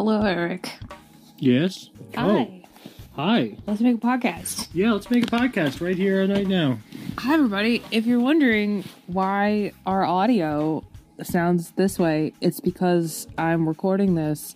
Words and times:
Hello, 0.00 0.22
Eric. 0.22 0.72
Yes. 1.36 1.90
Oh. 2.16 2.22
Hi. 2.22 2.62
Oh, 2.64 3.22
hi. 3.22 3.56
Let's 3.66 3.82
make 3.82 3.96
a 3.96 3.98
podcast. 3.98 4.68
Yeah, 4.72 4.92
let's 4.92 5.10
make 5.10 5.24
a 5.24 5.26
podcast 5.26 5.82
right 5.82 5.94
here, 5.94 6.22
and 6.22 6.32
right 6.32 6.46
now. 6.46 6.78
Hi, 7.18 7.34
everybody. 7.34 7.82
If 7.90 8.06
you're 8.06 8.18
wondering 8.18 8.82
why 9.08 9.72
our 9.84 10.02
audio 10.02 10.82
sounds 11.22 11.72
this 11.72 11.98
way, 11.98 12.32
it's 12.40 12.60
because 12.60 13.28
I'm 13.36 13.68
recording 13.68 14.14
this 14.14 14.54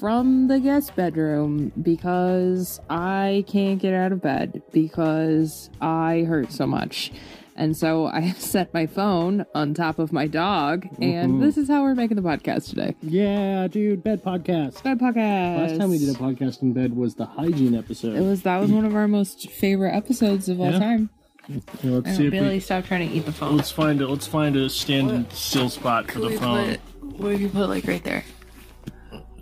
from 0.00 0.48
the 0.48 0.58
guest 0.58 0.96
bedroom 0.96 1.70
because 1.80 2.80
I 2.90 3.44
can't 3.46 3.80
get 3.80 3.94
out 3.94 4.10
of 4.10 4.20
bed 4.22 4.60
because 4.72 5.70
I 5.80 6.24
hurt 6.26 6.50
so 6.50 6.66
much. 6.66 7.12
And 7.56 7.76
so 7.76 8.06
I 8.06 8.32
set 8.38 8.74
my 8.74 8.86
phone 8.86 9.46
on 9.54 9.74
top 9.74 9.98
of 10.00 10.12
my 10.12 10.26
dog, 10.26 10.88
and 11.00 11.40
this 11.42 11.56
is 11.56 11.68
how 11.68 11.82
we're 11.82 11.94
making 11.94 12.16
the 12.16 12.22
podcast 12.22 12.68
today. 12.70 12.94
Yeah, 13.00 13.68
dude, 13.68 14.02
bed 14.02 14.24
podcast. 14.24 14.82
Bed 14.82 14.98
podcast. 14.98 15.68
Last 15.68 15.78
time 15.78 15.90
we 15.90 15.98
did 15.98 16.08
a 16.08 16.18
podcast 16.18 16.62
in 16.62 16.72
bed 16.72 16.96
was 16.96 17.14
the 17.14 17.26
hygiene 17.26 17.74
episode. 17.76 18.16
It 18.16 18.22
was 18.22 18.42
that 18.42 18.58
was 18.58 18.72
one 18.72 18.84
of 18.84 18.94
our 18.96 19.06
most 19.06 19.50
favorite 19.50 19.92
episodes 19.94 20.48
of 20.48 20.60
all 20.60 20.72
Yeah. 20.72 20.78
time. 20.80 21.10
Yeah, 21.48 21.58
let's 21.82 22.16
see 22.16 22.26
if 22.26 22.30
Billy, 22.32 22.48
we, 22.54 22.60
stop 22.60 22.86
trying 22.86 23.06
to 23.08 23.14
eat 23.14 23.26
the 23.26 23.32
phone. 23.32 23.56
let's 23.58 23.70
find 23.70 24.00
a 24.00 24.08
let's 24.08 24.26
find 24.26 24.56
a 24.56 24.68
standing 24.70 25.24
What? 25.24 25.32
still 25.34 25.68
spot 25.68 26.06
for 26.06 26.12
Could 26.12 26.22
the 26.22 26.28
we 26.28 26.36
phone. 26.38 26.70
Put, 26.70 27.20
what 27.20 27.32
if 27.34 27.40
you 27.42 27.48
put 27.50 27.68
like 27.68 27.86
right 27.86 28.02
there? 28.02 28.24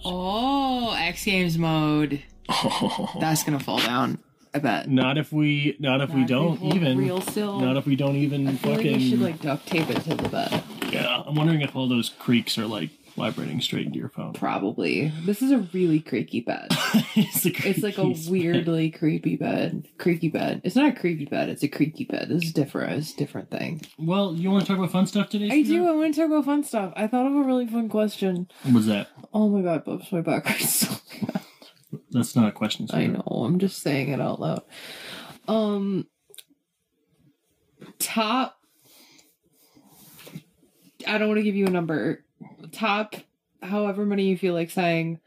Oh, 0.04 0.94
X 0.98 1.24
Games 1.24 1.56
mode. 1.58 2.22
Oh, 2.48 3.08
That's 3.20 3.44
gonna 3.44 3.60
fall 3.60 3.78
down. 3.78 4.18
I 4.54 4.58
bet. 4.58 4.88
not 4.88 5.18
if 5.18 5.32
we 5.32 5.76
not 5.78 6.00
if 6.00 6.10
we 6.10 6.24
don't 6.24 6.58
hold 6.58 6.74
even 6.74 6.98
real 6.98 7.20
still. 7.20 7.60
not 7.60 7.76
if 7.76 7.86
we 7.86 7.96
don't 7.96 8.16
even 8.16 8.48
I 8.48 8.52
feel 8.52 8.74
fucking 8.74 8.92
like 8.92 9.00
we 9.00 9.10
should 9.10 9.20
like 9.20 9.40
duct 9.40 9.66
tape 9.66 9.88
it 9.88 10.02
to 10.02 10.14
the 10.14 10.28
bed. 10.28 10.62
yeah. 10.90 11.22
I'm 11.24 11.34
wondering 11.34 11.62
if 11.62 11.74
all 11.74 11.88
those 11.88 12.10
creaks 12.10 12.58
are 12.58 12.66
like 12.66 12.90
vibrating 13.16 13.60
straight 13.60 13.86
into 13.86 13.98
your 13.98 14.08
phone. 14.08 14.32
Probably. 14.32 15.12
This 15.24 15.42
is 15.42 15.50
a 15.50 15.58
really 15.72 16.00
creaky 16.00 16.40
bed. 16.40 16.68
it's, 17.14 17.42
the 17.42 17.54
It's 17.64 17.82
like 17.82 17.98
a 17.98 18.02
creakiest 18.02 18.30
weirdly 18.30 18.90
creepy 18.90 19.36
bed. 19.36 19.86
Creaky 19.98 20.28
bed. 20.28 20.60
It's 20.64 20.76
not 20.76 20.88
a 20.88 20.98
creepy 20.98 21.26
bed. 21.26 21.48
It's 21.48 21.62
a 21.62 21.68
creaky 21.68 22.04
bed. 22.04 22.28
This 22.28 22.44
is 22.44 22.52
different. 22.52 22.92
It's 22.98 23.12
a 23.12 23.16
different 23.16 23.50
thing. 23.50 23.82
Well, 23.98 24.34
you 24.34 24.50
want 24.50 24.64
to 24.64 24.68
talk 24.68 24.78
about 24.78 24.92
fun 24.92 25.06
stuff 25.06 25.30
today? 25.30 25.50
I 25.50 25.62
do. 25.62 25.86
I 25.86 25.92
want 25.92 26.14
to 26.14 26.20
talk 26.20 26.30
about 26.30 26.44
fun 26.44 26.64
stuff. 26.64 26.92
I 26.96 27.06
thought 27.06 27.26
of 27.26 27.34
a 27.34 27.42
really 27.42 27.66
fun 27.66 27.88
question. 27.88 28.48
What's 28.64 28.86
that? 28.86 29.08
Oh 29.32 29.48
my 29.48 29.62
god, 29.62 29.84
Bubs, 29.84 30.10
my 30.12 30.20
back 30.20 30.46
hurts 30.46 30.74
so 30.74 30.94
bad. 31.26 31.41
That's 32.12 32.36
not 32.36 32.48
a 32.48 32.52
question. 32.52 32.88
I 32.92 33.06
know. 33.06 33.22
I'm 33.26 33.58
just 33.58 33.82
saying 33.82 34.08
it 34.10 34.20
out 34.20 34.40
loud. 34.40 34.62
Um, 35.48 36.06
top. 37.98 38.58
I 41.06 41.18
don't 41.18 41.28
want 41.28 41.38
to 41.38 41.44
give 41.44 41.56
you 41.56 41.66
a 41.66 41.70
number. 41.70 42.24
Top, 42.70 43.16
however 43.62 44.04
many 44.06 44.24
you 44.28 44.38
feel 44.38 44.54
like 44.54 44.70
saying, 44.70 45.18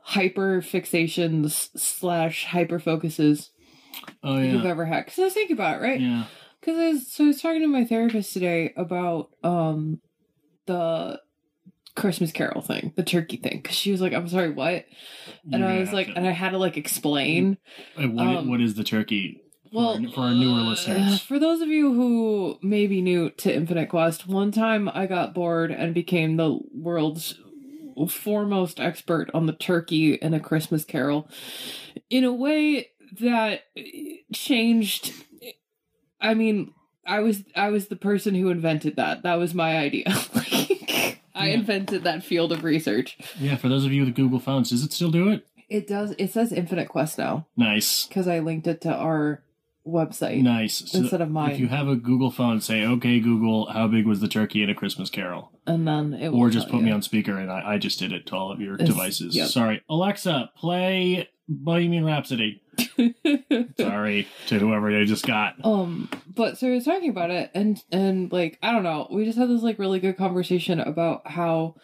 hyper 0.00 0.62
fixations 0.62 1.68
slash 1.78 2.44
hyper 2.46 2.78
focuses 2.78 3.50
Oh 4.22 4.38
yeah. 4.38 4.52
you've 4.52 4.64
ever 4.66 4.84
had. 4.84 5.04
Because 5.04 5.18
I 5.18 5.24
was 5.24 5.34
thinking 5.34 5.56
about 5.56 5.78
it, 5.78 5.82
right? 5.84 6.00
Yeah. 6.00 6.24
Because 6.60 6.78
I 6.78 6.88
was, 6.88 7.10
so 7.10 7.24
I 7.24 7.26
was 7.28 7.42
talking 7.42 7.60
to 7.62 7.66
my 7.68 7.84
therapist 7.84 8.32
today 8.32 8.72
about 8.76 9.30
um 9.42 10.00
the 10.66 11.20
Christmas 11.96 12.30
Carol 12.30 12.60
thing, 12.60 12.92
the 12.96 13.02
turkey 13.02 13.36
thing. 13.38 13.60
Because 13.62 13.74
she 13.76 13.90
was 13.90 14.00
like, 14.00 14.12
"I'm 14.12 14.28
sorry, 14.28 14.50
what?" 14.50 14.84
And 15.52 15.64
I 15.64 15.78
was 15.80 15.92
like, 15.92 16.06
to- 16.08 16.12
and 16.16 16.26
I 16.26 16.30
had 16.32 16.50
to 16.50 16.58
like 16.58 16.76
explain. 16.76 17.58
What, 17.96 18.04
um, 18.26 18.48
what 18.50 18.60
is 18.60 18.74
the 18.74 18.84
turkey? 18.84 19.40
For 19.72 19.76
Well, 19.76 20.04
our- 20.04 20.10
for 20.12 20.20
our 20.20 20.34
newer 20.34 20.60
uh, 20.60 20.64
listeners. 20.70 21.20
for 21.22 21.38
those 21.38 21.60
of 21.60 21.68
you 21.68 21.92
who 21.94 22.58
may 22.62 22.86
be 22.86 23.02
new 23.02 23.30
to 23.30 23.52
Infinite 23.54 23.88
Quest, 23.88 24.26
one 24.28 24.52
time 24.52 24.88
I 24.92 25.06
got 25.06 25.34
bored 25.34 25.70
and 25.72 25.92
became 25.94 26.36
the 26.36 26.58
world's 26.72 27.38
foremost 28.08 28.78
expert 28.78 29.30
on 29.34 29.46
the 29.46 29.52
turkey 29.54 30.14
in 30.14 30.34
a 30.34 30.40
Christmas 30.40 30.84
Carol, 30.84 31.28
in 32.10 32.24
a 32.24 32.32
way 32.32 32.88
that 33.20 33.62
changed. 34.32 35.12
I 36.20 36.34
mean, 36.34 36.72
I 37.06 37.20
was 37.20 37.42
I 37.54 37.70
was 37.70 37.88
the 37.88 37.96
person 37.96 38.34
who 38.34 38.50
invented 38.50 38.96
that. 38.96 39.22
That 39.22 39.36
was 39.36 39.54
my 39.54 39.76
idea. 39.78 40.04
like, 40.34 40.75
I 41.36 41.48
Yeah. 41.48 41.54
invented 41.54 42.04
that 42.04 42.24
field 42.24 42.50
of 42.52 42.64
research. 42.64 43.16
Yeah, 43.38 43.56
for 43.56 43.68
those 43.68 43.84
of 43.84 43.92
you 43.92 44.04
with 44.04 44.14
Google 44.14 44.38
phones, 44.40 44.70
does 44.70 44.82
it 44.82 44.92
still 44.92 45.10
do 45.10 45.28
it? 45.28 45.46
It 45.68 45.86
does. 45.86 46.14
It 46.18 46.32
says 46.32 46.52
Infinite 46.52 46.88
Quest 46.88 47.18
now 47.18 47.46
Nice. 47.56 48.06
because 48.06 48.26
I 48.28 48.38
linked 48.38 48.66
it 48.66 48.80
to 48.82 48.94
our 48.94 49.42
website. 49.86 50.42
Nice. 50.42 50.90
So 50.90 50.98
Instead 50.98 51.20
of 51.20 51.30
mine. 51.30 51.50
If 51.52 51.60
you 51.60 51.68
have 51.68 51.86
a 51.88 51.94
Google 51.96 52.30
phone, 52.30 52.60
say, 52.60 52.84
okay, 52.84 53.20
Google, 53.20 53.66
how 53.66 53.86
big 53.86 54.06
was 54.06 54.20
the 54.20 54.28
turkey 54.28 54.62
in 54.62 54.70
a 54.70 54.74
Christmas 54.74 55.10
carol? 55.10 55.50
and 55.68 55.86
then 55.86 56.14
it 56.14 56.28
Or 56.28 56.48
just 56.48 56.68
put 56.68 56.80
me 56.80 56.92
on 56.92 57.02
speaker 57.02 57.36
and 57.38 57.50
I, 57.50 57.72
I 57.74 57.78
just 57.78 57.98
did 57.98 58.12
it 58.12 58.24
to 58.26 58.36
all 58.36 58.52
of 58.52 58.60
your 58.60 58.74
It's- 58.74 58.88
devices. 58.88 59.34
yep. 59.34 59.48
Sorry. 59.48 59.80
Alexa, 59.90 60.50
play 60.56 61.28
Bohemian 61.48 62.04
Rhapsody. 62.04 62.62
Sorry 63.78 64.28
to 64.48 64.58
whoever 64.58 64.90
I 64.96 65.04
just 65.04 65.26
got. 65.26 65.54
um, 65.64 66.08
but 66.34 66.58
so 66.58 66.66
we 66.66 66.74
were 66.74 66.80
talking 66.80 67.10
about 67.10 67.30
it, 67.30 67.50
and 67.54 67.82
and 67.90 68.30
like 68.32 68.58
I 68.62 68.72
don't 68.72 68.82
know, 68.82 69.08
we 69.10 69.24
just 69.24 69.38
had 69.38 69.48
this 69.48 69.62
like 69.62 69.78
really 69.78 70.00
good 70.00 70.16
conversation 70.16 70.80
about 70.80 71.26
how 71.26 71.76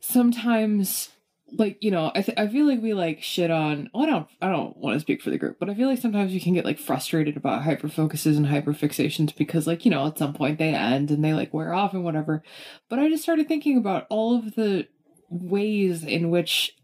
sometimes. 0.00 1.10
Like 1.50 1.78
you 1.80 1.90
know, 1.90 2.12
I 2.14 2.20
th- 2.20 2.36
I 2.36 2.46
feel 2.46 2.66
like 2.66 2.82
we 2.82 2.92
like 2.92 3.22
shit 3.22 3.50
on. 3.50 3.88
Well, 3.94 4.02
I 4.02 4.06
don't 4.06 4.28
I 4.42 4.50
don't 4.50 4.76
want 4.76 4.96
to 4.96 5.00
speak 5.00 5.22
for 5.22 5.30
the 5.30 5.38
group, 5.38 5.56
but 5.58 5.70
I 5.70 5.74
feel 5.74 5.88
like 5.88 5.98
sometimes 5.98 6.30
we 6.30 6.40
can 6.40 6.52
get 6.52 6.66
like 6.66 6.78
frustrated 6.78 7.38
about 7.38 7.62
hyper 7.62 7.88
focuses 7.88 8.36
and 8.36 8.48
hyper 8.48 8.74
fixations 8.74 9.34
because 9.34 9.66
like 9.66 9.86
you 9.86 9.90
know 9.90 10.06
at 10.06 10.18
some 10.18 10.34
point 10.34 10.58
they 10.58 10.74
end 10.74 11.10
and 11.10 11.24
they 11.24 11.32
like 11.32 11.54
wear 11.54 11.72
off 11.72 11.94
and 11.94 12.04
whatever. 12.04 12.42
But 12.90 12.98
I 12.98 13.08
just 13.08 13.22
started 13.22 13.48
thinking 13.48 13.78
about 13.78 14.06
all 14.10 14.36
of 14.36 14.56
the 14.56 14.88
ways 15.30 16.04
in 16.04 16.28
which 16.28 16.76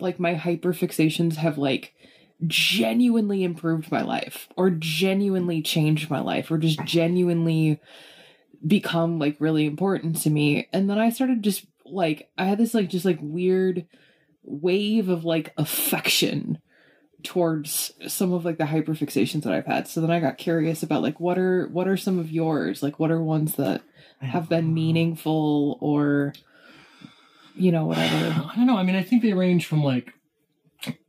like 0.00 0.18
my 0.18 0.34
hyper 0.34 0.72
fixations 0.72 1.36
have 1.36 1.56
like 1.56 1.94
genuinely 2.46 3.44
improved 3.44 3.90
my 3.90 4.02
life 4.02 4.48
or 4.56 4.70
genuinely 4.70 5.60
changed 5.60 6.10
my 6.10 6.20
life 6.20 6.50
or 6.50 6.58
just 6.58 6.82
genuinely 6.84 7.80
become 8.66 9.18
like 9.18 9.36
really 9.38 9.66
important 9.66 10.16
to 10.22 10.30
me. 10.30 10.68
And 10.72 10.88
then 10.88 10.98
i 10.98 11.10
started 11.10 11.42
just 11.42 11.66
like 11.84 12.30
i 12.38 12.44
had 12.44 12.58
this 12.58 12.74
like 12.74 12.88
just 12.88 13.04
like 13.04 13.18
weird 13.20 13.86
wave 14.42 15.08
of 15.08 15.24
like 15.24 15.52
affection 15.58 16.58
towards 17.22 17.92
some 18.06 18.32
of 18.32 18.44
like 18.44 18.56
the 18.58 18.64
hyperfixations 18.64 19.42
that 19.42 19.52
i've 19.52 19.66
had. 19.66 19.86
So 19.88 20.00
then 20.00 20.10
i 20.10 20.20
got 20.20 20.38
curious 20.38 20.82
about 20.82 21.02
like 21.02 21.20
what 21.20 21.38
are 21.38 21.68
what 21.68 21.88
are 21.88 21.96
some 21.96 22.18
of 22.18 22.30
yours? 22.30 22.82
Like 22.82 22.98
what 22.98 23.10
are 23.10 23.22
ones 23.22 23.56
that 23.56 23.82
have 24.20 24.48
been 24.48 24.74
meaningful 24.74 25.78
or 25.80 26.32
you 27.54 27.72
know 27.72 27.86
whatever. 27.86 28.14
I 28.52 28.56
don't 28.56 28.66
know. 28.66 28.76
I 28.76 28.82
mean, 28.82 28.96
I 28.96 29.02
think 29.02 29.22
they 29.22 29.32
range 29.32 29.66
from 29.66 29.84
like, 29.84 30.14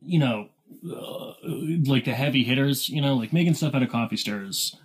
you 0.02 0.20
know, 0.20 0.50
uh, 0.94 1.34
like 1.86 2.06
the 2.06 2.14
heavy 2.14 2.44
hitters, 2.44 2.88
you 2.90 3.02
know, 3.02 3.16
like 3.16 3.34
making 3.34 3.54
stuff 3.56 3.74
out 3.76 3.84
of 3.84 3.90
coffee 3.90 4.18
stirs. 4.18 4.76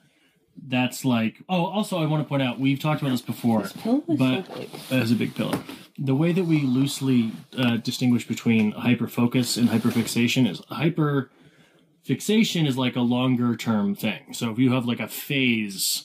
That's 0.66 1.04
like, 1.04 1.42
oh, 1.48 1.66
also, 1.66 1.98
I 1.98 2.06
want 2.06 2.24
to 2.24 2.28
point 2.28 2.42
out, 2.42 2.58
we've 2.58 2.80
talked 2.80 3.02
about 3.02 3.10
this 3.10 3.20
before. 3.22 3.62
this 3.62 3.72
pillow 3.74 4.02
is 4.08 4.18
but- 4.18 4.46
so 4.46 4.54
big. 4.54 4.68
as 4.90 5.12
a 5.12 5.14
big 5.14 5.34
pillar. 5.34 5.58
The 5.98 6.14
way 6.14 6.32
that 6.32 6.44
we 6.44 6.60
loosely 6.62 7.32
uh, 7.56 7.78
distinguish 7.78 8.26
between 8.28 8.72
hyperfocus 8.74 9.56
and 9.56 9.68
hyperfixation 9.70 10.46
is 10.46 10.60
hyperfixation 10.62 12.66
is 12.66 12.76
like 12.76 12.96
a 12.96 13.00
longer 13.00 13.56
term 13.56 13.94
thing. 13.94 14.34
So 14.34 14.50
if 14.50 14.58
you 14.58 14.72
have 14.72 14.84
like 14.86 15.00
a 15.00 15.08
phase 15.08 16.04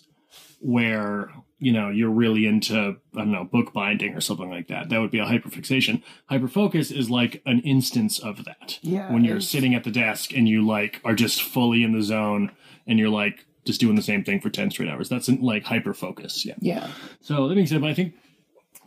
where 0.62 1.30
you 1.60 1.72
know 1.72 1.90
you're 1.90 2.10
really 2.10 2.46
into 2.48 2.76
I 3.16 3.20
don't 3.20 3.32
know 3.32 3.44
bookbinding 3.44 4.16
or 4.16 4.22
something 4.22 4.50
like 4.50 4.68
that, 4.70 4.90
that 4.90 5.00
would 5.00 5.12
be 5.12 5.20
a 5.20 5.26
hyperfixation. 5.26 6.02
Hyperfocus 6.30 6.96
is 6.96 7.10
like 7.10 7.42
an 7.46 7.60
instance 7.62 8.20
of 8.20 8.46
that. 8.46 8.80
yeah 8.82 9.12
when 9.12 9.24
you're 9.24 9.38
it's- 9.38 9.50
sitting 9.50 9.76
at 9.76 9.84
the 9.84 9.92
desk 9.92 10.34
and 10.34 10.48
you 10.48 10.66
like 10.66 11.02
are 11.04 11.16
just 11.16 11.42
fully 11.44 11.84
in 11.84 11.92
the 11.94 12.02
zone 12.04 12.52
and 12.88 12.98
you're 13.00 13.10
like 13.10 13.46
just 13.66 13.80
doing 13.80 13.96
the 13.96 14.02
same 14.02 14.24
thing 14.24 14.40
for 14.42 14.50
10 14.50 14.72
straight 14.72 14.90
hours. 14.90 15.08
That's 15.08 15.30
like 15.30 15.64
hyperfocus. 15.66 16.46
Yeah. 16.46 16.56
yeah 16.60 16.88
So 17.22 17.48
that 17.48 17.54
being 17.54 17.68
said, 17.68 17.82
but 17.82 17.92
I 17.92 17.94
think 17.94 18.16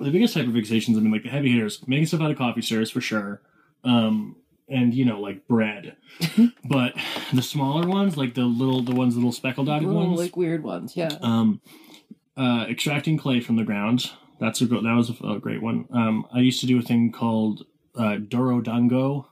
the 0.01 0.11
biggest 0.11 0.37
hyperfixations, 0.37 0.97
I 0.97 1.01
mean, 1.01 1.13
like 1.13 1.23
the 1.23 1.29
heavy 1.29 1.53
hitters, 1.53 1.87
making 1.87 2.07
stuff 2.07 2.21
out 2.21 2.33
of 2.33 2.37
coffee 2.39 2.61
stirs 2.63 2.91
for 2.91 3.01
sure, 3.01 3.41
um, 3.85 4.35
and 4.69 4.95
you 4.95 5.05
know, 5.05 5.21
like 5.21 5.47
bread. 5.47 5.97
but 6.65 6.95
the 7.33 7.43
smaller 7.43 7.87
ones, 7.87 8.17
like 8.17 8.35
the 8.35 8.45
little, 8.45 8.83
the 8.83 8.95
ones, 8.95 9.17
little 9.17 9.33
speckled 9.33 9.67
dotted 9.67 9.89
little 9.89 10.07
ones, 10.07 10.21
like 10.21 10.37
weird 10.37 10.63
ones 10.63 10.97
yeah 10.97 11.17
um, 11.21 11.61
uh, 12.37 12.67
extracting 12.69 13.17
clay 13.17 13.41
from 13.41 13.57
the 13.57 13.65
ground. 13.65 14.11
That's 14.41 14.61
a 14.61 14.67
that 14.67 14.83
was 14.83 15.11
a, 15.11 15.27
a 15.27 15.39
great 15.39 15.63
one. 15.63 15.87
Um, 15.93 16.27
I 16.33 16.41
used 16.41 16.61
to 16.61 16.67
do 16.67 16.79
a 16.79 16.83
thing 16.83 17.13
called 17.13 17.65
uh, 17.97 18.17
Dorodango. 18.19 19.27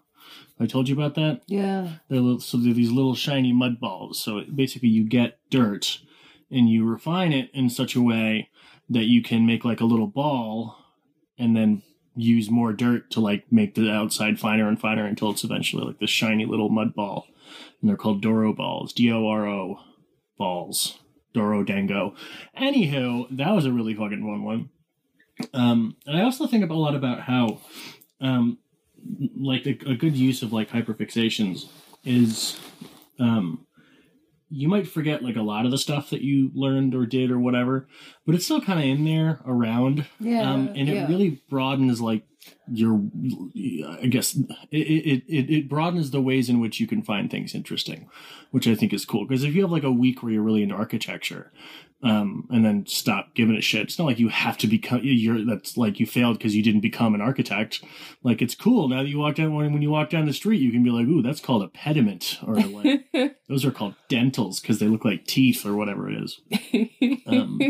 I 0.61 0.67
told 0.67 0.88
you 0.88 0.94
about 0.94 1.14
that. 1.17 1.43
yeah 1.46 1.96
They're 2.08 2.20
little, 2.20 2.40
so 2.40 2.56
they're 2.56 2.73
these 2.73 2.93
little 2.93 3.14
shiny 3.14 3.52
mud 3.52 3.81
balls. 3.81 4.23
So 4.23 4.43
basically, 4.55 4.90
you 4.90 5.05
get 5.05 5.38
dirt 5.50 5.99
and 6.50 6.69
you 6.69 6.84
refine 6.84 7.32
it 7.32 7.50
in 7.52 7.70
such 7.70 7.96
a 7.96 8.02
way 8.02 8.50
that 8.88 9.05
you 9.05 9.23
can 9.23 9.46
make 9.46 9.64
like 9.64 9.81
a 9.81 9.87
little 9.87 10.06
ball, 10.06 10.76
and 11.38 11.56
then 11.56 11.82
use 12.14 12.50
more 12.50 12.73
dirt 12.73 13.11
to 13.11 13.20
like 13.20 13.44
make 13.50 13.75
the 13.75 13.91
outside 13.91 14.38
finer 14.38 14.69
and 14.69 14.81
finer 14.81 15.06
until 15.06 15.31
it's 15.31 15.44
eventually 15.44 15.85
like 15.85 15.99
this 15.99 16.11
shiny 16.11 16.44
little 16.44 16.69
mud 16.69 16.94
ball. 16.94 17.26
And 17.81 17.88
they're 17.88 17.97
called 17.97 18.23
Doro 18.23 18.53
balls, 18.53 18.93
D 18.93 19.11
O 19.11 19.26
R 19.26 19.47
O 19.47 19.81
balls, 20.38 20.99
Doro 21.35 21.64
Dango. 21.64 22.14
Anywho, 22.59 23.26
that 23.37 23.50
was 23.50 23.67
a 23.67 23.73
really 23.73 23.94
fucking 23.94 24.20
fun 24.20 24.44
one. 24.44 24.70
Um, 25.55 25.97
and 26.06 26.17
I 26.17 26.23
also 26.23 26.47
think 26.47 26.69
a 26.69 26.75
lot 26.75 26.94
about 26.94 27.20
how 27.20 27.61
um, 28.20 28.58
like 29.37 29.67
a, 29.67 29.91
a 29.91 29.97
good 29.97 30.17
use 30.17 30.43
of 30.43 30.53
like 30.53 30.70
hyperfixations 30.70 31.67
is 32.05 32.58
um 33.19 33.67
you 34.52 34.69
might 34.69 34.87
forget 34.87 35.22
like 35.22 35.37
a 35.37 35.43
lot 35.43 35.64
of 35.64 35.70
the 35.70 35.78
stuff 35.78 36.10
that 36.10 36.20
you 36.20 36.50
learned 36.54 36.94
or 36.94 37.06
did 37.06 37.31
or 37.31 37.38
whatever, 37.38 37.88
but 38.26 38.34
it's 38.34 38.44
still 38.44 38.60
kind 38.60 38.78
of 38.78 38.84
in 38.84 39.04
there 39.04 39.40
around. 39.46 40.06
Yeah, 40.20 40.52
Um, 40.52 40.69
and 40.69 40.88
it 40.88 40.94
yeah. 40.94 41.08
really 41.08 41.43
broadens 41.49 42.00
like 42.02 42.26
your, 42.70 43.00
I 44.00 44.06
guess 44.06 44.34
it, 44.37 44.46
it, 44.70 45.25
it, 45.26 45.50
it 45.50 45.69
broadens 45.69 46.10
the 46.10 46.20
ways 46.20 46.50
in 46.50 46.60
which 46.60 46.81
you 46.81 46.87
can 46.87 47.02
find 47.02 47.31
things 47.31 47.54
interesting, 47.54 48.08
which 48.50 48.69
I 48.69 48.75
think 48.75 48.93
is 48.93 49.06
cool. 49.06 49.26
Because 49.26 49.43
if 49.43 49.54
you 49.54 49.62
have 49.62 49.72
like 49.72 49.84
a 49.84 49.93
week 49.93 50.22
where 50.22 50.32
you're 50.32 50.43
really 50.43 50.62
into 50.62 50.75
architecture, 50.75 51.50
um, 52.02 52.49
and 52.50 52.64
then 52.64 52.84
stop 52.87 53.34
giving 53.34 53.54
a 53.56 53.60
shit. 53.60 53.82
It's 53.82 53.99
not 53.99 54.06
like 54.06 54.19
you 54.19 54.28
have 54.28 54.58
to 54.58 54.66
become. 54.66 55.00
You're 55.02 55.44
that's 55.44 55.76
like 55.76 56.00
you 56.00 56.06
failed 56.06 56.38
because 56.38 56.56
you 56.56 56.62
didn't 56.62 56.81
become 56.81 57.14
an 57.14 57.20
architect. 57.20 57.82
Like 58.22 58.43
it's 58.43 58.54
cool 58.56 58.88
now 58.88 59.02
that 59.02 59.08
you 59.08 59.19
walk 59.19 59.37
down 59.37 59.54
when, 59.54 59.72
when 59.72 59.82
you 59.82 59.90
walk 59.90 60.10
down 60.10 60.26
the 60.26 60.32
street, 60.32 60.60
you 60.60 60.72
can 60.72 60.82
be 60.82 60.90
like, 60.90 61.06
"Ooh, 61.06 61.22
that's 61.22 61.40
called 61.40 61.62
a 61.62 61.69
pediment," 61.69 62.38
or 62.44 62.54
like 62.56 63.06
those 63.49 63.64
are 63.64 63.70
called 63.70 63.94
dentils 64.08 64.60
because 64.60 64.81
they 64.81 64.88
look 64.88 65.04
like 65.04 65.26
teeth 65.26 65.64
or 65.64 65.76
whatever 65.76 66.10
it 66.10 66.22
is. 66.22 66.40
Um, 67.26 67.60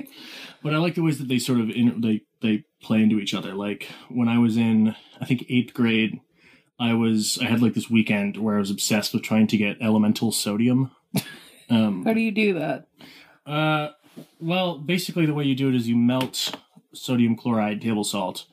but 0.63 0.73
I 0.73 0.79
like 0.79 0.95
the 0.95 1.03
ways 1.03 1.19
that 1.19 1.29
they 1.29 1.39
sort 1.39 1.61
of 1.61 1.69
in, 1.69 2.01
they 2.01 2.23
they 2.41 2.65
play 2.81 3.03
into 3.03 3.19
each 3.21 3.35
other. 3.35 3.55
Like 3.55 3.89
when 4.09 4.29
I 4.29 4.39
was 4.39 4.57
in, 4.57 4.97
I 5.21 5.27
think 5.27 5.45
eighth 5.51 5.75
grade, 5.75 6.21
I 6.81 6.95
was 6.95 7.39
I 7.41 7.45
had 7.45 7.61
like 7.61 7.75
this 7.75 7.91
weekend 7.91 8.39
where 8.39 8.57
I 8.57 8.61
was 8.61 8.71
obsessed 8.71 9.13
with 9.13 9.23
trying 9.25 9.47
to 9.49 9.59
get 9.59 9.77
elemental 9.83 10.33
sodium. 10.33 10.91
Um, 11.71 12.05
How 12.05 12.13
do 12.13 12.21
you 12.21 12.33
do 12.33 12.55
that? 12.59 12.87
uh, 13.47 13.91
well, 14.41 14.79
basically 14.79 15.27
the 15.27 15.35
way 15.35 15.45
you 15.45 15.55
do 15.55 15.69
it 15.69 15.75
is 15.75 15.89
you 15.89 15.97
melt 15.97 16.55
sodium 16.93 17.37
chloride 17.37 17.81
table 17.81 18.05
salt, 18.05 18.45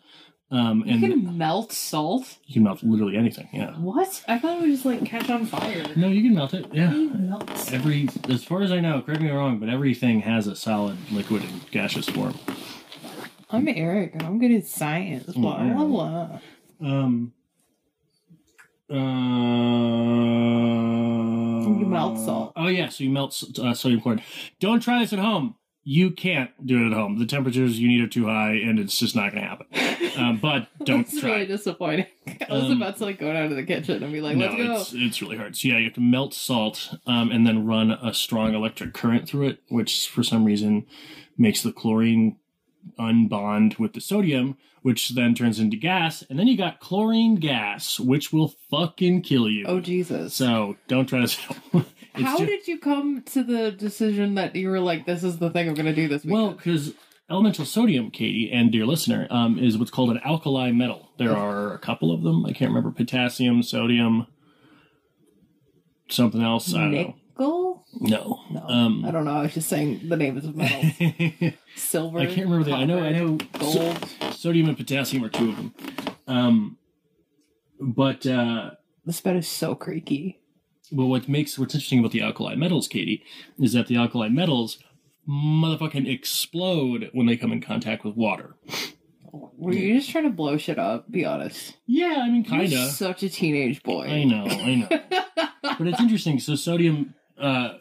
um, 0.52 0.84
You 0.86 1.00
can 1.00 1.38
melt 1.38 1.72
salt. 1.72 2.38
you 2.48 2.56
can 2.56 2.64
melt 2.64 2.82
literally 2.82 3.16
anything. 3.16 3.48
Yeah. 3.54 3.72
What? 3.78 4.24
I 4.28 4.40
thought 4.40 4.58
it 4.58 4.62
would 4.62 4.72
just 4.72 4.86
like 4.86 5.06
catch 5.06 5.30
on 5.30 5.46
fire. 5.46 5.86
No, 5.96 6.08
you 6.08 6.24
can 6.24 6.34
melt 6.34 6.54
it. 6.56 6.66
Yeah. 6.74 6.92
you 6.92 7.10
melt 7.12 7.48
salt? 7.56 7.74
Every, 7.74 8.10
as 8.30 8.44
far 8.44 8.64
as 8.64 8.72
I 8.72 8.80
know, 8.80 9.02
correct 9.02 9.22
me 9.22 9.28
if 9.28 9.34
I'm 9.34 9.38
wrong, 9.38 9.60
but 9.60 9.70
everything 9.70 10.22
has 10.22 10.48
a 10.48 10.56
solid, 10.56 10.98
liquid, 11.12 11.44
and 11.44 11.70
gaseous 11.70 12.10
form. 12.10 12.34
I'm 13.52 13.68
Eric, 13.68 14.14
and 14.14 14.24
I'm 14.24 14.40
good 14.40 14.52
at 14.52 14.66
science. 14.66 15.26
Blah 15.34 15.64
yeah. 15.64 15.74
blah 15.74 15.86
blah. 15.86 16.40
Um. 16.82 17.34
Uh, 18.92 18.96
melt 21.90 22.18
salt. 22.20 22.54
Oh 22.56 22.68
yeah, 22.68 22.90
so 22.90 23.04
you 23.04 23.10
melt 23.10 23.42
uh, 23.62 23.74
sodium 23.74 24.02
chloride. 24.02 24.24
Don't 24.60 24.80
try 24.82 25.00
this 25.00 25.14
at 25.14 25.20
home. 25.20 25.56
You 25.84 26.12
can't 26.12 26.52
do 26.66 26.84
it 26.84 26.88
at 26.88 26.94
home. 26.94 27.18
The 27.18 27.26
temperatures 27.26 27.80
you 27.80 27.88
need 27.88 28.02
are 28.02 28.08
too 28.08 28.26
high, 28.28 28.52
and 28.54 28.78
it's 28.78 29.00
just 29.00 29.16
not 29.16 29.32
going 29.32 29.42
to 29.44 29.50
happen. 29.50 30.20
Um, 30.22 30.38
but 30.42 30.68
don't 30.84 31.08
That's 31.08 31.20
try. 31.20 31.32
really 31.32 31.46
disappointing. 31.48 32.06
I 32.28 32.54
was 32.54 32.66
Um, 32.66 32.74
about 32.82 32.98
to 32.98 33.06
like 33.06 33.18
go 33.18 33.32
down 33.34 33.50
to 33.50 33.56
the 33.56 33.64
kitchen 33.64 34.04
and 34.04 34.14
be 34.14 34.22
like, 34.22 34.38
"Let's 34.38 34.56
go." 34.56 34.76
it's 34.82 34.94
it's 34.94 35.22
really 35.22 35.38
hard. 35.38 35.56
So 35.58 35.70
yeah, 35.70 35.78
you 35.78 35.86
have 35.86 35.94
to 35.94 36.02
melt 36.02 36.34
salt 36.36 36.94
um, 37.08 37.32
and 37.32 37.48
then 37.48 37.66
run 37.66 37.92
a 37.92 38.14
strong 38.14 38.54
electric 38.54 38.94
current 38.94 39.28
through 39.28 39.48
it, 39.48 39.64
which 39.70 40.08
for 40.10 40.22
some 40.22 40.44
reason 40.46 40.86
makes 41.38 41.64
the 41.64 41.72
chlorine 41.72 42.36
unbond 42.98 43.78
with 43.80 43.94
the 43.94 44.02
sodium, 44.02 44.58
which 44.82 45.10
then 45.10 45.36
turns 45.36 45.60
into 45.60 45.78
gas, 45.78 46.24
and 46.30 46.40
then 46.40 46.48
you 46.48 46.58
got 46.58 46.80
chlorine 46.80 47.36
gas, 47.36 48.00
which 48.00 48.32
will 48.32 48.54
fucking 48.70 49.22
kill 49.22 49.50
you. 49.50 49.66
Oh 49.68 49.80
Jesus! 49.80 50.34
So 50.34 50.78
don't 50.88 51.08
try 51.08 51.26
to. 51.26 51.86
It's 52.16 52.24
How 52.28 52.40
ju- 52.40 52.48
did 52.48 52.68
you 52.68 52.80
come 52.80 53.22
to 53.22 53.44
the 53.44 53.72
decision 53.72 54.34
that 54.36 54.56
you 54.56 54.70
were 54.70 54.80
like, 54.80 55.06
"This 55.06 55.24
is 55.24 55.38
the 55.38 55.52
thing 55.52 55.70
I'm 55.70 55.76
going 55.76 55.86
to 55.86 55.94
do 55.94 56.08
this 56.08 56.26
week? 56.26 56.34
well, 56.34 56.52
because 56.54 56.94
elemental 57.30 57.66
sodium, 57.66 58.10
Katie 58.10 58.52
and 58.52 58.72
dear 58.72 58.86
listener, 58.86 59.28
um, 59.30 59.60
is 59.60 59.78
what's 59.78 59.92
called 59.92 60.10
an 60.10 60.20
alkali 60.26 60.72
metal. 60.72 61.12
There 61.20 61.38
are 61.38 61.72
a 61.72 61.78
couple 61.78 62.12
of 62.12 62.24
them. 62.24 62.46
I 62.48 62.52
can't 62.52 62.72
remember 62.72 62.90
potassium, 62.92 63.62
sodium, 63.62 64.26
something 66.10 66.42
else. 66.42 66.74
I 66.74 66.80
don't 66.80 66.92
know. 66.92 67.16
No. 68.00 68.40
No, 68.52 68.62
Um, 68.62 69.04
I 69.06 69.12
don't 69.12 69.26
know. 69.26 69.32
I 69.32 69.42
was 69.44 69.54
just 69.54 69.68
saying 69.70 70.08
the 70.08 70.16
names 70.18 70.46
of 70.46 70.56
metals: 70.56 71.54
Silver. 71.76 72.20
I 72.20 72.26
can't 72.28 72.48
remember 72.48 72.66
that. 72.70 72.76
I 72.76 72.86
know. 72.86 73.00
I 73.00 73.12
know. 73.12 73.38
Gold. 73.60 73.98
Sodium 74.32 74.68
and 74.70 74.78
potassium 74.78 75.24
are 75.24 75.30
two 75.30 75.50
of 75.50 75.56
them. 75.58 75.74
Um, 76.28 76.78
but 77.80 78.26
uh, 78.28 78.72
This 79.06 79.22
bed 79.22 79.36
is 79.38 79.48
so 79.48 79.74
creaky. 79.76 80.40
well, 80.92 81.08
what 81.08 81.28
makes 81.28 81.58
what's 81.58 81.74
interesting 81.74 82.00
about 82.00 82.12
the 82.12 82.22
alkali 82.22 82.56
metals, 82.56 82.88
Katie, 82.88 83.24
is 83.60 83.74
that 83.74 83.88
the 83.88 83.98
alkali 83.98 84.30
metals 84.30 84.78
motherfucking 85.28 86.08
explode 86.12 87.10
when 87.14 87.26
they 87.28 87.38
come 87.38 87.52
in 87.52 87.62
contact 87.62 88.04
with 88.04 88.16
water. 88.16 88.56
Were 89.32 89.74
you 89.74 90.00
just 90.00 90.10
trying 90.10 90.24
to 90.24 90.30
blow 90.32 90.58
shit 90.58 90.80
up? 90.80 91.12
Be 91.12 91.24
honest. 91.26 91.76
Yeah, 91.86 92.22
I 92.24 92.30
mean, 92.30 92.44
kinda. 92.44 92.88
such 92.90 93.22
a 93.24 93.30
teenage 93.30 93.84
boy. 93.84 94.08
I 94.08 94.24
know. 94.24 94.46
I 94.48 94.76
know. 94.76 94.88
but 95.78 95.88
it's 95.88 96.00
interesting. 96.00 96.40
So 96.40 96.56
sodium, 96.56 97.14
uh, 97.40 97.74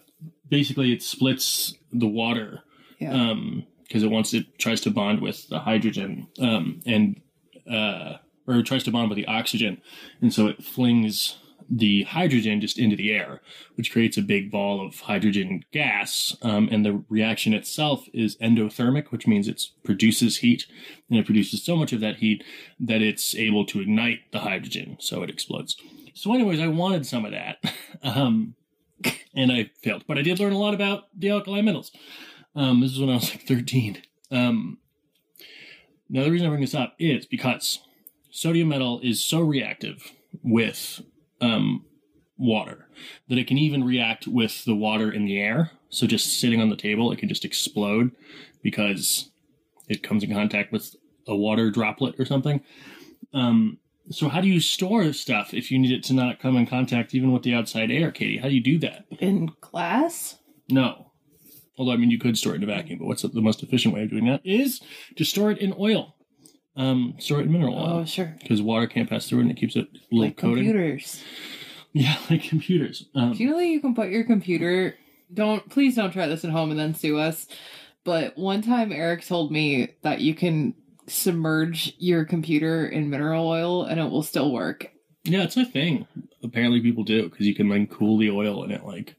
basically, 0.48 0.92
it 0.92 1.02
splits 1.02 1.74
the 1.92 2.06
water 2.08 2.62
Yeah. 2.98 3.12
um 3.12 3.66
because 3.86 4.02
it 4.02 4.10
wants 4.10 4.34
it 4.34 4.58
tries 4.58 4.80
to 4.82 4.90
bond 4.90 5.20
with 5.20 5.48
the 5.48 5.60
hydrogen 5.60 6.26
um 6.40 6.80
and 6.86 7.20
uh 7.70 8.14
or 8.46 8.54
it 8.56 8.66
tries 8.66 8.84
to 8.84 8.90
bond 8.90 9.08
with 9.10 9.16
the 9.16 9.26
oxygen. 9.26 9.80
And 10.22 10.32
so 10.32 10.46
it 10.46 10.62
flings 10.64 11.38
the 11.70 12.04
hydrogen 12.04 12.62
just 12.62 12.78
into 12.78 12.96
the 12.96 13.12
air 13.12 13.42
which 13.74 13.92
creates 13.92 14.16
a 14.16 14.22
big 14.22 14.50
ball 14.50 14.80
of 14.86 15.00
hydrogen 15.00 15.62
gas 15.70 16.34
um, 16.40 16.66
and 16.72 16.82
the 16.82 17.04
reaction 17.10 17.52
itself 17.52 18.06
is 18.14 18.38
endothermic 18.38 19.08
which 19.10 19.26
means 19.26 19.46
it 19.46 19.62
produces 19.84 20.38
heat 20.38 20.64
and 21.10 21.18
it 21.18 21.26
produces 21.26 21.62
so 21.62 21.76
much 21.76 21.92
of 21.92 22.00
that 22.00 22.16
heat 22.16 22.42
that 22.80 23.02
it's 23.02 23.34
able 23.34 23.66
to 23.66 23.80
ignite 23.82 24.20
the 24.32 24.38
hydrogen 24.38 24.96
so 24.98 25.22
it 25.22 25.28
explodes. 25.28 25.76
So 26.14 26.32
anyways 26.32 26.58
i 26.58 26.68
wanted 26.68 27.04
some 27.06 27.24
of 27.26 27.32
that. 27.32 27.58
Um 28.02 28.54
and 29.38 29.50
i 29.50 29.70
failed 29.82 30.05
but 30.06 30.19
i 30.19 30.23
did 30.23 30.38
learn 30.38 30.52
a 30.52 30.58
lot 30.58 30.75
about 30.75 31.05
the 31.19 31.31
alkali 31.31 31.62
metals 31.62 31.90
um, 32.58 32.81
this 32.81 32.90
is 32.90 33.00
when 33.00 33.11
I 33.11 33.14
was 33.14 33.31
like 33.31 33.46
13. 33.46 34.02
Um, 34.32 34.79
now, 36.08 36.25
the 36.25 36.31
reason 36.31 36.46
I 36.46 36.50
bring 36.50 36.62
this 36.62 36.75
up 36.75 36.94
is 36.99 37.25
because 37.25 37.81
sodium 38.31 38.69
metal 38.69 39.00
is 39.02 39.25
so 39.25 39.40
reactive 39.40 40.12
with 40.43 41.00
um, 41.40 41.85
water 42.37 42.88
that 43.29 43.38
it 43.38 43.46
can 43.46 43.58
even 43.58 43.85
react 43.85 44.26
with 44.26 44.64
the 44.64 44.75
water 44.75 45.11
in 45.11 45.25
the 45.25 45.38
air. 45.38 45.70
So, 45.88 46.08
just 46.08 46.40
sitting 46.40 46.61
on 46.61 46.69
the 46.69 46.76
table, 46.76 47.12
it 47.12 47.18
can 47.18 47.28
just 47.28 47.45
explode 47.45 48.11
because 48.61 49.30
it 49.88 50.02
comes 50.02 50.25
in 50.25 50.33
contact 50.33 50.73
with 50.73 50.97
a 51.28 51.37
water 51.37 51.71
droplet 51.71 52.18
or 52.18 52.25
something. 52.25 52.61
Um, 53.33 53.78
so, 54.10 54.28
how 54.28 54.40
do 54.40 54.48
you 54.48 54.60
store 54.60 55.12
stuff 55.12 55.52
if 55.54 55.70
you 55.70 55.78
need 55.78 55.92
it 55.92 56.02
to 56.04 56.14
not 56.14 56.40
come 56.40 56.56
in 56.56 56.66
contact 56.66 57.14
even 57.14 57.32
with 57.32 57.42
the 57.42 57.54
outside 57.54 57.90
air, 57.90 58.10
Katie? 58.10 58.38
How 58.38 58.48
do 58.48 58.54
you 58.54 58.62
do 58.62 58.78
that? 58.78 59.04
In 59.20 59.50
glass? 59.60 60.36
No. 60.70 61.12
Although, 61.76 61.92
I 61.92 61.96
mean, 61.96 62.10
you 62.10 62.18
could 62.18 62.36
store 62.36 62.54
it 62.54 62.56
in 62.56 62.64
a 62.64 62.66
vacuum, 62.66 62.98
but 62.98 63.06
what's 63.06 63.22
the 63.22 63.40
most 63.40 63.62
efficient 63.62 63.94
way 63.94 64.02
of 64.02 64.10
doing 64.10 64.26
that 64.26 64.40
is 64.44 64.80
to 65.16 65.24
store 65.24 65.50
it 65.50 65.58
in 65.58 65.74
oil. 65.78 66.16
Um, 66.76 67.14
store 67.18 67.40
it 67.40 67.46
in 67.46 67.52
mineral 67.52 67.74
oil. 67.74 67.98
Oh, 68.00 68.04
sure. 68.04 68.34
because 68.40 68.60
water 68.62 68.86
can't 68.86 69.08
pass 69.08 69.28
through 69.28 69.38
it 69.40 69.42
and 69.42 69.50
it 69.52 69.56
keeps 69.56 69.76
it 69.76 69.88
little 70.10 70.26
Like 70.28 70.36
coating. 70.36 70.64
computers. 70.64 71.22
Yeah, 71.92 72.16
like 72.30 72.42
computers. 72.44 73.06
Um, 73.14 73.32
Do 73.32 73.42
you 73.42 73.50
know 73.50 73.56
that 73.58 73.66
you 73.66 73.80
can 73.80 73.94
put 73.94 74.10
your 74.10 74.24
computer? 74.24 74.94
Don't 75.32 75.68
please 75.70 75.96
don't 75.96 76.12
try 76.12 76.26
this 76.26 76.44
at 76.44 76.50
home 76.50 76.70
and 76.70 76.78
then 76.78 76.94
sue 76.94 77.18
us. 77.18 77.46
But 78.04 78.38
one 78.38 78.62
time 78.62 78.92
Eric 78.92 79.26
told 79.26 79.50
me 79.52 79.90
that 80.02 80.20
you 80.20 80.34
can 80.34 80.74
submerge 81.08 81.94
your 81.98 82.24
computer 82.24 82.86
in 82.86 83.10
mineral 83.10 83.46
oil 83.48 83.84
and 83.84 83.98
it 84.00 84.10
will 84.10 84.22
still 84.22 84.52
work. 84.52 84.90
yeah, 85.24 85.42
it's 85.42 85.56
a 85.56 85.64
thing. 85.64 86.06
Apparently, 86.42 86.80
people 86.80 87.04
do 87.04 87.28
because 87.28 87.46
you 87.46 87.54
can 87.54 87.68
like 87.68 87.90
cool 87.90 88.18
the 88.18 88.30
oil 88.30 88.62
in 88.64 88.70
it. 88.70 88.84
Like, 88.84 89.16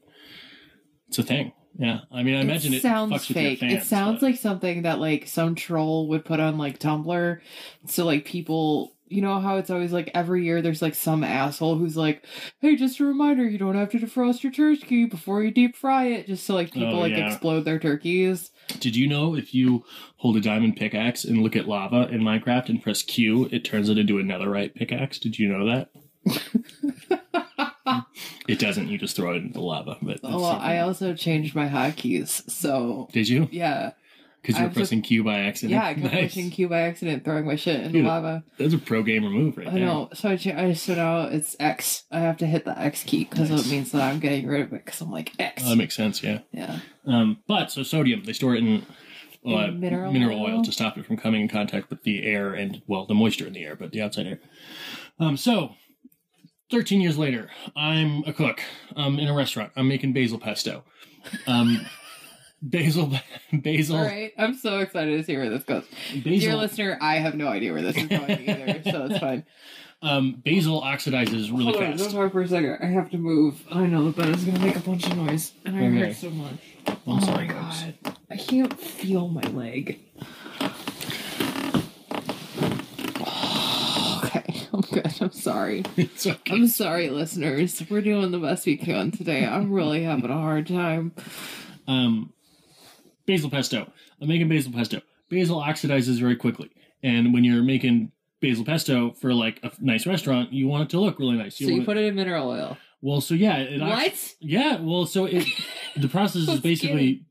it's 1.08 1.18
a 1.18 1.22
thing. 1.22 1.52
Yeah, 1.78 2.00
I 2.10 2.22
mean, 2.22 2.34
I 2.34 2.40
imagine 2.40 2.74
it, 2.74 2.82
sounds 2.82 3.26
fake. 3.26 3.60
fans, 3.60 3.72
it 3.72 3.82
sounds 3.84 4.20
but- 4.20 4.26
like 4.26 4.36
something 4.38 4.82
that 4.82 4.98
like 4.98 5.26
some 5.28 5.54
troll 5.54 6.08
would 6.08 6.24
put 6.24 6.40
on 6.40 6.58
like 6.58 6.78
Tumblr. 6.78 7.38
So 7.86 8.04
like 8.04 8.24
people, 8.24 8.92
you 9.06 9.22
know 9.22 9.38
how 9.40 9.56
it's 9.56 9.70
always 9.70 9.92
like 9.92 10.10
every 10.14 10.44
year 10.44 10.62
there's 10.62 10.82
like 10.82 10.94
some 10.94 11.22
asshole 11.22 11.76
who's 11.76 11.96
like, 11.96 12.24
"Hey, 12.60 12.74
just 12.76 12.98
a 13.00 13.04
reminder, 13.04 13.48
you 13.48 13.58
don't 13.58 13.76
have 13.76 13.90
to 13.90 13.98
defrost 13.98 14.42
your 14.42 14.52
turkey 14.52 15.04
before 15.06 15.42
you 15.44 15.50
deep 15.52 15.76
fry 15.76 16.06
it." 16.06 16.26
Just 16.26 16.44
so 16.44 16.54
like 16.54 16.72
people 16.72 16.96
Oh, 16.96 17.00
like 17.00 17.12
explode 17.16 17.64
their 17.64 17.78
turkeys. 17.78 18.50
Did 18.78 18.94
you 18.96 19.06
know 19.08 19.34
if 19.34 19.54
you 19.54 19.84
hold 20.16 20.36
a 20.36 20.40
diamond 20.40 20.76
pickaxe 20.76 21.24
and 21.24 21.42
look 21.42 21.56
at 21.56 21.66
lava 21.68 22.08
in 22.08 22.20
Minecraft 22.20 22.68
and 22.68 22.82
press 22.82 23.02
Q, 23.02 23.48
it 23.50 23.64
turns 23.64 23.88
it 23.88 23.98
into 23.98 24.18
a 24.18 24.22
netherite 24.22 24.74
pickaxe? 24.74 25.18
Did 25.18 25.38
you 25.38 25.48
know 25.48 25.66
that? 25.66 25.90
It 28.48 28.58
doesn't. 28.58 28.88
You 28.88 28.98
just 28.98 29.16
throw 29.16 29.32
it 29.32 29.36
into 29.38 29.54
the 29.54 29.60
lava. 29.60 29.96
But 30.02 30.20
Oh, 30.22 30.40
well, 30.40 30.58
I 30.60 30.78
also 30.78 31.14
changed 31.14 31.54
my 31.54 31.68
hotkeys. 31.68 32.48
So 32.50 33.08
did 33.12 33.28
you? 33.28 33.48
yeah, 33.50 33.92
Because 34.42 34.56
you 34.56 34.62
were 34.62 34.68
just- 34.68 34.76
pressing 34.78 35.02
Q 35.02 35.22
by 35.22 35.40
accident. 35.40 35.72
yeah, 35.72 35.86
I 35.88 35.94
kept 35.94 36.04
Nice. 36.14 36.32
pushing 36.34 36.50
Q 36.50 36.68
by 36.68 36.80
accident, 36.80 37.24
throwing 37.24 37.46
my 37.46 37.56
shit 37.56 37.80
in 37.80 37.92
Dude, 37.92 38.04
lava. 38.06 38.42
That's 38.58 38.72
a 38.72 38.78
pro 38.78 39.02
gamer 39.02 39.28
move 39.30 39.56
right 39.58 39.66
I 39.68 39.70
there. 39.72 39.80
know. 39.80 40.08
So 40.14 40.30
I, 40.30 40.32
I 40.56 40.72
so 40.72 40.94
now 40.94 41.22
it's 41.26 41.54
X. 41.60 42.04
I 42.10 42.20
have 42.20 42.38
to 42.38 42.46
hit 42.46 42.64
the 42.64 42.78
X 42.78 43.04
key 43.04 43.24
because 43.24 43.50
Nice. 43.50 43.66
it 43.66 43.70
means 43.70 43.92
that 43.92 44.00
I'm 44.02 44.18
getting 44.18 44.46
rid 44.46 44.62
of 44.62 44.72
it. 44.72 44.84
Because 44.84 45.00
I'm 45.02 45.10
like 45.10 45.32
X. 45.38 45.62
Oh, 45.64 45.70
that 45.70 45.76
makes 45.76 45.94
sense. 45.94 46.22
Yeah. 46.22 46.40
yeah. 46.52 46.78
Um, 47.06 47.38
but 47.46 47.70
so 47.70 47.82
sodium, 47.82 48.24
they 48.24 48.32
store 48.32 48.54
it 48.54 48.60
in, 48.64 48.86
uh, 49.46 49.68
mineral 49.68 50.12
mineral 50.12 50.40
oil? 50.42 50.56
oil 50.56 50.64
to 50.64 50.72
stop 50.72 50.96
it 50.98 51.04
from 51.06 51.16
coming 51.18 51.42
in 51.42 51.48
contact 51.48 51.90
with 51.90 52.02
the 52.04 52.24
air 52.24 52.52
and 52.54 52.80
well, 52.86 53.04
the 53.06 53.14
moisture 53.14 53.46
in 53.46 53.52
the 53.52 53.64
air, 53.64 53.76
but 53.76 53.90
the 53.90 54.00
outside 54.02 54.26
air. 54.26 54.40
Um, 55.18 55.36
so, 55.36 55.74
13 56.70 57.00
years 57.00 57.18
later, 57.18 57.50
I'm 57.76 58.22
a 58.26 58.32
cook 58.32 58.60
um, 58.96 59.18
in 59.18 59.28
a 59.28 59.34
restaurant. 59.34 59.72
I'm 59.76 59.88
making 59.88 60.12
basil 60.14 60.38
pesto. 60.38 60.84
Um, 61.46 61.86
basil, 62.62 63.12
basil, 63.52 63.96
All 63.96 64.04
right. 64.04 64.32
I'm 64.38 64.54
so 64.54 64.78
excited 64.80 65.16
to 65.18 65.24
see 65.24 65.36
where 65.36 65.50
this 65.50 65.64
goes. 65.64 65.84
Dear 66.12 66.22
basil, 66.22 66.58
listener, 66.58 66.98
I 67.00 67.16
have 67.16 67.34
no 67.34 67.48
idea 67.48 67.72
where 67.72 67.82
this 67.82 67.96
is 67.96 68.06
going 68.06 68.30
either, 68.48 68.82
so 68.84 69.06
it's 69.06 69.18
fine. 69.18 69.44
um, 70.02 70.40
basil 70.44 70.80
oxidizes 70.82 71.50
really 71.50 71.64
Hold 71.64 71.76
on, 71.76 71.82
fast. 71.92 72.02
just 72.04 72.14
hold 72.16 72.32
for 72.32 72.42
a 72.42 72.48
second. 72.48 72.78
I 72.82 72.86
have 72.86 73.10
to 73.10 73.18
move. 73.18 73.62
I 73.70 73.86
know 73.86 74.10
the 74.10 74.22
bed 74.22 74.30
is 74.30 74.44
going 74.44 74.58
to 74.58 74.64
make 74.64 74.76
a 74.76 74.80
bunch 74.80 75.06
of 75.06 75.16
noise, 75.16 75.52
and 75.64 75.76
I 75.76 75.80
Okay. 75.86 76.06
hurt 76.08 76.16
so 76.16 76.30
much. 76.30 76.58
Oh 77.06 77.18
sorry, 77.20 77.46
my 77.48 77.52
guys. 77.54 77.84
god. 78.04 78.16
I 78.30 78.36
can't 78.36 78.78
feel 78.80 79.28
my 79.28 79.42
leg. 79.42 79.98
okay, 83.20 84.66
I'm 84.72 84.80
good. 84.80 85.12
I'm 85.20 85.32
sorry. 85.32 85.84
It's 85.96 86.26
okay. 86.26 86.54
I'm 86.54 86.68
sorry, 86.68 87.10
listeners. 87.10 87.82
We're 87.90 88.00
doing 88.02 88.30
the 88.30 88.38
best 88.38 88.66
we 88.66 88.76
can 88.76 89.10
today. 89.10 89.46
I'm 89.46 89.72
really 89.72 90.02
having 90.04 90.30
a 90.30 90.34
hard 90.34 90.66
time. 90.66 91.12
um, 91.88 92.32
basil 93.26 93.50
pesto. 93.50 93.90
I'm 94.20 94.28
making 94.28 94.48
basil 94.48 94.72
pesto. 94.72 95.00
Basil 95.28 95.60
oxidizes 95.60 96.18
very 96.20 96.36
quickly, 96.36 96.70
and 97.02 97.32
when 97.32 97.44
you're 97.44 97.62
making 97.62 98.12
basil 98.40 98.64
pesto 98.64 99.12
for 99.12 99.32
like 99.32 99.60
a 99.62 99.70
nice 99.80 100.06
restaurant, 100.06 100.52
you 100.52 100.66
want 100.66 100.84
it 100.84 100.90
to 100.90 101.00
look 101.00 101.18
really 101.18 101.36
nice. 101.36 101.58
So 101.58 101.66
you 101.66 101.84
put 101.84 101.96
it 101.96 102.04
in 102.04 102.14
mineral 102.14 102.48
oil. 102.48 102.78
well, 103.00 103.20
so 103.20 103.34
yeah, 103.34 103.58
it 103.58 103.80
ox- 103.80 103.94
What? 103.94 104.34
Yeah, 104.40 104.80
well, 104.80 105.06
so 105.06 105.26
it 105.26 105.46
the 105.96 106.08
process 106.08 106.48
is 106.48 106.60
basically 106.72 107.24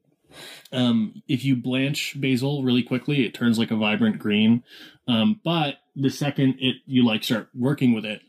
um, 0.72 1.22
if 1.28 1.44
you 1.44 1.56
blanch 1.56 2.20
basil 2.20 2.64
really 2.64 2.84
quickly, 2.84 3.26
it 3.26 3.34
turns 3.34 3.58
like 3.58 3.72
a 3.72 3.76
vibrant 3.76 4.20
green. 4.20 4.64
Um, 5.08 5.42
but 5.44 5.76
the 5.96 6.10
second 6.10 6.56
it 6.60 6.78
you 6.86 7.06
like 7.06 7.24
start 7.24 7.50
working 7.54 7.94
with 7.94 8.06
it 8.06 8.22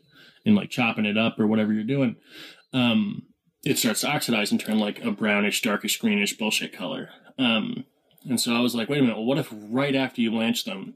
and 0.45 0.55
like 0.55 0.69
chopping 0.69 1.05
it 1.05 1.17
up 1.17 1.39
or 1.39 1.47
whatever 1.47 1.71
you're 1.71 1.83
doing, 1.83 2.15
um, 2.73 3.23
it 3.63 3.77
starts 3.77 4.01
to 4.01 4.07
oxidize 4.07 4.51
and 4.51 4.59
turn 4.59 4.79
like 4.79 5.03
a 5.03 5.11
brownish, 5.11 5.61
darkish, 5.61 5.99
greenish 5.99 6.37
bullshit 6.37 6.73
color. 6.73 7.09
Um, 7.37 7.85
and 8.29 8.39
so 8.39 8.53
I 8.53 8.59
was 8.59 8.75
like, 8.75 8.89
wait 8.89 8.99
a 8.99 9.01
minute, 9.01 9.17
well, 9.17 9.25
what 9.25 9.37
if 9.37 9.49
right 9.51 9.95
after 9.95 10.21
you 10.21 10.31
blanch 10.31 10.63
them, 10.65 10.95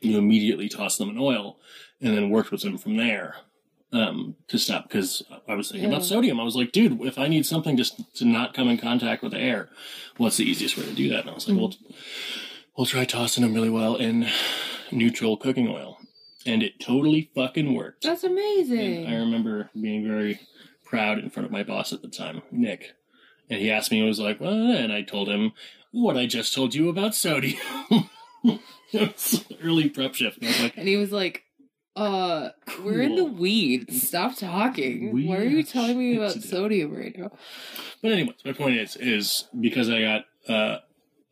you 0.00 0.18
immediately 0.18 0.68
toss 0.68 0.96
them 0.96 1.10
in 1.10 1.18
oil 1.18 1.58
and 2.00 2.16
then 2.16 2.30
worked 2.30 2.50
with 2.50 2.62
them 2.62 2.78
from 2.78 2.96
there? 2.96 3.36
um, 3.92 4.36
to 4.48 4.58
stop 4.58 4.84
because 4.88 5.22
I 5.48 5.54
was 5.54 5.70
thinking 5.70 5.90
about 5.90 6.04
sodium. 6.04 6.38
I 6.38 6.44
was 6.44 6.56
like, 6.56 6.72
dude, 6.72 7.00
if 7.02 7.18
I 7.18 7.26
need 7.28 7.44
something 7.44 7.76
just 7.76 8.14
to 8.18 8.24
not 8.24 8.54
come 8.54 8.68
in 8.68 8.78
contact 8.78 9.22
with 9.22 9.32
the 9.32 9.38
air, 9.40 9.68
what's 10.16 10.36
the 10.36 10.44
easiest 10.48 10.76
way 10.76 10.84
to 10.84 10.92
do 10.94 11.08
that? 11.10 11.22
And 11.22 11.30
I 11.30 11.34
was 11.34 11.48
like, 11.48 11.58
well, 11.58 11.74
we'll 12.76 12.86
try 12.86 13.04
tossing 13.04 13.42
them 13.42 13.54
really 13.54 13.70
well 13.70 13.96
in 13.96 14.28
neutral 14.92 15.36
cooking 15.36 15.68
oil. 15.68 15.98
And 16.46 16.62
it 16.62 16.80
totally 16.80 17.30
fucking 17.34 17.74
worked. 17.74 18.04
That's 18.04 18.24
And 18.24 18.32
amazing. 18.32 19.06
I 19.06 19.16
remember 19.16 19.70
being 19.78 20.06
very 20.06 20.40
proud 20.84 21.18
in 21.18 21.28
front 21.28 21.46
of 21.46 21.52
my 21.52 21.62
boss 21.62 21.92
at 21.92 22.00
the 22.00 22.08
time, 22.08 22.42
Nick. 22.50 22.92
And 23.50 23.58
he 23.60 23.70
asked 23.70 23.90
me, 23.90 24.02
I 24.02 24.06
was 24.06 24.20
like, 24.20 24.40
well, 24.40 24.52
and 24.70 24.92
I 24.92 25.02
told 25.02 25.28
him 25.28 25.52
what 25.90 26.16
I 26.16 26.26
just 26.26 26.54
told 26.54 26.74
you 26.74 26.88
about 26.88 27.14
sodium. 27.14 27.60
it 28.44 28.60
was 28.94 29.44
early 29.62 29.88
prep 29.88 30.14
shift. 30.14 30.38
And 30.38 30.46
I 30.46 30.48
was 30.50 30.60
like, 30.62 30.76
And 30.76 30.88
he 30.88 30.96
was 30.96 31.12
like, 31.12 31.44
uh, 31.96 32.50
we're 32.84 33.02
in 33.02 33.16
the 33.16 33.24
weeds. 33.24 34.06
Stop 34.06 34.36
talking. 34.36 35.26
Why 35.28 35.38
are 35.38 35.44
you 35.44 35.64
telling 35.64 35.98
me 35.98 36.16
about 36.16 36.32
sodium 36.40 36.94
right 36.94 37.16
now? 37.18 37.32
But 38.00 38.12
anyways, 38.12 38.36
my 38.44 38.52
point 38.52 38.76
is, 38.76 38.96
is 38.96 39.48
because 39.60 39.90
I 39.90 40.00
got 40.00 40.24
uh, 40.48 40.78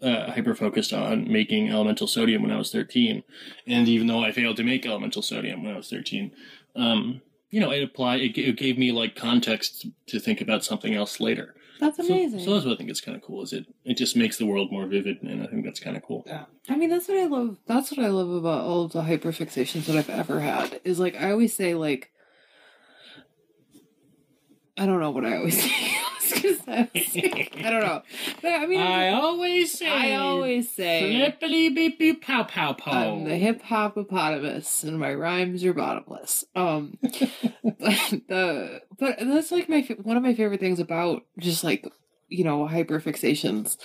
uh, 0.05 0.33
hyper 0.33 0.55
focused 0.55 0.93
on 0.93 1.33
making 1.33 1.71
elemental 1.71 2.09
sodium 2.09 2.43
when 2.43 2.51
I 2.51 2.59
was 2.59 2.73
13, 2.73 3.23
and 3.67 3.89
even 3.89 4.09
though 4.09 4.23
I 4.25 4.33
failed 4.33 4.57
to 4.57 4.65
make 4.65 4.85
elemental 4.85 5.23
sodium 5.23 5.63
when 5.63 5.73
I 5.73 5.77
was 5.77 5.89
13, 5.89 6.33
um, 6.75 7.23
you 7.51 7.61
know, 7.61 7.71
it 7.71 7.83
applied. 7.83 8.21
It, 8.21 8.35
g- 8.35 8.45
it 8.45 8.57
gave 8.57 8.77
me 8.77 8.93
like 8.93 9.17
context 9.17 9.87
to 10.09 10.21
think 10.21 10.41
about 10.41 10.65
something 10.65 10.95
else 10.95 11.21
later. 11.21 11.55
That's 11.81 11.97
So- 11.99 12.05
amazing. 12.07 12.41
So, 12.41 12.55
that's 12.55 12.65
what 12.67 12.75
I 12.75 12.77
think 12.77 12.91
is 12.91 13.01
kind 13.01 13.17
of 13.17 13.23
cool. 13.23 13.43
Is 13.43 13.53
it? 13.53 13.67
It 13.85 13.97
just 13.97 14.17
makes 14.17 14.37
the 14.37 14.47
world 14.47 14.73
more 14.73 14.87
vivid, 14.87 15.23
and 15.23 15.43
I 15.43 15.47
think 15.47 15.65
that's 15.65 15.79
kind 15.81 15.97
of 15.97 16.03
cool. 16.03 16.25
Yeah. 16.27 16.45
I 16.69 16.77
mean, 16.77 16.91
that's 16.91 17.07
what 17.09 17.17
I 17.19 17.27
love. 17.27 17.57
That's 17.67 17.91
what 17.93 18.05
I 18.05 18.09
love 18.09 18.31
about 18.31 18.65
all 18.65 18.85
of 18.85 18.93
the 18.93 19.03
hyperfixations 19.03 19.87
that 19.87 19.97
I've 19.97 20.11
ever 20.11 20.41
had. 20.41 20.81
Is 20.85 20.99
like 20.99 21.15
I 21.21 21.31
always 21.31 21.55
say, 21.55 21.75
like 21.75 22.11
I 24.77 24.87
don't 24.87 25.01
know 25.01 25.11
what 25.11 25.25
I 25.25 25.37
always 25.37 25.61
say. 25.63 25.98
I 26.45 26.49
was 26.49 26.59
gonna 26.59 26.89
say- 27.05 27.49
I 27.65 27.71
don't 27.71 27.81
know. 27.83 28.03
But 28.43 28.53
I 28.53 28.67
mean, 28.67 28.81
I 28.81 29.11
always 29.11 29.73
say. 29.79 29.89
I 29.89 30.17
always 30.17 30.71
say 30.75 31.01
Flippity 31.41 31.69
beep 31.75 31.99
beep 31.99 32.23
pow 32.23 32.45
pow 32.45 32.73
pow. 32.73 32.93
I'm 33.19 33.25
the 33.25 33.37
hip 33.37 33.63
hopopotamus, 33.63 34.85
and 34.85 34.99
my 34.99 35.15
rhymes 35.15 35.65
are 35.65 35.75
bottomless. 35.75 36.45
Um, 36.55 36.99
but 37.03 37.13
the 38.29 38.81
but 38.99 39.17
that's 39.21 39.51
like 39.53 39.69
my 39.69 39.81
one 40.03 40.17
of 40.17 40.23
my 40.23 40.35
favorite 40.35 40.61
things 40.61 40.81
about 40.81 41.23
just 41.39 41.65
like 41.65 41.87
you 42.29 42.45
know 42.45 42.67
hyperfixations 42.67 43.77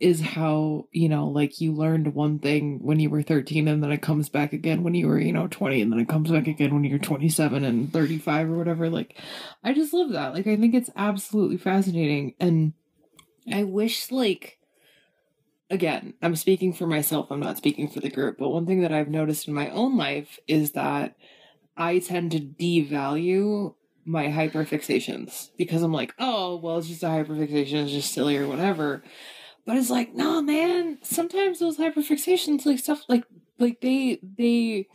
is 0.00 0.20
how 0.20 0.86
you 0.90 1.08
know 1.08 1.28
like 1.28 1.60
you 1.60 1.72
learned 1.72 2.14
one 2.14 2.38
thing 2.38 2.78
when 2.82 2.98
you 2.98 3.08
were 3.08 3.22
13 3.22 3.68
and 3.68 3.82
then 3.82 3.92
it 3.92 4.02
comes 4.02 4.28
back 4.28 4.52
again 4.52 4.82
when 4.82 4.94
you 4.94 5.06
were 5.06 5.18
you 5.18 5.32
know 5.32 5.46
20 5.46 5.80
and 5.80 5.92
then 5.92 6.00
it 6.00 6.08
comes 6.08 6.30
back 6.30 6.46
again 6.46 6.74
when 6.74 6.84
you're 6.84 6.98
27 6.98 7.64
and 7.64 7.92
35 7.92 8.50
or 8.50 8.56
whatever 8.56 8.90
like 8.90 9.18
i 9.62 9.72
just 9.72 9.92
love 9.92 10.10
that 10.10 10.34
like 10.34 10.46
i 10.46 10.56
think 10.56 10.74
it's 10.74 10.90
absolutely 10.96 11.56
fascinating 11.56 12.34
and 12.40 12.72
i 13.52 13.62
wish 13.62 14.10
like 14.10 14.58
again 15.70 16.14
i'm 16.20 16.36
speaking 16.36 16.72
for 16.72 16.86
myself 16.86 17.30
i'm 17.30 17.40
not 17.40 17.56
speaking 17.56 17.88
for 17.88 18.00
the 18.00 18.10
group 18.10 18.36
but 18.38 18.50
one 18.50 18.66
thing 18.66 18.82
that 18.82 18.92
i've 18.92 19.08
noticed 19.08 19.48
in 19.48 19.54
my 19.54 19.70
own 19.70 19.96
life 19.96 20.38
is 20.48 20.72
that 20.72 21.16
i 21.76 21.98
tend 21.98 22.32
to 22.32 22.40
devalue 22.40 23.74
my 24.06 24.26
hyperfixations 24.26 25.50
because 25.56 25.82
i'm 25.82 25.92
like 25.92 26.14
oh 26.18 26.56
well 26.56 26.78
it's 26.78 26.88
just 26.88 27.02
a 27.02 27.06
hyperfixation 27.06 27.84
it's 27.84 27.92
just 27.92 28.12
silly 28.12 28.36
or 28.36 28.46
whatever. 28.46 29.02
But 29.66 29.78
it's 29.78 29.88
like 29.88 30.14
no 30.14 30.42
man 30.42 30.98
sometimes 31.02 31.58
those 31.58 31.78
hyperfixations 31.78 32.66
like 32.66 32.78
stuff 32.78 33.02
like 33.08 33.24
like 33.58 33.80
they 33.80 34.18
they 34.36 34.88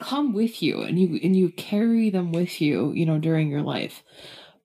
come 0.00 0.32
with 0.32 0.62
you 0.62 0.82
and 0.82 0.98
you 0.98 1.18
and 1.22 1.34
you 1.34 1.50
carry 1.50 2.10
them 2.10 2.30
with 2.30 2.60
you 2.60 2.92
you 2.92 3.04
know 3.06 3.18
during 3.18 3.50
your 3.50 3.62
life 3.62 4.04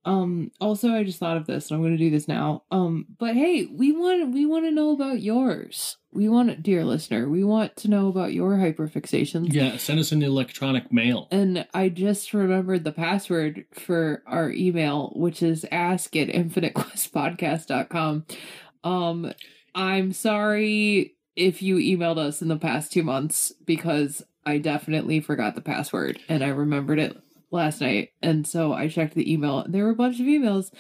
um 0.05 0.49
also 0.59 0.89
i 0.93 1.03
just 1.03 1.19
thought 1.19 1.37
of 1.37 1.45
this 1.45 1.69
and 1.69 1.75
i'm 1.77 1.81
going 1.83 1.91
to 1.95 2.03
do 2.03 2.09
this 2.09 2.27
now 2.27 2.63
um 2.71 3.05
but 3.19 3.35
hey 3.35 3.67
we 3.71 3.91
want 3.91 4.33
we 4.33 4.45
want 4.45 4.65
to 4.65 4.71
know 4.71 4.91
about 4.91 5.21
yours 5.21 5.97
we 6.11 6.27
want 6.27 6.63
dear 6.63 6.83
listener 6.83 7.29
we 7.29 7.43
want 7.43 7.75
to 7.75 7.87
know 7.87 8.07
about 8.07 8.33
your 8.33 8.53
hyperfixations 8.57 9.53
Yeah, 9.53 9.77
send 9.77 9.99
us 9.99 10.11
an 10.11 10.23
electronic 10.23 10.91
mail. 10.91 11.27
and 11.31 11.67
I 11.73 11.89
just 11.89 12.33
remembered 12.33 12.83
the 12.83 12.91
password 12.91 13.65
for 13.73 14.21
our 14.25 14.51
email, 14.51 15.13
which 15.15 15.41
is 15.43 15.65
ask 15.71 16.15
at 16.17 16.27
infinitequestpodcast.com. 16.29 18.25
Um, 18.83 19.31
I'm 19.75 20.11
sorry 20.11 21.15
if 21.35 21.61
you 21.61 21.77
emailed 21.77 22.17
us 22.17 22.41
in 22.41 22.47
the 22.49 22.57
past 22.57 22.91
two 22.91 23.03
months 23.03 23.53
because 23.65 24.21
I 24.45 24.57
definitely 24.57 25.19
forgot 25.21 25.55
the 25.55 25.61
password 25.61 26.19
and 26.27 26.43
I 26.43 26.49
remembered 26.49 26.99
it 26.99 27.17
last 27.51 27.81
night. 27.81 28.09
And 28.21 28.47
so 28.47 28.73
I 28.73 28.87
checked 28.87 29.13
the 29.13 29.31
email. 29.31 29.65
There 29.67 29.83
were 29.83 29.91
a 29.91 29.95
bunch 29.95 30.19
of 30.19 30.25
emails 30.25 30.71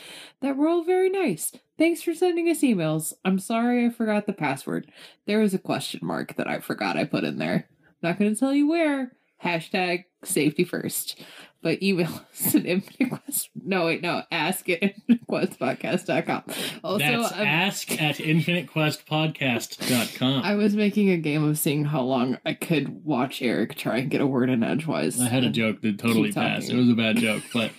that 0.41 0.57
were 0.57 0.67
all 0.67 0.83
very 0.83 1.09
nice. 1.09 1.51
Thanks 1.77 2.01
for 2.01 2.13
sending 2.13 2.47
us 2.49 2.61
emails. 2.61 3.13
I'm 3.25 3.39
sorry 3.39 3.85
I 3.85 3.89
forgot 3.89 4.25
the 4.25 4.33
password. 4.33 4.91
There 5.27 5.39
was 5.39 5.53
a 5.53 5.59
question 5.59 5.99
mark 6.03 6.35
that 6.37 6.47
I 6.47 6.59
forgot 6.59 6.97
I 6.97 7.05
put 7.05 7.23
in 7.23 7.37
there. 7.37 7.69
Not 8.01 8.17
going 8.17 8.33
to 8.33 8.39
tell 8.39 8.53
you 8.53 8.67
where. 8.67 9.11
Hashtag 9.43 10.05
safety 10.23 10.63
first. 10.63 11.19
But 11.63 11.83
email 11.83 12.09
us 12.33 12.55
at 12.55 12.65
infinite 12.65 13.21
quest. 13.23 13.49
No, 13.63 13.85
wait, 13.85 14.01
no. 14.01 14.23
Ask 14.31 14.67
at 14.69 14.81
infinitequestpodcast.com. 15.07 16.43
Also, 16.83 16.97
That's 16.97 17.31
I'm- 17.33 17.45
ask 17.47 18.01
at 18.01 18.15
infinitequestpodcast.com. 18.17 20.41
I 20.43 20.55
was 20.55 20.75
making 20.75 21.11
a 21.11 21.17
game 21.17 21.43
of 21.43 21.59
seeing 21.59 21.85
how 21.85 22.01
long 22.01 22.39
I 22.45 22.53
could 22.55 23.05
watch 23.05 23.41
Eric 23.43 23.75
try 23.75 23.97
and 23.97 24.09
get 24.09 24.21
a 24.21 24.27
word 24.27 24.49
in 24.49 24.63
edgewise. 24.63 25.19
I 25.21 25.27
had 25.29 25.43
a 25.43 25.49
joke 25.51 25.81
that 25.81 25.99
totally 25.99 26.31
passed. 26.31 26.69
It 26.71 26.75
was 26.75 26.89
a 26.89 26.95
bad 26.95 27.17
joke, 27.17 27.43
but 27.53 27.69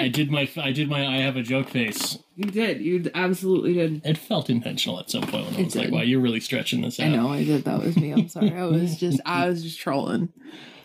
I 0.00 0.06
did 0.08 0.30
my 0.30 0.48
I 0.56 0.70
did 0.72 0.88
my 0.88 1.04
I 1.06 1.16
have 1.18 1.36
a 1.36 1.42
joke 1.42 1.68
face. 1.68 2.18
You 2.36 2.44
did. 2.44 2.80
You 2.80 3.10
absolutely 3.14 3.74
did. 3.74 4.02
It 4.04 4.18
felt 4.18 4.48
intentional 4.50 4.98
at 5.00 5.10
some 5.10 5.22
point 5.22 5.46
when 5.46 5.56
I 5.56 5.62
was 5.64 5.74
like. 5.76 5.90
"Wow, 5.90 6.02
you're 6.02 6.20
really 6.20 6.40
stretching 6.40 6.82
this 6.82 7.00
out." 7.00 7.06
I 7.06 7.10
know 7.10 7.28
I 7.30 7.42
did. 7.44 7.64
That 7.64 7.80
was 7.80 7.96
me. 7.96 8.12
I'm 8.12 8.28
sorry. 8.28 8.52
I 8.54 8.64
was 8.66 8.96
just 8.98 9.20
I 9.26 9.48
was 9.48 9.62
just 9.62 9.78
trolling. 9.80 10.28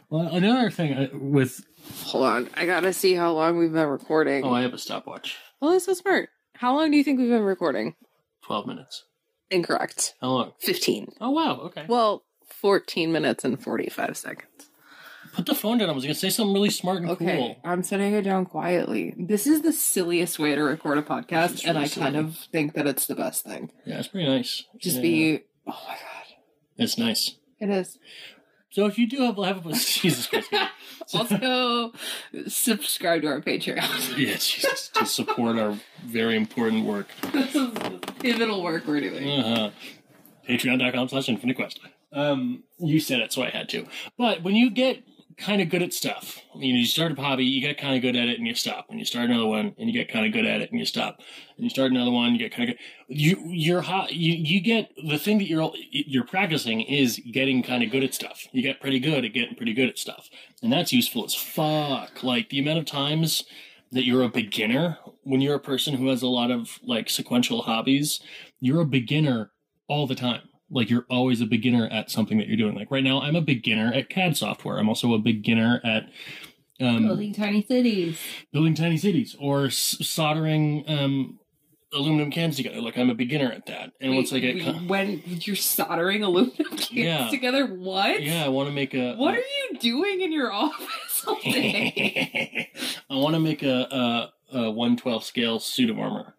Well, 0.10 0.28
another 0.36 0.70
thing 0.72 0.94
uh, 0.94 1.08
with 1.14 1.66
Hold 2.06 2.26
on. 2.26 2.50
I 2.56 2.66
gotta 2.66 2.94
see 2.94 3.14
how 3.14 3.32
long 3.34 3.58
we've 3.58 3.72
been 3.74 3.88
recording. 3.88 4.44
oh, 4.44 4.54
I 4.54 4.62
have 4.62 4.74
a 4.74 4.78
stopwatch. 4.78 5.38
well, 5.62 5.72
that's 5.72 5.86
so 5.86 5.94
smart. 5.94 6.30
How 6.56 6.76
long 6.76 6.92
do 6.92 6.98
you 6.98 7.04
think 7.04 7.20
we've 7.20 7.30
been 7.30 7.44
recording? 7.44 7.96
Twelve 8.44 8.66
minutes. 8.68 9.06
Incorrect. 9.52 10.14
How 10.22 10.30
long? 10.30 10.52
15. 10.60 11.14
Oh 11.22 11.32
wow. 11.32 11.60
Okay. 11.66 11.86
Well, 11.88 12.24
14 12.46 13.12
minutes 13.12 13.44
and 13.44 13.62
45 13.62 14.16
seconds. 14.18 14.70
Put 15.34 15.46
the 15.46 15.56
phone 15.56 15.78
down. 15.78 15.90
I 15.90 15.94
was 15.94 16.04
gonna 16.04 16.16
say 16.16 16.30
something 16.30 16.54
really 16.54 16.70
smart 16.72 17.02
and 17.02 17.10
Okay, 17.12 17.38
cool. 17.38 17.58
I'm 17.64 17.84
setting 17.84 18.14
it 18.14 18.24
down 18.24 18.46
quietly. 18.46 19.14
This 19.18 19.46
is 19.48 19.62
the 19.62 19.72
silliest 19.74 20.38
way 20.40 20.54
to 20.56 20.64
record 20.64 20.98
a 20.98 21.02
podcast, 21.04 21.64
and 21.66 21.76
really 21.78 21.86
I 21.86 21.88
kind 21.88 22.16
of 22.16 22.36
think 22.52 22.74
that 22.74 22.88
it's 22.88 23.06
the 23.08 23.16
best 23.16 23.44
thing. 23.46 23.72
Yeah, 23.86 24.00
it's 24.00 24.08
pretty 24.08 24.28
nice. 24.28 24.66
Just 24.80 24.98
Yeah. 24.98 25.02
be, 25.04 25.40
oh 25.68 25.82
my 25.88 25.94
god, 25.96 26.36
It's 26.78 26.98
nice. 26.98 27.36
it 27.60 27.70
is. 27.70 27.98
So 28.72 28.86
if 28.86 28.98
you 29.00 29.08
do 29.08 29.22
have 29.22 29.38
have 29.38 29.66
a 29.66 29.72
Jesus 29.74 30.28
Christ, 30.28 30.50
Katie. 30.52 30.66
So- 31.08 31.20
Also, 31.20 31.92
subscribe 32.48 33.24
to 33.24 33.28
our 33.30 33.42
Patreon. 33.42 34.18
yeah, 34.18 34.34
Jesus, 34.34 34.90
to 34.94 35.06
support 35.08 35.58
our 35.58 35.76
very 36.06 36.36
important 36.36 36.86
work. 36.86 37.08
this 37.34 37.56
is 37.56 37.72
pivotal 38.20 38.62
work 38.62 38.86
we're 38.86 39.00
doing. 39.02 39.28
Uh-huh. 39.40 39.70
Patreon.com 40.48 41.10
slash 41.10 41.30
Infinite 41.30 41.56
Quest. 41.56 41.80
Um, 42.14 42.64
you 42.80 43.00
said 43.00 43.20
it, 43.22 43.34
so 43.34 43.42
I 43.44 43.50
had 43.50 43.70
to. 43.70 43.88
But 44.18 44.44
when 44.44 44.56
you 44.56 44.70
get 44.70 45.04
kind 45.40 45.62
of 45.62 45.70
good 45.70 45.82
at 45.82 45.94
stuff, 45.94 46.40
you 46.56 46.74
know, 46.74 46.80
you 46.80 46.86
start 46.86 47.12
a 47.12 47.22
hobby, 47.22 47.46
you 47.46 47.62
get 47.62 47.78
kind 47.78 47.96
of 47.96 48.02
good 48.02 48.16
at 48.16 48.28
it, 48.28 48.38
and 48.38 48.48
you 48.48 48.54
stop. 48.54 48.88
And 48.90 49.00
you 49.00 49.06
start 49.06 49.30
another 49.30 49.46
one, 49.46 49.76
and 49.78 49.90
you 49.90 49.94
get 49.94 50.12
kind 50.12 50.26
of 50.26 50.34
good 50.34 50.46
at 50.46 50.62
it, 50.62 50.70
and 50.72 50.80
you 50.80 50.86
stop. 50.86 51.20
And 51.56 51.64
you 51.64 51.70
start 51.70 51.92
another 51.92 52.12
one, 52.12 52.34
you 52.34 52.40
get 52.40 52.54
kind 52.54 52.70
of 52.70 52.76
good. 52.76 52.84
You, 53.08 53.42
you're 53.48 53.82
hot. 53.82 54.14
You, 54.14 54.34
you 54.34 54.62
get 54.62 54.92
the 54.96 55.18
thing 55.18 55.38
that 55.40 55.48
you're 55.48 55.72
you're 55.92 56.26
practicing 56.26 56.82
is 56.82 57.20
getting 57.32 57.64
kind 57.64 57.84
of 57.84 57.92
good 57.92 58.04
at 58.04 58.14
stuff. 58.14 58.48
You 58.52 58.62
get 58.62 58.82
pretty 58.82 59.00
good 59.00 59.26
at 59.26 59.34
getting 59.34 59.56
pretty 59.56 59.74
good 59.74 59.90
at 59.90 59.98
stuff, 59.98 60.30
and 60.62 60.72
that's 60.72 60.94
useful 60.94 61.26
as 61.26 61.34
fuck. 61.34 62.24
Like 62.24 62.50
the 62.50 62.60
amount 62.60 62.80
of 62.80 62.86
times 62.86 63.46
that 63.92 64.06
you're 64.06 64.24
a 64.24 64.30
beginner 64.30 65.00
when 65.24 65.42
you're 65.42 65.56
a 65.56 65.60
person 65.60 65.96
who 65.96 66.08
has 66.08 66.22
a 66.22 66.28
lot 66.28 66.52
of 66.52 66.80
like 66.84 67.10
sequential 67.10 67.62
hobbies, 67.64 68.20
you're 68.60 68.82
a 68.82 68.86
beginner 68.86 69.52
all 69.88 70.08
the 70.08 70.16
time. 70.16 70.49
Like 70.72 70.90
you're 70.90 71.06
always 71.10 71.42
a 71.42 71.46
beginner 71.46 71.88
at 71.92 72.12
something 72.12 72.38
that 72.38 72.48
you're 72.48 72.58
doing. 72.58 72.76
Like 72.76 72.92
right 72.92 73.04
now, 73.04 73.22
I'm 73.22 73.36
a 73.36 73.42
beginner 73.42 73.92
at 73.94 74.10
CAD 74.10 74.38
software. 74.38 74.78
I'm 74.78 74.88
also 74.90 75.14
a 75.14 75.20
beginner 75.20 75.82
at 75.84 76.10
um, 76.82 77.04
Building 77.08 77.34
tiny 77.34 77.66
cities. 77.66 78.18
building 78.54 78.74
tiny 78.76 78.98
cities 78.98 79.36
or 79.40 79.66
s- 79.66 79.98
soldering 80.02 80.86
um, 80.88 81.40
aluminum 81.94 82.32
cans 82.32 82.56
together. 82.56 82.80
Like 82.82 82.98
I'm 82.98 83.10
a 83.10 83.16
beginner 83.16 83.52
at 83.52 83.66
that. 83.66 83.92
And 84.00 84.16
once 84.16 84.32
I 84.32 84.40
get, 84.40 84.56
Wait, 84.56 84.64
con- 84.64 84.88
when 84.88 85.22
you're 85.26 85.56
soldering 85.58 86.24
aluminum 86.24 86.70
cans 86.78 86.92
Yeah. 86.92 87.30
together, 87.30 87.66
what? 87.66 88.22
yeah, 88.24 88.46
I 88.46 88.48
want 88.50 88.70
to 88.70 88.74
make 88.76 88.94
a. 88.94 89.16
What 89.16 89.34
are 89.34 89.40
you 89.40 89.80
doing 89.80 90.22
in 90.22 90.32
your 90.32 90.54
office 90.54 91.24
all 91.28 91.36
day? 91.44 92.70
I 93.10 93.16
want 93.16 93.34
to 93.34 93.40
make 93.42 93.64
a, 93.64 94.32
a, 94.54 94.58
a 94.60 94.72
112 94.72 95.24
scale 95.24 95.60
suit 95.60 95.90
of 95.90 96.00
armor. 96.00 96.36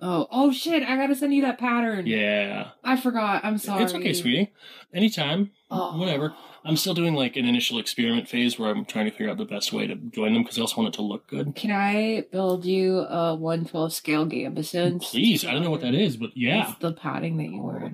Oh, 0.00 0.26
oh 0.30 0.52
shit! 0.52 0.82
I 0.82 0.96
gotta 0.96 1.14
send 1.14 1.34
you 1.34 1.42
that 1.42 1.58
pattern. 1.58 2.06
Yeah, 2.06 2.70
I 2.84 2.96
forgot. 2.96 3.44
I'm 3.44 3.58
sorry. 3.58 3.84
it's 3.84 3.94
okay, 3.94 4.12
sweetie. 4.12 4.52
Anytime. 4.92 5.50
Oh. 5.70 5.98
Whatever. 5.98 6.34
I'm 6.64 6.76
still 6.76 6.94
doing 6.94 7.14
like 7.14 7.36
an 7.36 7.46
initial 7.46 7.78
experiment 7.78 8.28
phase 8.28 8.58
where 8.58 8.70
I'm 8.70 8.84
trying 8.84 9.06
to 9.06 9.10
figure 9.10 9.30
out 9.30 9.38
the 9.38 9.44
best 9.44 9.72
way 9.72 9.86
to 9.86 9.94
join 9.94 10.34
them 10.34 10.42
because 10.42 10.58
I 10.58 10.62
also 10.62 10.82
want 10.82 10.94
it 10.94 10.96
to 10.96 11.02
look 11.02 11.26
good. 11.28 11.54
Can 11.54 11.70
I 11.70 12.26
build 12.30 12.64
you 12.64 12.98
a 13.00 13.34
112 13.34 13.92
scale 13.92 14.26
gambison? 14.26 15.00
Please, 15.00 15.46
I 15.46 15.52
don't 15.52 15.62
know 15.62 15.70
what 15.70 15.80
that 15.82 15.94
is, 15.94 16.16
but 16.16 16.30
yeah. 16.34 16.70
It's 16.70 16.78
the 16.80 16.92
padding 16.92 17.36
that 17.38 17.44
you 17.44 17.62
wear. 17.62 17.92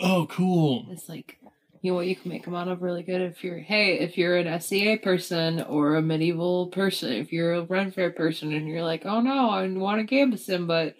Oh, 0.00 0.26
cool. 0.30 0.86
It's 0.90 1.08
like, 1.08 1.38
you 1.82 1.90
know 1.90 1.96
what 1.96 2.06
you 2.06 2.16
can 2.16 2.30
make 2.30 2.44
them 2.44 2.54
out 2.54 2.68
of 2.68 2.80
really 2.80 3.02
good 3.02 3.20
if 3.20 3.42
you're, 3.44 3.58
hey, 3.58 3.98
if 3.98 4.16
you're 4.16 4.36
an 4.36 4.60
SCA 4.60 4.98
person 5.02 5.60
or 5.62 5.96
a 5.96 6.02
medieval 6.02 6.68
person, 6.68 7.12
if 7.12 7.32
you're 7.32 7.54
a 7.54 7.62
Ren 7.64 7.90
Fair 7.90 8.10
person 8.10 8.52
and 8.52 8.66
you're 8.68 8.82
like, 8.84 9.04
oh 9.04 9.20
no, 9.20 9.50
I 9.50 9.68
want 9.68 10.00
a 10.00 10.04
gambison, 10.04 10.66
but 10.66 10.94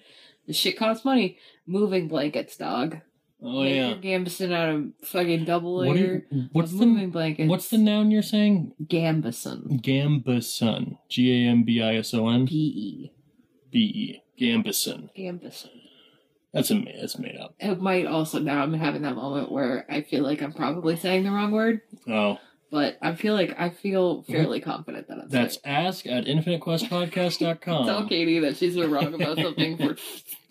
the 0.46 0.52
shit 0.52 0.76
costs 0.76 1.04
money. 1.04 1.38
Moving 1.66 2.08
blankets, 2.08 2.56
dog. 2.56 2.98
Oh 3.44 3.62
Make 3.62 3.74
yeah. 3.76 3.88
your 3.88 3.96
gambison 3.98 4.52
out 4.52 4.68
of 4.74 5.08
fucking 5.08 5.44
double 5.44 5.76
What 5.76 5.96
layer. 5.96 6.24
you, 6.30 6.48
what's 6.52 6.72
of 6.72 6.78
the 6.78 6.86
moving 6.86 7.10
blankets? 7.10 7.48
what's 7.48 7.70
the 7.70 7.78
noun 7.78 8.10
you're 8.10 8.22
saying? 8.22 8.72
gambison? 8.84 9.80
Gambison. 9.82 10.98
G 11.08 11.46
A 11.46 11.50
M 11.50 11.62
B 11.64 11.80
I 11.82 11.94
S 11.96 12.12
O 12.14 12.28
N 12.28 12.44
B 12.44 12.52
E. 12.54 13.12
B 13.70 13.78
E. 13.78 14.22
Gambison. 14.40 15.10
Gambison. 15.16 15.70
That's 16.52 16.70
a 16.70 16.84
that's 17.00 17.18
made 17.18 17.36
up. 17.36 17.54
It 17.58 17.80
might 17.80 18.06
also 18.06 18.38
now 18.38 18.62
I'm 18.62 18.74
having 18.74 19.02
that 19.02 19.14
moment 19.16 19.50
where 19.50 19.86
I 19.88 20.02
feel 20.02 20.22
like 20.22 20.42
I'm 20.42 20.52
probably 20.52 20.96
saying 20.96 21.24
the 21.24 21.30
wrong 21.30 21.50
word, 21.52 21.80
Oh, 22.06 22.38
but 22.70 22.98
I 23.00 23.14
feel 23.14 23.34
like 23.34 23.54
I 23.58 23.70
feel 23.70 24.18
mm-hmm. 24.22 24.32
fairly 24.32 24.60
confident 24.60 25.08
that 25.08 25.18
I'm 25.18 25.28
that's 25.28 25.58
saying. 25.62 25.76
ask 25.86 26.06
at 26.06 26.24
infinitequestpodcast.com. 26.26 27.86
Tell 27.86 28.06
Katie 28.08 28.38
that 28.40 28.56
she's 28.56 28.74
been 28.76 28.90
wrong 28.90 29.14
about 29.14 29.38
something 29.38 29.76
for 29.78 29.96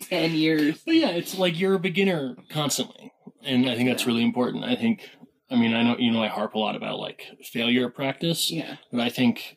ten 0.00 0.32
years. 0.32 0.80
But 0.84 0.94
yeah, 0.96 1.10
it's 1.10 1.38
like 1.38 1.58
you're 1.58 1.74
a 1.74 1.78
beginner 1.80 2.36
constantly. 2.50 3.12
And 3.44 3.68
I 3.68 3.74
think 3.76 3.88
that's 3.88 4.06
really 4.06 4.22
important. 4.22 4.64
I 4.64 4.76
think, 4.76 5.08
I 5.50 5.56
mean, 5.56 5.74
I 5.74 5.82
know, 5.82 5.96
you 5.98 6.12
know, 6.12 6.22
I 6.22 6.28
harp 6.28 6.54
a 6.54 6.58
lot 6.58 6.76
about 6.76 7.00
like 7.00 7.26
failure 7.44 7.88
practice, 7.88 8.50
Yeah. 8.52 8.76
but 8.92 9.00
I 9.00 9.08
think 9.08 9.56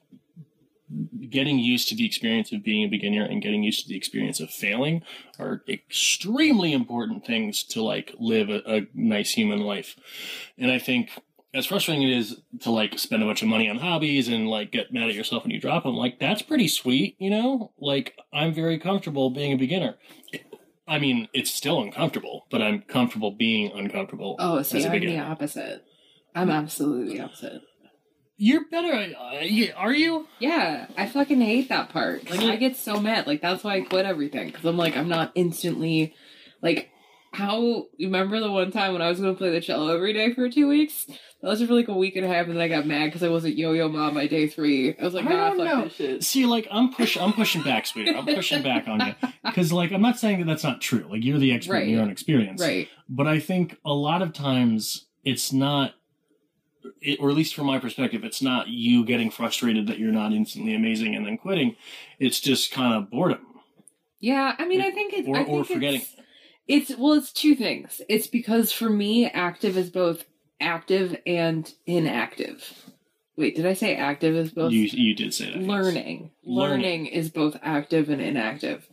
getting 1.30 1.60
used 1.60 1.90
to 1.90 1.96
the 1.96 2.06
experience 2.06 2.52
of 2.52 2.64
being 2.64 2.86
a 2.86 2.90
beginner 2.90 3.24
and 3.24 3.42
getting 3.42 3.64
used 3.64 3.84
to 3.84 3.90
the 3.90 3.98
experience 3.98 4.40
of 4.40 4.50
failing 4.50 5.02
are 5.40 5.64
extremely 5.68 6.74
important 6.74 7.26
things 7.26 7.64
to 7.64 7.82
like 7.82 8.14
live 8.20 8.50
a, 8.50 8.62
a 8.66 8.88
nice 8.94 9.32
human 9.32 9.60
life. 9.60 9.96
And 10.58 10.72
I 10.72 10.80
think 10.80 11.10
as 11.54 11.66
frustrating 11.66 12.04
it 12.04 12.18
is 12.18 12.42
to 12.62 12.72
like 12.72 13.00
spend 13.00 13.24
a 13.24 13.26
bunch 13.26 13.42
of 13.42 13.48
money 13.48 13.70
on 13.70 13.78
hobbies 13.78 14.28
and 14.28 14.50
like 14.50 14.72
get 14.72 14.92
mad 14.92 15.10
at 15.10 15.16
yourself 15.16 15.44
when 15.44 15.52
you 15.52 15.60
drop 15.60 15.84
them, 15.84 15.96
like 15.96 16.20
that's 16.20 16.42
pretty 16.42 16.68
sweet, 16.68 17.16
you 17.18 17.30
know? 17.30 17.72
Like 17.80 18.18
I'm 18.34 18.54
very 18.54 18.78
comfortable 18.78 19.30
being 19.30 19.54
a 19.54 19.58
beginner. 19.58 19.96
I 20.88 21.00
mean, 21.00 21.30
it's 21.34 21.52
still 21.52 21.82
uncomfortable, 21.82 22.46
but 22.52 22.62
I'm 22.62 22.82
comfortable 22.82 23.32
being 23.32 23.72
uncomfortable. 23.72 24.36
Oh, 24.38 24.62
see, 24.62 24.86
I'm 24.86 25.00
the 25.00 25.20
opposite. 25.20 25.84
I'm 26.36 26.52
absolutely 26.52 27.18
the 27.18 27.24
opposite. 27.24 27.62
You're 28.38 28.66
better. 28.70 29.16
Uh, 29.18 29.74
are 29.78 29.94
you? 29.94 30.28
Yeah, 30.40 30.88
I 30.98 31.06
fucking 31.08 31.40
hate 31.42 31.70
that 31.70 31.90
part. 31.90 32.30
Like, 32.30 32.42
I 32.42 32.56
get 32.58 32.76
so 32.76 33.00
mad. 33.00 33.28
Like, 33.28 33.42
that's 33.42 33.64
why 33.64 33.76
I 33.76 33.82
quit 33.82 34.06
everything. 34.06 34.48
Because 34.48 34.66
I'm 34.66 34.78
like, 34.78 34.98
I'm 34.98 35.08
not 35.10 35.32
instantly. 35.36 36.14
Like, 36.62 36.90
how. 37.34 37.86
You 37.98 38.08
remember 38.08 38.40
the 38.42 38.52
one 38.52 38.72
time 38.72 38.94
when 38.94 39.02
I 39.02 39.08
was 39.10 39.20
going 39.20 39.34
to 39.34 39.38
play 39.38 39.52
the 39.52 39.62
cello 39.62 39.94
every 39.94 40.12
day 40.14 40.34
for 40.34 40.50
two 40.50 40.68
weeks? 40.68 41.06
That 41.42 41.50
was 41.50 41.62
for 41.62 41.74
like 41.74 41.88
a 41.90 41.94
week 41.94 42.16
and 42.16 42.26
a 42.26 42.28
half, 42.28 42.48
and 42.48 42.56
then 42.56 42.62
I 42.62 42.68
got 42.68 42.88
mad 42.88 43.06
because 43.06 43.22
I 43.22 43.30
wasn't 43.30 43.56
Yo-Yo 43.56 43.88
Ma 43.88 44.10
by 44.12 44.26
day 44.26 44.48
three. 44.48 44.96
I 44.98 45.04
was 45.04 45.14
like, 45.14 45.26
I 45.26 45.30
nah, 45.30 45.50
don't 45.52 45.58
fuck 45.58 45.66
know. 45.68 45.84
this 45.84 45.94
shit. 45.96 46.24
See, 46.24 46.46
like 46.46 46.68
I'm 46.72 46.92
push, 46.92 47.18
I'm 47.18 47.34
pushing 47.34 47.62
back, 47.62 47.86
sweetie. 47.86 48.16
I'm 48.16 48.26
pushing 48.26 48.64
back 48.64 48.88
on 48.88 49.00
you 49.00 49.14
because, 49.46 49.72
like, 49.72 49.92
I'm 49.92 50.02
not 50.02 50.18
saying 50.18 50.40
that 50.40 50.46
that's 50.46 50.64
not 50.64 50.82
true. 50.82 51.06
Like, 51.10 51.24
you're 51.24 51.38
the 51.38 51.54
expert 51.54 51.76
in 51.84 51.90
your 51.90 52.00
Right. 52.00 52.06
own 52.06 52.12
experience, 52.12 52.62
Right. 52.62 52.90
But 53.08 53.28
I 53.28 53.40
think 53.40 53.78
a 53.86 53.94
lot 53.94 54.22
of 54.24 54.34
times 54.34 55.06
it's 55.24 55.54
not, 55.54 55.94
it, 57.02 57.20
or 57.20 57.30
at 57.30 57.36
least 57.36 57.56
from 57.56 57.68
my 57.68 57.80
perspective, 57.80 58.24
it's 58.24 58.42
not 58.42 58.68
you 58.68 59.06
getting 59.06 59.30
frustrated 59.30 59.88
that 59.88 60.00
you're 60.00 60.12
not 60.12 60.34
instantly 60.34 60.76
amazing 60.76 61.16
and 61.16 61.26
then 61.26 61.38
quitting. 61.38 61.76
It's 62.20 62.40
just 62.40 62.72
kind 62.72 62.94
of 62.94 63.10
boredom 63.10 63.46
Yeah, 64.20 64.56
I 64.58 64.66
mean, 64.66 64.82
I 64.82 64.92
think 64.92 65.14
it's. 65.14 65.28
or, 65.28 65.36
I 65.38 65.44
think 65.44 65.58
or 65.58 65.64
forgetting. 65.64 66.02
It's, 66.68 66.90
it's 66.90 67.00
well, 67.00 67.14
it's 67.14 67.32
two 67.32 67.56
things. 67.56 68.02
It's 68.10 68.28
because 68.28 68.72
for 68.72 68.90
me, 68.90 69.26
active 69.28 69.78
is 69.78 69.90
both 69.90 70.26
active 70.60 71.16
and 71.26 71.72
inactive. 71.86 72.92
Wait, 73.38 73.56
did 73.56 73.66
I 73.66 73.74
say 73.74 73.96
active 73.96 74.36
is 74.36 74.52
both? 74.52 74.72
You 74.72 74.84
you 74.84 75.14
did 75.14 75.34
say 75.34 75.46
that. 75.52 75.58
yes. 75.58 75.68
learning. 75.68 76.32
Learning. 76.44 76.82
learning 76.84 77.06
is 77.08 77.30
both 77.30 77.58
active 77.62 78.10
and 78.10 78.22
inactive 78.22 78.88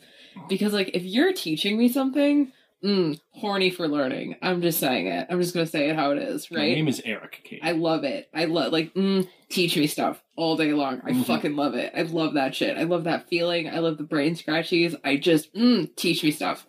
because 0.49 0.73
like 0.73 0.91
if 0.95 1.05
you're 1.05 1.33
teaching 1.33 1.79
me 1.79 1.89
something 1.89 2.53
mm, 2.85 3.21
horny 3.31 3.71
for 3.71 3.89
learning. 3.89 4.37
I'm 4.43 4.61
just 4.63 4.81
saying 4.81 5.07
it. 5.07 5.27
I'm 5.31 5.41
just 5.41 5.55
gonna 5.55 5.67
say 5.67 5.89
it 5.91 5.97
how 5.97 6.11
it 6.13 6.19
is 6.19 6.51
My 6.51 6.59
right? 6.61 6.75
name 6.77 6.89
is 6.89 7.01
Eric. 7.05 7.41
Kate. 7.45 7.61
i 7.63 7.73
love 7.73 8.05
it. 8.05 8.29
I 8.35 8.45
love 8.47 8.73
like 8.73 8.93
mm, 8.95 9.29
teach 9.49 9.77
me 9.77 9.87
stuff 9.87 10.23
all 10.37 10.57
day 10.57 10.73
long. 10.73 11.01
I 11.05 11.13
Mhm. 11.13 11.25
fucking 11.25 11.57
love 11.57 11.75
it. 11.75 11.93
I 11.97 12.03
love 12.03 12.35
that 12.35 12.55
shit. 12.55 12.77
I 12.77 12.83
love 12.85 13.05
that 13.05 13.29
feeling. 13.29 13.69
I 13.69 13.79
love 13.79 13.99
the 13.99 14.05
brain 14.05 14.35
scratchies 14.35 14.95
i 15.05 15.17
just 15.17 15.55
mm, 15.55 15.95
teach 15.97 16.23
me 16.25 16.31
stuff. 16.31 16.67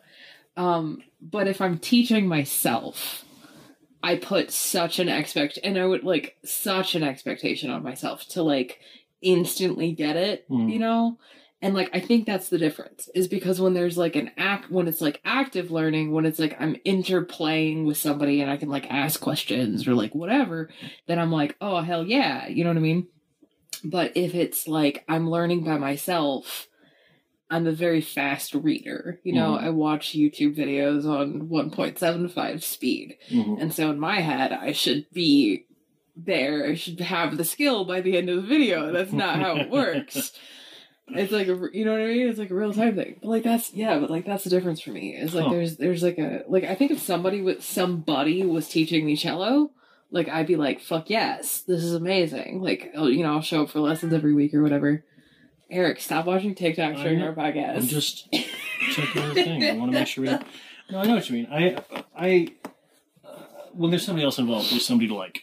Um 0.57 1.01
but 1.21 1.47
if 1.47 1.61
i'm 1.61 1.77
teaching 1.79 2.27
myself 2.27 3.23
i 4.03 4.15
put 4.17 4.51
such 4.51 4.99
an 4.99 5.07
expect 5.07 5.57
and 5.63 5.79
i 5.79 5.85
would 5.85 6.03
like 6.03 6.35
such 6.43 6.95
an 6.95 7.03
expectation 7.03 7.69
on 7.69 7.81
myself 7.81 8.27
to 8.27 8.43
like 8.43 8.79
instantly 9.21 9.93
get 9.93 10.17
it 10.17 10.45
Mhm. 10.49 10.69
you 10.71 10.79
know 10.79 11.17
and 11.63 11.73
like 11.73 11.89
i 11.93 11.99
think 11.99 12.25
that's 12.27 12.49
the 12.49 12.57
difference 12.59 13.09
is 13.15 13.27
because 13.27 13.59
when 13.59 13.73
there's 13.73 13.97
like 13.97 14.15
an 14.15 14.29
act 14.37 14.69
when 14.69 14.87
it's 14.87 15.01
like 15.01 15.19
active 15.25 15.71
learning 15.71 16.11
when 16.11 16.25
it's 16.25 16.37
like 16.37 16.55
i'm 16.59 16.75
interplaying 16.85 17.85
with 17.85 17.97
somebody 17.97 18.41
and 18.41 18.51
i 18.51 18.57
can 18.57 18.69
like 18.69 18.85
ask 18.91 19.19
questions 19.19 19.87
or 19.87 19.95
like 19.95 20.13
whatever 20.13 20.69
then 21.07 21.17
i'm 21.19 21.31
like 21.31 21.55
oh 21.61 21.81
hell 21.81 22.05
yeah 22.05 22.47
you 22.47 22.63
know 22.63 22.69
what 22.69 22.77
i 22.77 22.81
mean 22.81 23.07
but 23.83 24.11
if 24.15 24.35
it's 24.35 24.67
like 24.67 25.03
i'm 25.09 25.29
learning 25.29 25.63
by 25.63 25.77
myself 25.77 26.67
i'm 27.49 27.65
a 27.67 27.71
very 27.71 28.01
fast 28.01 28.53
reader 28.53 29.19
you 29.23 29.33
know 29.33 29.51
Mhm. 29.57 29.63
i 29.63 29.69
watch 29.69 30.11
youtube 30.11 30.55
videos 30.55 31.05
on 31.05 31.49
1.75 31.49 32.63
speed 32.63 33.17
Mhm. 33.31 33.61
and 33.61 33.73
so 33.73 33.89
in 33.89 33.99
my 33.99 34.19
head, 34.21 34.51
I 34.51 34.71
should 34.73 35.05
be 35.11 35.65
there. 36.15 36.67
I 36.67 36.75
should 36.75 36.99
have 36.99 37.37
the 37.37 37.43
skill 37.43 37.85
by 37.85 37.99
the 38.01 38.15
end 38.17 38.29
of 38.29 38.35
the 38.35 38.47
video. 38.47 38.91
That's 38.91 39.11
not 39.11 39.39
how 39.39 39.55
it 39.57 39.69
works. 39.71 40.31
It's 41.09 41.31
like 41.31 41.47
a, 41.47 41.69
you 41.73 41.83
know 41.85 41.91
what 41.91 42.01
I 42.01 42.05
mean? 42.07 42.29
It's 42.29 42.39
like 42.39 42.49
a 42.49 42.55
real 42.55 42.73
time 42.73 42.95
thing. 42.95 43.17
But 43.21 43.29
like 43.29 43.43
that's 43.43 43.73
yeah, 43.73 43.99
but 43.99 44.09
like 44.09 44.25
that's 44.25 44.43
the 44.45 44.49
difference 44.49 44.81
for 44.81 44.91
me. 44.91 45.15
Is 45.15 45.33
like 45.35 45.45
Huh. 45.45 45.51
there's 45.51 45.77
there's 45.77 46.01
like 46.03 46.17
a 46.17 46.43
like 46.47 46.63
I 46.63 46.75
think 46.75 46.91
if 46.91 46.99
somebody 46.99 47.41
with 47.41 47.63
somebody 47.63 48.43
was 48.45 48.69
teaching 48.69 49.05
me 49.05 49.15
cello, 49.15 49.71
like 50.11 50.29
I'd 50.29 50.47
be 50.47 50.55
like 50.55 50.79
fuck 50.79 51.09
yes, 51.09 51.59
this 51.61 51.83
is 51.83 51.93
amazing. 51.93 52.61
Like 52.61 52.91
I'll, 52.95 53.09
you 53.09 53.23
know 53.23 53.33
I'll 53.33 53.41
show 53.41 53.63
up 53.63 53.69
for 53.69 53.79
lessons 53.79 54.13
every 54.13 54.33
week 54.33 54.53
or 54.53 54.63
whatever. 54.63 55.03
Eric, 55.69 55.99
stop 56.01 56.25
watching 56.25 56.53
TikTok 56.55 56.95
during 56.97 57.21
our 57.21 57.33
podcast. 57.33 57.77
I'm 57.77 57.87
just 57.87 58.31
checking 58.31 59.27
the 59.29 59.33
thing. 59.33 59.63
I 59.63 59.71
want 59.73 59.91
to 59.91 59.99
make 59.99 60.07
sure 60.07 60.23
we. 60.23 60.29
No, 60.91 60.99
I 60.99 61.05
know 61.05 61.15
what 61.15 61.29
you 61.29 61.35
mean. 61.37 61.47
I, 61.49 61.77
I, 62.15 62.47
uh, 63.25 63.29
when 63.71 63.89
there's 63.89 64.05
somebody 64.05 64.25
else 64.25 64.37
involved, 64.37 64.69
there's 64.69 64.85
somebody 64.85 65.07
to 65.07 65.15
like 65.15 65.41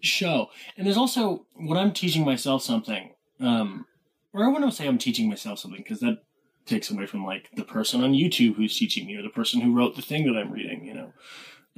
show. 0.00 0.48
And 0.76 0.86
there's 0.86 0.96
also 0.96 1.44
when 1.54 1.76
I'm 1.76 1.92
teaching 1.92 2.24
myself 2.24 2.62
something, 2.62 3.10
um, 3.40 3.84
or 4.32 4.44
I 4.44 4.48
want 4.48 4.64
to 4.64 4.72
say 4.72 4.86
I'm 4.86 4.98
teaching 4.98 5.28
myself 5.28 5.58
something 5.58 5.80
because 5.82 6.00
that 6.00 6.22
takes 6.66 6.90
away 6.90 7.06
from 7.06 7.24
like 7.24 7.48
the 7.56 7.64
person 7.64 8.02
on 8.04 8.12
YouTube 8.12 8.54
who's 8.56 8.76
teaching 8.76 9.06
me 9.06 9.16
or 9.16 9.22
the 9.22 9.28
person 9.30 9.60
who 9.60 9.74
wrote 9.74 9.96
the 9.96 10.02
thing 10.02 10.26
that 10.26 10.38
I'm 10.38 10.52
reading. 10.52 10.84
You 10.84 10.94
know, 10.94 11.12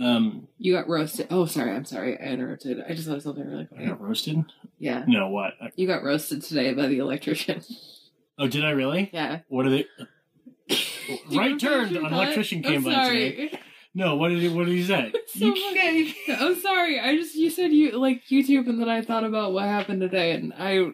um, 0.04 0.48
You 0.58 0.72
got 0.74 0.88
roasted. 0.88 1.28
Oh, 1.30 1.46
sorry. 1.46 1.70
I'm 1.72 1.84
sorry. 1.84 2.18
I 2.18 2.24
interrupted. 2.24 2.82
I 2.88 2.94
just 2.94 3.06
thought 3.08 3.16
of 3.18 3.22
something 3.22 3.46
really 3.46 3.68
I 3.72 3.74
funny. 3.76 3.86
got 3.88 4.00
roasted. 4.00 4.44
Yeah. 4.78 5.04
No, 5.06 5.28
what? 5.28 5.54
I- 5.62 5.70
You 5.76 5.86
got 5.86 6.02
roasted 6.02 6.42
today 6.42 6.74
by 6.74 6.86
the 6.88 6.98
electrician. 6.98 7.62
Oh, 8.38 8.48
did 8.48 8.64
I 8.64 8.70
really? 8.70 9.10
Yeah. 9.12 9.40
What 9.48 9.66
are 9.66 9.70
they? 9.70 9.84
Right 11.30 11.60
turn. 11.60 11.94
An 11.94 12.06
electrician 12.06 12.62
came 12.62 12.82
by 12.82 13.08
today. 13.08 13.58
No, 13.94 14.16
what 14.16 14.30
did 14.30 14.38
he? 14.38 14.48
What 14.48 14.64
did 14.64 14.74
he 14.74 14.84
say? 14.84 15.12
So 15.26 15.44
You 15.44 15.54
funny. 15.54 16.16
I'm 16.40 16.58
sorry. 16.58 16.98
I 16.98 17.14
just 17.14 17.34
you 17.34 17.50
said 17.50 17.72
you 17.74 17.98
like 17.98 18.22
YouTube, 18.24 18.66
and 18.66 18.80
then 18.80 18.88
I 18.88 19.02
thought 19.02 19.22
about 19.22 19.52
what 19.52 19.64
happened 19.64 20.00
today, 20.00 20.32
and 20.32 20.54
I 20.54 20.92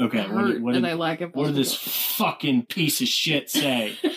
Okay, 0.00 0.20
what 0.22 0.28
hurt, 0.30 0.52
did, 0.54 0.62
what 0.62 0.74
and 0.74 0.84
did, 0.84 0.90
I 0.90 0.94
lack 0.94 1.20
what 1.34 1.46
did 1.46 1.56
this 1.56 1.74
fucking 1.74 2.66
piece 2.66 3.00
of 3.00 3.08
shit 3.08 3.50
say? 3.50 3.96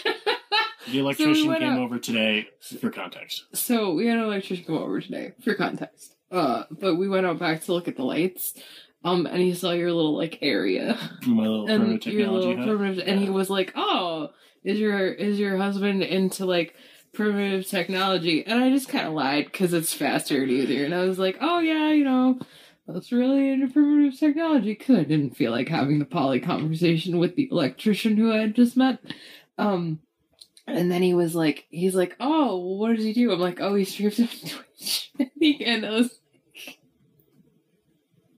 The 0.91 0.99
electrician 0.99 1.47
went 1.47 1.61
came 1.61 1.73
out- 1.73 1.79
over 1.79 1.97
today 1.97 2.49
for 2.81 2.89
context. 2.89 3.45
so 3.53 3.93
we 3.93 4.07
had 4.07 4.17
an 4.17 4.25
electrician 4.25 4.65
come 4.65 4.77
over 4.77 4.99
today 4.99 5.31
for 5.41 5.53
context. 5.55 6.13
Uh, 6.29 6.63
but 6.71 6.95
we 6.95 7.07
went 7.07 7.25
out 7.25 7.39
back 7.39 7.63
to 7.63 7.73
look 7.73 7.87
at 7.87 7.95
the 7.95 8.03
lights. 8.03 8.53
Um, 9.05 9.25
and 9.25 9.37
he 9.41 9.53
saw 9.53 9.71
your 9.71 9.91
little 9.93 10.15
like 10.17 10.39
area 10.41 10.97
My 11.25 11.43
little 11.43 11.67
and 11.69 11.83
primitive 11.83 12.13
your 12.13 12.27
little 12.27 12.49
technology 12.51 12.69
hut. 12.69 12.77
primitive, 12.77 13.07
and 13.07 13.19
he 13.21 13.29
was 13.29 13.49
like, 13.49 13.71
"Oh, 13.75 14.29
is 14.65 14.77
your 14.79 15.07
is 15.07 15.39
your 15.39 15.57
husband 15.57 16.03
into 16.03 16.45
like 16.45 16.75
primitive 17.13 17.65
technology?" 17.67 18.45
And 18.45 18.61
I 18.63 18.69
just 18.69 18.89
kind 18.89 19.07
of 19.07 19.13
lied 19.13 19.45
because 19.45 19.73
it's 19.73 19.93
faster 19.93 20.41
and 20.43 20.51
easier. 20.51 20.83
And 20.85 20.93
I 20.93 21.05
was 21.05 21.17
like, 21.17 21.37
"Oh 21.41 21.59
yeah, 21.59 21.91
you 21.91 22.03
know, 22.03 22.39
that's 22.87 23.11
really 23.11 23.49
into 23.49 23.67
primitive 23.67 24.19
technology." 24.19 24.73
Because 24.73 24.97
I 24.97 25.03
didn't 25.03 25.37
feel 25.37 25.51
like 25.51 25.69
having 25.69 25.99
the 25.99 26.05
poly 26.05 26.39
conversation 26.39 27.19
with 27.19 27.35
the 27.35 27.49
electrician 27.51 28.17
who 28.17 28.31
I 28.31 28.37
had 28.37 28.55
just 28.55 28.77
met. 28.77 28.99
Um, 29.57 29.99
and 30.67 30.91
then 30.91 31.01
he 31.01 31.13
was 31.13 31.35
like, 31.35 31.65
"He's 31.69 31.95
like, 31.95 32.15
oh, 32.19 32.57
well, 32.57 32.77
what 32.77 32.95
does 32.95 33.05
he 33.05 33.13
do?" 33.13 33.31
I'm 33.31 33.39
like, 33.39 33.59
"Oh, 33.59 33.75
he 33.75 33.85
streams 33.85 34.19
on 34.19 34.27
Twitch." 34.27 35.11
and 35.65 35.85
I 35.85 35.89
was. 35.91 36.19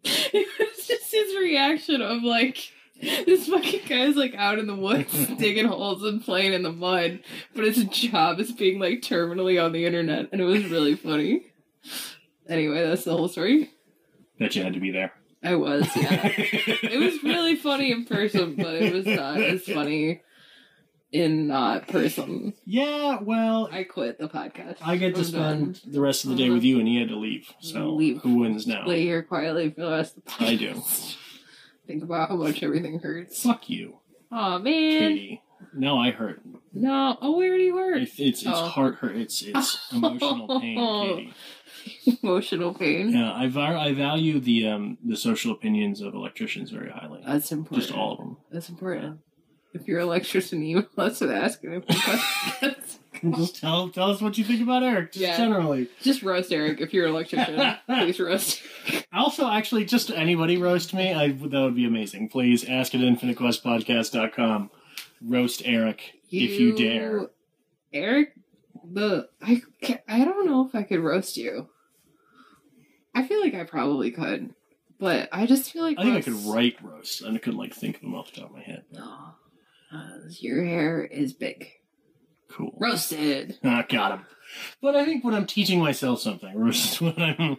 It 0.07 0.47
was 0.59 0.85
just 0.85 1.11
his 1.11 1.35
reaction 1.35 1.99
of 2.03 2.21
like 2.21 2.71
this 3.01 3.47
fucking 3.47 3.81
guy's 3.87 4.15
like 4.15 4.35
out 4.35 4.59
in 4.59 4.67
the 4.67 4.75
woods 4.75 5.27
digging 5.37 5.65
holes 5.65 6.03
and 6.03 6.23
playing 6.23 6.53
in 6.53 6.63
the 6.63 6.71
mud, 6.71 7.19
but 7.53 7.65
his 7.65 7.83
job 7.85 8.39
is 8.39 8.51
being 8.51 8.79
like 8.79 9.01
terminally 9.01 9.63
on 9.63 9.71
the 9.71 9.85
internet, 9.85 10.29
and 10.31 10.41
it 10.41 10.45
was 10.45 10.65
really 10.69 10.95
funny. 10.95 11.47
Anyway, 12.47 12.83
that's 12.83 13.03
the 13.03 13.11
whole 13.11 13.27
story. 13.27 13.71
Bet 14.39 14.55
you 14.55 14.63
had 14.63 14.73
to 14.73 14.79
be 14.79 14.91
there. 14.91 15.13
I 15.43 15.55
was, 15.55 15.87
yeah. 15.95 16.27
it 16.37 16.99
was 16.99 17.21
really 17.23 17.55
funny 17.55 17.91
in 17.91 18.05
person, 18.05 18.55
but 18.55 18.73
it 18.75 18.93
was 18.93 19.05
not 19.05 19.39
as 19.39 19.63
funny 19.63 20.21
in 21.11 21.47
not 21.47 21.87
person. 21.87 22.53
Yeah, 22.65 23.19
well, 23.21 23.69
I 23.71 23.83
quit 23.83 24.17
the 24.17 24.27
podcast. 24.27 24.77
I 24.81 24.97
get 24.97 25.13
to 25.15 25.19
I'm 25.21 25.25
spend 25.25 25.81
done. 25.83 25.91
the 25.93 26.01
rest 26.01 26.23
of 26.25 26.31
the 26.31 26.35
day 26.35 26.49
with 26.49 26.63
you, 26.63 26.79
and 26.79 26.87
he 26.87 26.99
had 26.99 27.09
to 27.09 27.15
leave. 27.17 27.47
So 27.59 27.91
Leave. 27.93 28.21
who 28.21 28.39
wins 28.39 28.65
now? 28.65 28.85
lay 28.87 29.03
here 29.03 29.21
quietly 29.23 29.69
for 29.69 29.81
the 29.81 29.91
rest 29.91 30.17
of 30.17 30.25
the 30.25 30.31
podcast. 30.31 30.47
I 30.47 30.55
do. 30.55 30.81
Think 31.87 32.03
about 32.03 32.29
how 32.29 32.35
much 32.37 32.63
everything 32.63 32.99
hurts. 32.99 33.43
Fuck 33.43 33.69
you, 33.69 33.99
Oh 34.31 34.57
man, 34.57 34.63
Katie. 34.63 35.41
No, 35.73 35.97
I 35.99 36.09
hurt. 36.11 36.41
no. 36.73 37.17
Oh, 37.21 37.37
where 37.37 37.55
do 37.57 37.63
you 37.63 37.77
hurt? 37.77 38.01
It's 38.01 38.19
it's, 38.19 38.41
it's 38.41 38.47
Oh. 38.51 38.67
heart 38.67 38.95
hurt. 38.95 39.15
It's 39.15 39.41
it's 39.43 39.77
emotional 39.93 40.59
pain, 40.59 40.77
Katie. 41.17 41.33
Emotional 42.23 42.73
pain. 42.73 43.09
Yeah, 43.09 43.31
I 43.33 43.45
I 43.45 43.93
value 43.93 44.39
the 44.39 44.67
um 44.67 44.97
the 45.03 45.15
social 45.17 45.51
opinions 45.51 46.01
of 46.01 46.13
electricians 46.13 46.71
very 46.71 46.89
highly. 46.89 47.21
That's 47.25 47.51
important. 47.51 47.87
Just 47.87 47.97
all 47.97 48.13
of 48.13 48.17
them. 48.19 48.37
That's 48.51 48.69
important. 48.69 49.19
If 49.73 49.87
you're 49.87 49.99
an 49.99 50.05
electrician, 50.05 50.63
you 50.63 50.87
us 50.97 51.21
and 51.21 51.31
ask 51.31 51.61
him. 51.61 51.83
Just 53.35 53.59
tell 53.59 53.89
tell 53.89 54.11
us 54.11 54.21
what 54.21 54.37
you 54.37 54.43
think 54.43 54.61
about 54.61 54.83
Eric. 54.83 55.11
Just 55.13 55.21
Yeah. 55.21 55.37
generally. 55.37 55.89
Just 56.01 56.21
roast 56.21 56.51
Eric 56.51 56.81
if 56.81 56.93
you're 56.93 57.05
an 57.07 57.11
electrician. 57.11 57.75
Please 57.87 58.19
roast. 58.19 58.61
Also, 59.13 59.47
actually, 59.49 59.85
just 59.85 60.11
anybody 60.11 60.57
roast 60.57 60.93
me. 60.93 61.13
I 61.13 61.29
that 61.29 61.61
would 61.61 61.75
be 61.75 61.85
amazing. 61.85 62.29
Please 62.29 62.63
ask 62.65 62.93
at 62.93 63.01
infinitequestpodcast.com. 63.01 64.69
Roast 65.21 65.61
Eric 65.65 66.13
if 66.29 66.59
you 66.59 66.75
dare. 66.75 67.27
Eric, 67.93 68.33
the 68.83 69.29
I 69.41 69.61
I 70.07 70.25
don't 70.25 70.45
know 70.45 70.67
if 70.67 70.75
I 70.75 70.83
could 70.83 70.99
roast 70.99 71.37
you. 71.37 71.69
I 73.15 73.25
feel 73.25 73.39
like 73.41 73.55
I 73.55 73.63
probably 73.63 74.11
could, 74.11 74.53
but 74.99 75.29
I 75.31 75.45
just 75.45 75.71
feel 75.71 75.83
like 75.83 75.97
I 75.97 76.03
think 76.03 76.17
I 76.17 76.21
could 76.21 76.45
write 76.45 76.83
roast, 76.83 77.21
and 77.21 77.35
I 77.35 77.39
couldn't 77.39 77.59
like 77.59 77.73
think 77.73 77.95
of 77.95 78.01
them 78.01 78.13
off 78.13 78.31
the 78.31 78.41
top 78.41 78.49
of 78.49 78.55
my 78.55 78.61
head. 78.61 78.83
No, 78.91 79.35
uh, 79.93 80.09
your 80.39 80.63
hair 80.63 81.03
is 81.03 81.33
big. 81.33 81.71
Cool. 82.49 82.77
Roasted. 82.79 83.57
Ah, 83.63 83.85
got 83.87 84.11
him. 84.11 84.25
But 84.81 84.95
I 84.95 85.05
think 85.05 85.23
when 85.23 85.33
I'm 85.33 85.47
teaching 85.47 85.79
myself 85.79 86.19
something, 86.19 86.53
versus 86.59 87.01
when 87.01 87.19
I'm, 87.19 87.57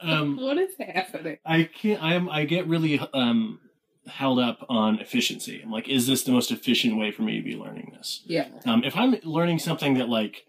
um, 0.00 0.36
what 0.40 0.58
is 0.58 0.74
happening? 0.78 1.38
I 1.44 1.64
can't. 1.64 2.02
I'm. 2.02 2.28
I 2.28 2.44
get 2.44 2.66
really 2.66 2.98
um 3.12 3.60
held 4.06 4.38
up 4.38 4.64
on 4.68 4.98
efficiency. 5.00 5.60
I'm 5.62 5.70
like, 5.70 5.88
is 5.88 6.06
this 6.06 6.22
the 6.22 6.32
most 6.32 6.50
efficient 6.50 6.96
way 6.96 7.10
for 7.10 7.22
me 7.22 7.36
to 7.36 7.42
be 7.42 7.56
learning 7.56 7.92
this? 7.96 8.22
Yeah. 8.24 8.48
Um, 8.64 8.84
if 8.84 8.96
I'm 8.96 9.16
learning 9.24 9.58
something 9.58 9.94
that 9.94 10.08
like 10.08 10.44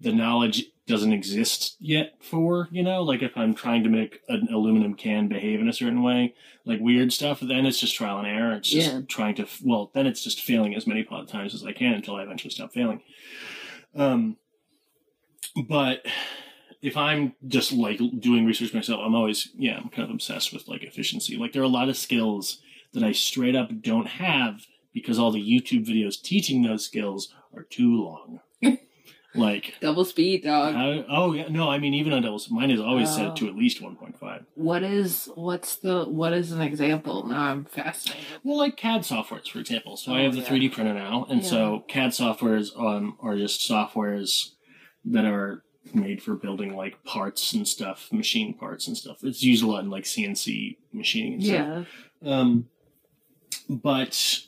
the 0.00 0.12
knowledge 0.12 0.64
doesn't 0.90 1.12
exist 1.12 1.76
yet 1.80 2.14
for, 2.20 2.68
you 2.70 2.82
know, 2.82 3.02
like 3.02 3.22
if 3.22 3.36
I'm 3.36 3.54
trying 3.54 3.82
to 3.84 3.88
make 3.88 4.20
an 4.28 4.48
aluminum 4.52 4.94
can 4.94 5.28
behave 5.28 5.60
in 5.60 5.68
a 5.68 5.72
certain 5.72 6.02
way, 6.02 6.34
like 6.64 6.80
weird 6.80 7.12
stuff, 7.12 7.40
then 7.40 7.64
it's 7.64 7.78
just 7.80 7.94
trial 7.94 8.18
and 8.18 8.26
error. 8.26 8.52
It's 8.54 8.68
just 8.68 8.92
Yeah. 8.92 9.00
trying 9.08 9.34
to, 9.36 9.46
well, 9.62 9.90
then 9.94 10.06
it's 10.06 10.22
just 10.22 10.40
failing 10.42 10.74
as 10.74 10.86
many 10.86 11.02
pot- 11.04 11.28
times 11.28 11.54
as 11.54 11.64
I 11.64 11.72
can 11.72 11.94
until 11.94 12.16
I 12.16 12.22
eventually 12.22 12.50
stop 12.50 12.72
failing. 12.72 13.00
Um, 13.94 14.36
but 15.66 16.04
if 16.82 16.96
I'm 16.96 17.34
just 17.46 17.72
like 17.72 17.98
doing 18.18 18.44
research 18.46 18.74
myself, 18.74 19.00
I'm 19.04 19.14
always, 19.14 19.48
yeah, 19.56 19.76
I'm 19.78 19.88
kind 19.88 20.08
of 20.08 20.14
obsessed 20.14 20.52
with 20.52 20.68
like 20.68 20.82
efficiency. 20.82 21.36
Like 21.36 21.52
there 21.52 21.62
are 21.62 21.64
a 21.64 21.68
lot 21.68 21.88
of 21.88 21.96
skills 21.96 22.60
that 22.92 23.02
I 23.02 23.12
straight 23.12 23.54
up 23.56 23.70
don't 23.80 24.06
have 24.06 24.66
because 24.92 25.18
all 25.18 25.30
the 25.30 25.40
YouTube 25.40 25.86
videos 25.86 26.20
teaching 26.20 26.62
those 26.62 26.84
skills 26.84 27.32
are 27.54 27.62
too 27.62 28.02
long. 28.02 28.40
Like, 29.34 29.74
Double 29.80 30.04
speed, 30.04 30.42
dog. 30.44 30.74
how, 30.74 31.04
oh 31.08 31.32
yeah, 31.32 31.48
no, 31.48 31.68
I 31.70 31.78
mean 31.78 31.94
even 31.94 32.12
on 32.12 32.22
doubles, 32.22 32.50
mine 32.50 32.70
is 32.70 32.80
always 32.80 33.08
Oh. 33.10 33.16
set 33.16 33.36
to 33.36 33.48
at 33.48 33.54
least 33.54 33.80
1.5. 33.80 34.44
What 34.54 34.82
is 34.82 35.28
what's 35.34 35.76
the 35.76 36.04
what 36.04 36.32
is 36.32 36.50
an 36.52 36.60
example? 36.60 37.26
Now 37.26 37.42
I'm 37.50 37.64
fascinated. 37.64 38.24
Well, 38.42 38.58
like 38.58 38.76
CAD 38.76 39.02
softwares, 39.02 39.48
for 39.48 39.60
example. 39.60 39.96
So 39.96 40.12
I 40.12 40.20
Oh, 40.20 40.24
have 40.24 40.32
the 40.34 40.40
yeah. 40.40 40.48
3D 40.48 40.72
printer 40.72 40.94
now, 40.94 41.26
and 41.30 41.44
so 41.44 41.84
CAD 41.88 42.10
softwares 42.10 42.76
um, 42.78 43.16
are 43.20 43.36
just 43.36 43.60
softwares 43.68 44.50
that 45.04 45.24
are 45.24 45.62
made 45.94 46.22
for 46.22 46.34
building 46.34 46.76
like 46.76 47.02
parts 47.04 47.52
and 47.52 47.66
stuff, 47.66 48.08
machine 48.12 48.52
parts 48.54 48.86
and 48.88 48.96
stuff. 48.96 49.24
It's 49.24 49.42
used 49.42 49.62
a 49.64 49.66
lot 49.66 49.82
in 49.84 49.90
like 49.90 50.04
CNC 50.04 50.76
machining 50.92 51.34
and 51.34 51.44
stuff. 51.44 51.86
Yeah. 52.22 52.32
Um, 52.38 52.68
but 53.68 54.40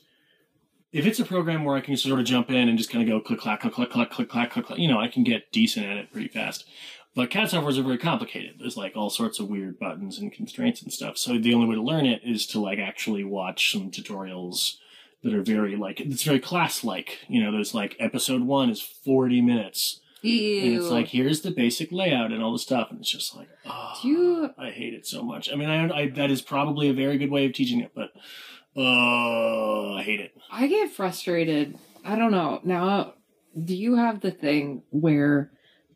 if 0.93 1.07
it's 1.07 1.19
a 1.21 1.25
program 1.25 1.65
where 1.65 1.77
I 1.77 1.81
can 1.81 1.97
sort 1.97 2.21
of 2.21 2.27
jump 2.27 2.51
in 2.51 2.69
and 2.69 2.77
just 2.79 2.91
kind 2.91 3.03
of 3.03 3.09
go 3.09 3.21
click, 3.21 3.41
clack, 3.41 3.61
click, 3.63 3.73
click, 3.75 3.91
clack, 3.91 4.11
click, 4.11 4.29
clack, 4.29 4.51
click, 4.53 4.67
clack, 4.67 4.79
you 4.79 4.89
know, 4.89 5.01
I 5.01 5.09
can 5.09 5.25
get 5.25 5.51
decent 5.53 5.87
at 5.87 5.97
it 5.97 6.13
pretty 6.13 6.29
fast. 6.29 6.65
But 7.15 7.31
CAD 7.31 7.49
softwares 7.49 7.79
are 7.79 7.83
very 7.83 7.99
complicated. 7.99 8.57
There's 8.59 8.77
like 8.77 8.97
all 8.97 9.11
sorts 9.11 9.39
of 9.39 9.49
weird 9.49 9.79
buttons 9.79 10.19
and 10.19 10.33
constraints 10.33 10.81
and 10.83 10.93
stuff. 10.93 11.19
So 11.19 11.37
the 11.39 11.53
only 11.55 11.67
way 11.67 11.75
to 11.75 11.83
learn 11.83 12.07
it 12.07 12.23
is 12.25 12.47
to 12.49 12.61
like 12.61 12.79
actually 12.79 13.23
watch 13.25 13.71
some 13.73 13.91
tutorials 13.91 14.77
that 15.23 15.35
are 15.35 15.43
very 15.43 15.77
like 15.77 16.01
it's 16.01 16.23
very 16.23 16.41
class 16.41 16.83
like. 16.83 17.19
You 17.29 17.43
know, 17.43 17.53
there's 17.53 17.75
like 17.75 17.97
episode 18.01 18.43
one 18.43 18.71
is 18.71 18.81
40 18.81 19.41
minutes. 19.43 20.01
Ew. 20.23 20.63
And 20.65 20.75
it's 20.77 20.87
like 20.89 21.09
here's 21.09 21.41
the 21.43 21.51
basic 21.51 21.91
layout 21.93 22.33
and 22.33 22.43
all 22.43 22.53
the 22.53 22.59
stuff, 22.59 22.89
and 22.91 23.01
it's 23.01 23.11
just 23.11 23.37
like, 23.37 23.49
oh, 23.67 23.93
you- 24.05 24.51
ah, 24.57 24.63
I 24.63 24.71
hate 24.71 24.95
it 24.95 25.07
so 25.07 25.23
much. 25.23 25.53
I 25.53 25.57
mean, 25.57 25.69
I, 25.69 25.89
I 25.95 26.09
that 26.11 26.31
is 26.31 26.41
probably 26.41 26.89
a 26.89 26.93
very 26.95 27.19
good 27.19 27.31
way 27.31 27.45
of 27.45 27.53
teaching 27.53 27.81
it, 27.81 27.91
but 27.95 28.02
oh, 28.77 29.97
I 29.99 30.03
hate 30.03 30.21
it. 30.21 30.33
I 30.51 30.67
get 30.67 30.91
frustrated. 30.91 31.79
I 32.05 32.17
don't 32.17 32.33
know. 32.33 32.61
Now, 32.65 33.15
do 33.63 33.77
you 33.77 33.97
have 33.97 34.21
the 34.21 34.31
thing 34.31 34.83
where 34.91 35.53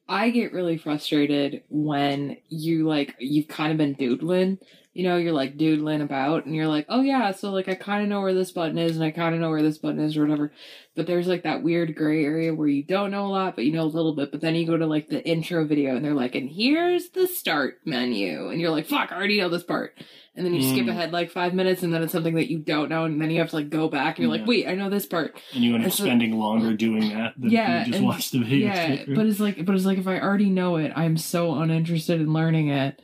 I 0.09 0.31
get 0.31 0.53
really 0.53 0.79
frustrated 0.79 1.63
when 1.69 2.37
you 2.49 2.87
like 2.87 3.17
you've 3.19 3.49
kind 3.49 3.73
of 3.73 3.79
been 3.79 3.95
doodling, 3.95 4.59
you 4.97 5.03
know, 5.05 5.17
you're 5.17 5.33
like 5.33 5.57
doodling 5.57 6.01
about 6.01 6.47
and 6.47 6.55
you're 6.55 6.67
like, 6.67 6.87
"Oh 6.89 7.03
yeah, 7.03 7.31
so 7.33 7.51
like 7.51 7.69
I 7.69 7.75
kind 7.75 8.03
of 8.03 8.09
know 8.09 8.21
where 8.23 8.35
this 8.35 8.51
button 8.53 8.79
is 8.79 8.97
and 8.97 9.05
I 9.05 9.11
kind 9.11 9.35
of 9.35 9.41
know 9.41 9.51
where 9.51 9.63
this 9.63 9.79
button 9.79 10.01
is 10.01 10.17
or 10.17 10.23
whatever." 10.23 10.53
But 10.95 11.07
there's 11.07 11.27
like 11.27 11.43
that 11.43 11.63
weird 11.63 11.95
gray 11.95 12.25
area 12.25 12.55
where 12.55 12.69
you 12.69 12.83
don't 12.83 13.11
know 13.11 13.27
a 13.27 13.29
lot, 13.29 13.55
but 13.55 13.67
you 13.67 13.73
know 13.73 13.83
a 13.83 13.85
little 13.85 14.15
bit, 14.15 14.33
but 14.33 14.41
then 14.41 14.55
you 14.55 14.67
go 14.67 14.79
to 14.79 14.87
like 14.87 15.09
the 15.09 15.23
intro 15.29 15.67
video 15.67 15.95
and 15.95 16.05
they're 16.05 16.15
like, 16.15 16.35
"And 16.35 16.49
here's 16.51 17.11
the 17.11 17.27
start 17.27 17.81
menu." 17.85 18.49
And 18.49 18.61
you're 18.61 18.71
like, 18.71 18.87
"Fuck, 18.87 19.13
I 19.13 19.17
already 19.17 19.39
know 19.39 19.49
this 19.51 19.63
part." 19.63 19.95
And 20.35 20.45
then 20.45 20.53
you 20.55 20.61
skip 20.63 20.85
Mm. 20.87 20.91
ahead 20.91 21.13
like 21.13 21.31
5 21.31 21.55
minutes 21.55 21.83
and 21.83 21.95
then 21.95 22.03
it's 22.03 22.13
something 22.13 22.35
that 22.35 22.51
you 22.51 22.59
don't 22.59 22.91
know 22.91 23.05
and 23.07 23.19
then 23.21 23.31
you 23.31 23.39
have 23.39 23.49
to 23.51 23.57
like 23.57 23.71
go 23.71 23.89
back 23.89 24.17
and 24.19 24.23
you're 24.27 24.37
like, 24.37 24.47
"Wait, 24.47 24.67
I 24.69 24.75
know 24.75 24.91
this 24.91 25.07
part." 25.07 25.35
And 25.55 25.63
you 25.65 25.75
end 25.75 25.85
up 25.87 25.93
so- 25.93 26.05
spending 26.05 26.39
longer 26.39 26.75
doing 26.75 27.09
that 27.11 27.35
than 27.39 27.51
Yeah, 27.51 27.81
you 27.81 27.87
just 27.87 27.99
and- 27.99 28.07
watch 28.07 28.31
the 28.31 28.39
video. 28.41 28.69
Yeah, 28.69 29.05
but 29.15 29.27
it's 29.27 29.41
like, 29.41 29.65
but 29.65 29.75
it's 29.75 29.85
like 29.87 29.99
if 29.99 30.07
I 30.09 30.19
already 30.21 30.51
know 30.51 30.77
it, 30.77 30.93
I'm 30.97 31.17
so 31.19 31.55
uninterested 31.55 32.21
in 32.21 32.33
learning 32.33 32.69
it. 32.69 33.01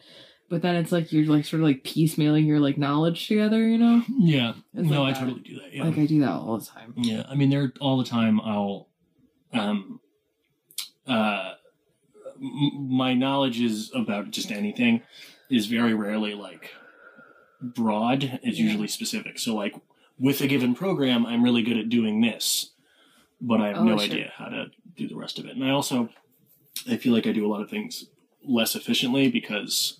But 0.53 0.61
then 0.61 0.77
it's 0.77 0.93
like 0.93 1.11
you're 1.13 1.25
like 1.25 1.47
sort 1.47 1.63
of 1.63 1.67
like 1.67 1.83
piecemealing 1.83 2.47
your 2.47 2.61
like 2.61 2.77
knowledge 2.77 3.27
together, 3.27 3.67
you 3.67 3.79
know? 3.79 4.03
Yeah. 4.19 4.53
It's 4.75 4.87
no, 4.87 5.03
like 5.03 5.17
I 5.17 5.19
that. 5.19 5.25
totally 5.25 5.41
do 5.41 5.55
that. 5.61 5.73
Yeah. 5.73 5.85
Like 5.85 5.97
I 5.97 6.05
do 6.05 6.21
that 6.21 6.31
all 6.31 6.59
the 6.59 6.67
time. 6.67 6.93
Yeah, 6.99 7.25
I 7.27 7.35
mean, 7.35 7.49
there 7.49 7.73
all 7.81 7.97
the 7.97 8.05
time. 8.05 8.39
I'll, 8.39 8.89
um, 9.55 9.99
uh, 11.07 11.53
m- 12.37 12.89
my 12.91 13.15
knowledge 13.15 13.61
is 13.63 13.91
about 13.95 14.31
just 14.31 14.51
anything 14.53 15.01
is 15.49 15.67
very 15.69 15.95
rarely 15.95 16.35
like 16.35 16.71
broad. 17.63 18.39
It's 18.43 18.59
Yeah. 18.59 18.65
usually 18.67 18.89
specific. 18.89 19.39
So, 19.39 19.55
like 19.55 19.75
with 20.19 20.43
a 20.43 20.47
given 20.47 20.75
program, 20.75 21.25
I'm 21.25 21.43
really 21.43 21.63
good 21.63 21.79
at 21.79 21.89
doing 21.89 22.21
this, 22.21 22.73
but 23.41 23.63
I 23.63 23.69
have 23.69 23.79
Oh, 23.79 23.85
no 23.85 23.97
sure. 23.97 24.05
idea 24.05 24.33
how 24.37 24.49
to 24.49 24.67
do 24.99 25.09
the 25.09 25.17
rest 25.17 25.39
of 25.39 25.47
it. 25.47 25.55
And 25.57 25.65
I 25.65 25.71
also, 25.71 26.11
I 26.87 26.97
feel 26.99 27.15
like 27.15 27.27
I 27.27 27.33
do 27.33 27.47
a 27.47 27.49
lot 27.51 27.63
of 27.63 27.71
things 27.71 28.05
less 28.45 28.77
efficiently 28.77 29.31
because. 29.31 29.99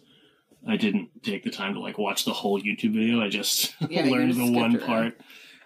I 0.69 0.77
didn't 0.77 1.11
take 1.23 1.45
the 1.45 1.51
time 1.51 1.75
to 1.75 1.81
like 1.81 1.99
watch 1.99 2.25
the 2.25 2.33
whole 2.33 2.61
YouTube 2.61 2.95
video. 2.95 3.21
I 3.21 3.29
just 3.29 3.75
Yeah, 3.89 4.05
learned 4.05 4.35
just 4.35 4.47
the 4.47 4.53
one 4.53 4.79
part 4.79 5.17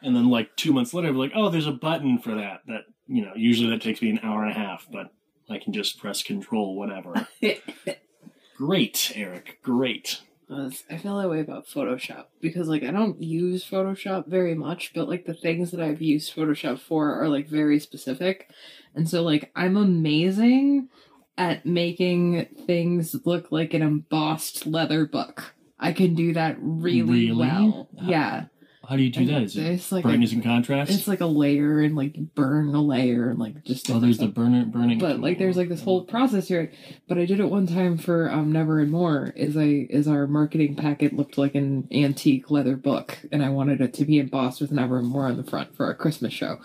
and 0.02 0.14
then 0.14 0.30
like 0.30 0.54
two 0.56 0.72
months 0.72 0.94
later, 0.94 1.08
I'm 1.08 1.16
like, 1.16 1.32
oh, 1.34 1.50
there's 1.50 1.66
a 1.66 1.72
button 1.72 2.18
for 2.18 2.34
that. 2.36 2.60
That 2.66 2.84
you 3.06 3.24
know, 3.24 3.32
usually 3.34 3.70
that 3.70 3.82
takes 3.82 4.02
me 4.02 4.10
an 4.10 4.20
hour 4.22 4.42
and 4.44 4.52
a 4.52 4.58
half, 4.58 4.86
but 4.90 5.12
I 5.50 5.58
can 5.58 5.72
just 5.72 5.98
press 5.98 6.22
control, 6.22 6.76
whatever. 6.76 7.26
great, 8.56 9.12
Eric. 9.14 9.58
Great. 9.62 10.20
I 10.48 10.98
feel 10.98 11.18
that 11.18 11.28
way 11.28 11.40
about 11.40 11.66
Photoshop 11.66 12.26
because 12.40 12.68
like 12.68 12.84
I 12.84 12.92
don't 12.92 13.20
use 13.20 13.68
Photoshop 13.68 14.28
very 14.28 14.54
much, 14.54 14.92
but 14.94 15.08
like 15.08 15.26
the 15.26 15.34
things 15.34 15.72
that 15.72 15.80
I've 15.80 16.00
used 16.00 16.36
Photoshop 16.36 16.78
for 16.78 17.20
are 17.20 17.28
like 17.28 17.48
very 17.48 17.80
specific. 17.80 18.48
And 18.94 19.08
so 19.08 19.22
like 19.22 19.50
I'm 19.56 19.76
amazing 19.76 20.88
at 21.38 21.66
making 21.66 22.46
things 22.66 23.14
look 23.24 23.52
like 23.52 23.74
an 23.74 23.82
embossed 23.82 24.66
leather 24.66 25.06
book. 25.06 25.54
I 25.78 25.92
can 25.92 26.14
do 26.14 26.32
that 26.32 26.56
really, 26.58 27.02
Really? 27.30 27.32
well. 27.32 27.88
Yeah. 27.92 28.46
How 28.88 28.96
do 28.96 29.02
you 29.02 29.10
do 29.10 29.20
And 29.20 29.28
that? 29.30 29.42
Is 29.42 29.56
it 29.56 29.92
like 29.92 30.02
brightness 30.04 30.32
a, 30.32 30.36
and 30.36 30.44
contrast? 30.44 30.90
it's 30.90 31.08
like 31.08 31.20
a 31.20 31.26
layer 31.26 31.80
and 31.80 31.96
like 31.96 32.14
burn 32.34 32.74
a 32.74 32.80
layer 32.82 33.30
and 33.30 33.38
like 33.38 33.64
just 33.64 33.90
oh, 33.90 33.98
there's 33.98 34.18
the 34.18 34.28
burner 34.28 34.64
burning. 34.64 34.98
but 34.98 35.20
like 35.20 35.38
there's 35.38 35.56
like 35.56 35.68
this 35.68 35.82
whole 35.82 36.04
process 36.04 36.48
here 36.48 36.70
but 37.08 37.18
i 37.18 37.24
did 37.24 37.40
it 37.40 37.48
one 37.50 37.66
time 37.66 37.98
for 37.98 38.30
um 38.30 38.52
never 38.52 38.80
and 38.80 38.90
more 38.90 39.32
is 39.36 39.56
i 39.56 39.86
is 39.90 40.06
our 40.06 40.26
marketing 40.26 40.74
packet 40.76 41.12
looked 41.14 41.36
like 41.38 41.54
an 41.54 41.88
antique 41.92 42.50
leather 42.50 42.76
book 42.76 43.18
and 43.32 43.44
i 43.44 43.48
wanted 43.48 43.80
it 43.80 43.92
to 43.94 44.04
be 44.04 44.18
embossed 44.18 44.60
with 44.60 44.70
never 44.70 44.98
and 44.98 45.08
more 45.08 45.26
on 45.26 45.36
the 45.36 45.44
front 45.44 45.74
for 45.76 45.86
our 45.86 45.94
christmas 45.94 46.32
show 46.32 46.58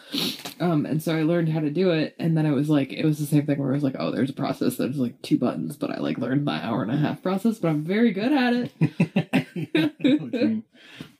um 0.59 0.85
and 0.85 1.01
so 1.01 1.15
i 1.15 1.23
learned 1.23 1.49
how 1.49 1.59
to 1.59 1.69
do 1.69 1.89
it 1.91 2.15
and 2.19 2.37
then 2.37 2.45
it 2.45 2.51
was 2.51 2.69
like 2.69 2.91
it 2.93 3.05
was 3.05 3.19
the 3.19 3.25
same 3.25 3.45
thing 3.45 3.57
where 3.59 3.71
i 3.71 3.75
was 3.75 3.83
like 3.83 3.95
oh 3.99 4.11
there's 4.11 4.29
a 4.29 4.33
process 4.33 4.77
there's 4.77 4.97
like 4.97 5.19
two 5.21 5.37
buttons 5.37 5.75
but 5.75 5.89
i 5.91 5.97
like 5.97 6.17
learned 6.17 6.45
my 6.45 6.63
hour 6.63 6.83
and 6.83 6.91
a 6.91 6.97
half 6.97 7.21
process 7.23 7.57
but 7.59 7.69
i'm 7.69 7.83
very 7.83 8.11
good 8.11 8.31
at 8.31 8.53
it 8.53 8.71
I 9.33 10.61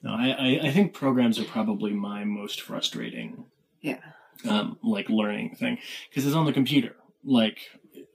know 0.04 0.12
what 0.14 0.20
you 0.22 0.26
mean. 0.28 0.34
no, 0.34 0.64
I, 0.64 0.66
I 0.66 0.68
I 0.68 0.72
think 0.72 0.94
programs 0.94 1.40
are 1.40 1.44
probably 1.46 1.92
my 1.92 2.24
most 2.24 2.62
frustrating. 2.62 3.46
Yeah. 3.82 4.00
Um, 4.48 4.78
like 4.84 5.10
learning 5.10 5.56
thing 5.56 5.78
because 6.10 6.26
it's 6.26 6.36
on 6.36 6.46
the 6.46 6.54
computer. 6.54 6.96
Like 7.24 7.60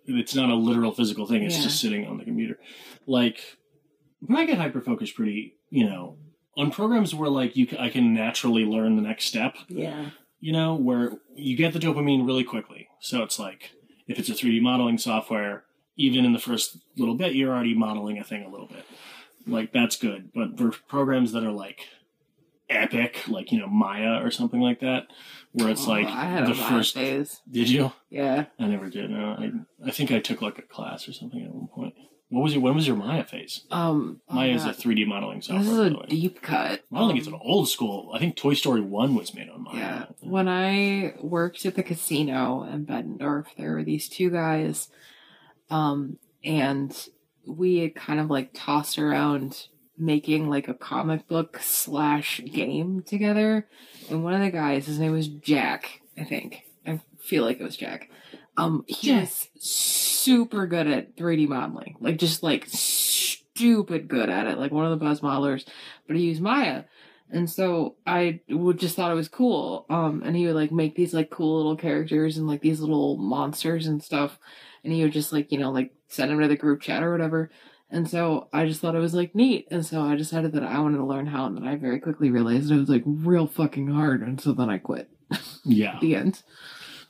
it's 0.06 0.34
not 0.34 0.50
a 0.50 0.54
literal 0.54 0.92
physical 0.92 1.26
thing. 1.26 1.42
It's 1.42 1.56
Yeah. 1.56 1.62
just 1.64 1.80
sitting 1.80 2.06
on 2.06 2.18
the 2.18 2.24
computer. 2.24 2.58
Like, 3.06 3.40
but 4.20 4.36
I 4.36 4.44
get 4.46 4.58
hyper 4.58 4.80
focused 4.80 5.14
pretty. 5.14 5.54
You 5.70 5.84
know, 5.88 6.16
on 6.56 6.70
programs 6.70 7.14
where 7.14 7.28
like 7.30 7.56
you 7.56 7.68
I 7.78 7.88
can 7.90 8.14
naturally 8.14 8.64
learn 8.64 8.96
the 8.96 9.02
next 9.02 9.26
step. 9.26 9.54
yeah 9.68 10.10
you 10.38 10.52
know, 10.52 10.74
where 10.74 11.12
you 11.34 11.56
get 11.56 11.72
the 11.72 11.78
dopamine 11.78 12.26
really 12.26 12.44
quickly. 12.44 12.88
So 13.00 13.22
it's 13.22 13.38
like 13.38 13.70
if 14.06 14.18
it's 14.18 14.28
a 14.28 14.32
3D 14.34 14.60
modeling 14.60 14.98
software, 14.98 15.64
even 15.96 16.24
in 16.26 16.32
the 16.34 16.38
first 16.38 16.76
little 16.98 17.14
bit, 17.16 17.34
you're 17.34 17.52
already 17.54 17.74
modeling 17.74 18.18
a 18.18 18.22
thing 18.24 18.44
a 18.44 18.48
little 18.50 18.66
bit. 18.68 18.84
Like 19.46 19.72
that's 19.72 19.96
good. 19.96 20.30
But 20.34 20.58
for 20.58 20.70
programs 20.88 21.32
that 21.32 21.44
are 21.44 21.52
like 21.52 21.80
epic, 22.68 23.22
like 23.28 23.52
you 23.52 23.60
know 23.60 23.68
Maya 23.68 24.20
or 24.24 24.30
something 24.30 24.60
like 24.60 24.80
that, 24.80 25.06
where 25.52 25.68
it's 25.70 25.86
Oh, 25.86 25.90
like 25.90 26.06
i 26.08 26.24
had 26.24 26.46
the 26.46 26.52
a 26.52 26.54
first. 26.54 26.94
phase 26.94 27.40
Did 27.50 27.68
you? 27.70 27.92
yeah 28.10 28.46
I 28.58 28.66
never 28.66 28.88
did. 28.90 29.10
No, 29.10 29.36
I 29.38 29.52
I 29.86 29.90
think 29.90 30.10
I 30.10 30.18
took 30.18 30.42
like 30.42 30.58
a 30.58 30.62
class 30.62 31.08
or 31.08 31.12
something 31.12 31.42
at 31.44 31.50
one 31.54 31.68
point. 31.68 31.94
What 32.28 32.42
was 32.42 32.54
your 32.54 32.62
when 32.62 32.74
was 32.74 32.88
your 32.88 32.96
Maya 32.96 33.22
phase? 33.22 33.62
um 33.70 34.20
oh 34.28 34.34
Maya 34.34 34.50
is 34.50 34.64
a 34.64 34.70
3D 34.70 35.06
modeling 35.06 35.42
software. 35.42 35.62
this 35.64 35.92
is 35.92 35.96
a 36.02 36.06
deep 36.08 36.42
cut 36.42 36.82
I 36.92 36.98
don't 36.98 37.06
think 37.08 37.20
it's 37.20 37.28
Um, 37.28 37.34
an 37.34 37.40
old 37.44 37.68
school. 37.68 38.10
I 38.12 38.18
think 38.18 38.34
Toy 38.34 38.54
Story 38.54 38.80
One 38.80 39.14
was 39.14 39.32
made 39.32 39.48
on 39.48 39.62
Maya. 39.62 39.76
Yeah. 39.76 40.04
When 40.22 40.48
I 40.48 41.14
worked 41.20 41.64
at 41.66 41.76
the 41.76 41.84
casino 41.84 42.64
in 42.64 42.84
Bettendorf, 42.84 43.46
there 43.56 43.74
were 43.74 43.84
these 43.84 44.08
two 44.08 44.30
guys, 44.30 44.88
um, 45.70 46.18
and 46.42 46.90
we 47.46 47.78
had 47.78 47.94
kind 47.94 48.20
of 48.20 48.30
like 48.30 48.50
tossed 48.52 48.98
around 48.98 49.68
making 49.98 50.48
like 50.48 50.68
a 50.68 50.74
comic 50.74 51.26
book 51.28 51.58
slash 51.60 52.40
game 52.44 53.02
together. 53.02 53.66
And 54.10 54.24
one 54.24 54.34
of 54.34 54.40
the 54.40 54.50
guys, 54.50 54.86
his 54.86 54.98
name 54.98 55.12
was 55.12 55.28
Jack, 55.28 56.00
I 56.18 56.24
think. 56.24 56.62
I 56.86 57.00
feel 57.18 57.44
like 57.44 57.60
it 57.60 57.64
was 57.64 57.76
Jack. 57.76 58.10
Um, 58.56 58.84
he 58.86 59.08
Jack. 59.08 59.20
was 59.22 59.48
super 59.58 60.66
good 60.66 60.86
at 60.86 61.16
3D 61.16 61.48
modeling, 61.48 61.96
like 62.00 62.18
just 62.18 62.42
like 62.42 62.66
stupid 62.68 64.08
good 64.08 64.28
at 64.28 64.46
it, 64.46 64.58
like 64.58 64.72
one 64.72 64.84
of 64.84 64.98
the 64.98 65.04
best 65.04 65.22
modelers. 65.22 65.66
But 66.06 66.16
he 66.16 66.24
used 66.24 66.42
Maya. 66.42 66.84
And 67.30 67.50
so 67.50 67.96
I 68.06 68.40
would 68.48 68.78
just 68.78 68.94
thought 68.94 69.10
it 69.10 69.16
was 69.16 69.28
cool. 69.28 69.86
Um, 69.90 70.22
and 70.24 70.36
he 70.36 70.46
would 70.46 70.54
like 70.54 70.70
make 70.70 70.94
these 70.94 71.12
like 71.12 71.30
cool 71.30 71.56
little 71.56 71.76
characters 71.76 72.36
and 72.36 72.46
like 72.46 72.60
these 72.60 72.80
little 72.80 73.16
monsters 73.16 73.86
and 73.86 74.02
stuff. 74.02 74.38
And 74.84 74.92
he 74.92 75.02
would 75.02 75.12
just 75.12 75.32
like, 75.32 75.50
you 75.50 75.58
know, 75.58 75.72
like 75.72 75.92
send 76.08 76.30
them 76.30 76.40
to 76.40 76.48
the 76.48 76.56
group 76.56 76.80
chat 76.80 77.02
or 77.02 77.10
whatever. 77.10 77.50
And 77.90 78.08
so 78.08 78.48
I 78.52 78.66
just 78.66 78.80
thought 78.80 78.94
it 78.94 79.00
was 79.00 79.14
like 79.14 79.34
neat. 79.34 79.66
And 79.70 79.84
so 79.84 80.02
I 80.02 80.16
decided 80.16 80.52
that 80.52 80.62
I 80.62 80.78
wanted 80.78 80.98
to 80.98 81.04
learn 81.04 81.26
how. 81.26 81.46
And 81.46 81.56
then 81.56 81.66
I 81.66 81.76
very 81.76 82.00
quickly 82.00 82.30
realized 82.30 82.70
it 82.70 82.78
was 82.78 82.88
like 82.88 83.02
real 83.04 83.46
fucking 83.46 83.88
hard. 83.88 84.22
And 84.22 84.40
so 84.40 84.52
then 84.52 84.70
I 84.70 84.78
quit. 84.78 85.10
Yeah. 85.64 85.98
The 86.00 86.14
end. 86.14 86.42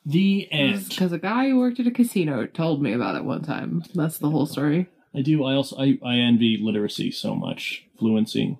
The 0.06 0.50
end. 0.52 0.88
Because 0.88 1.12
a 1.12 1.18
guy 1.18 1.48
who 1.48 1.58
worked 1.58 1.80
at 1.80 1.86
a 1.86 1.90
casino 1.90 2.46
told 2.46 2.80
me 2.80 2.92
about 2.92 3.16
it 3.16 3.24
one 3.24 3.42
time. 3.42 3.82
That's 3.94 4.18
the 4.18 4.30
whole 4.30 4.46
story. 4.46 4.88
I 5.14 5.22
do. 5.22 5.44
I 5.44 5.54
also 5.54 5.76
I, 5.76 5.98
I 6.04 6.16
envy 6.16 6.58
literacy 6.60 7.10
so 7.10 7.34
much, 7.34 7.86
fluency. 7.98 8.58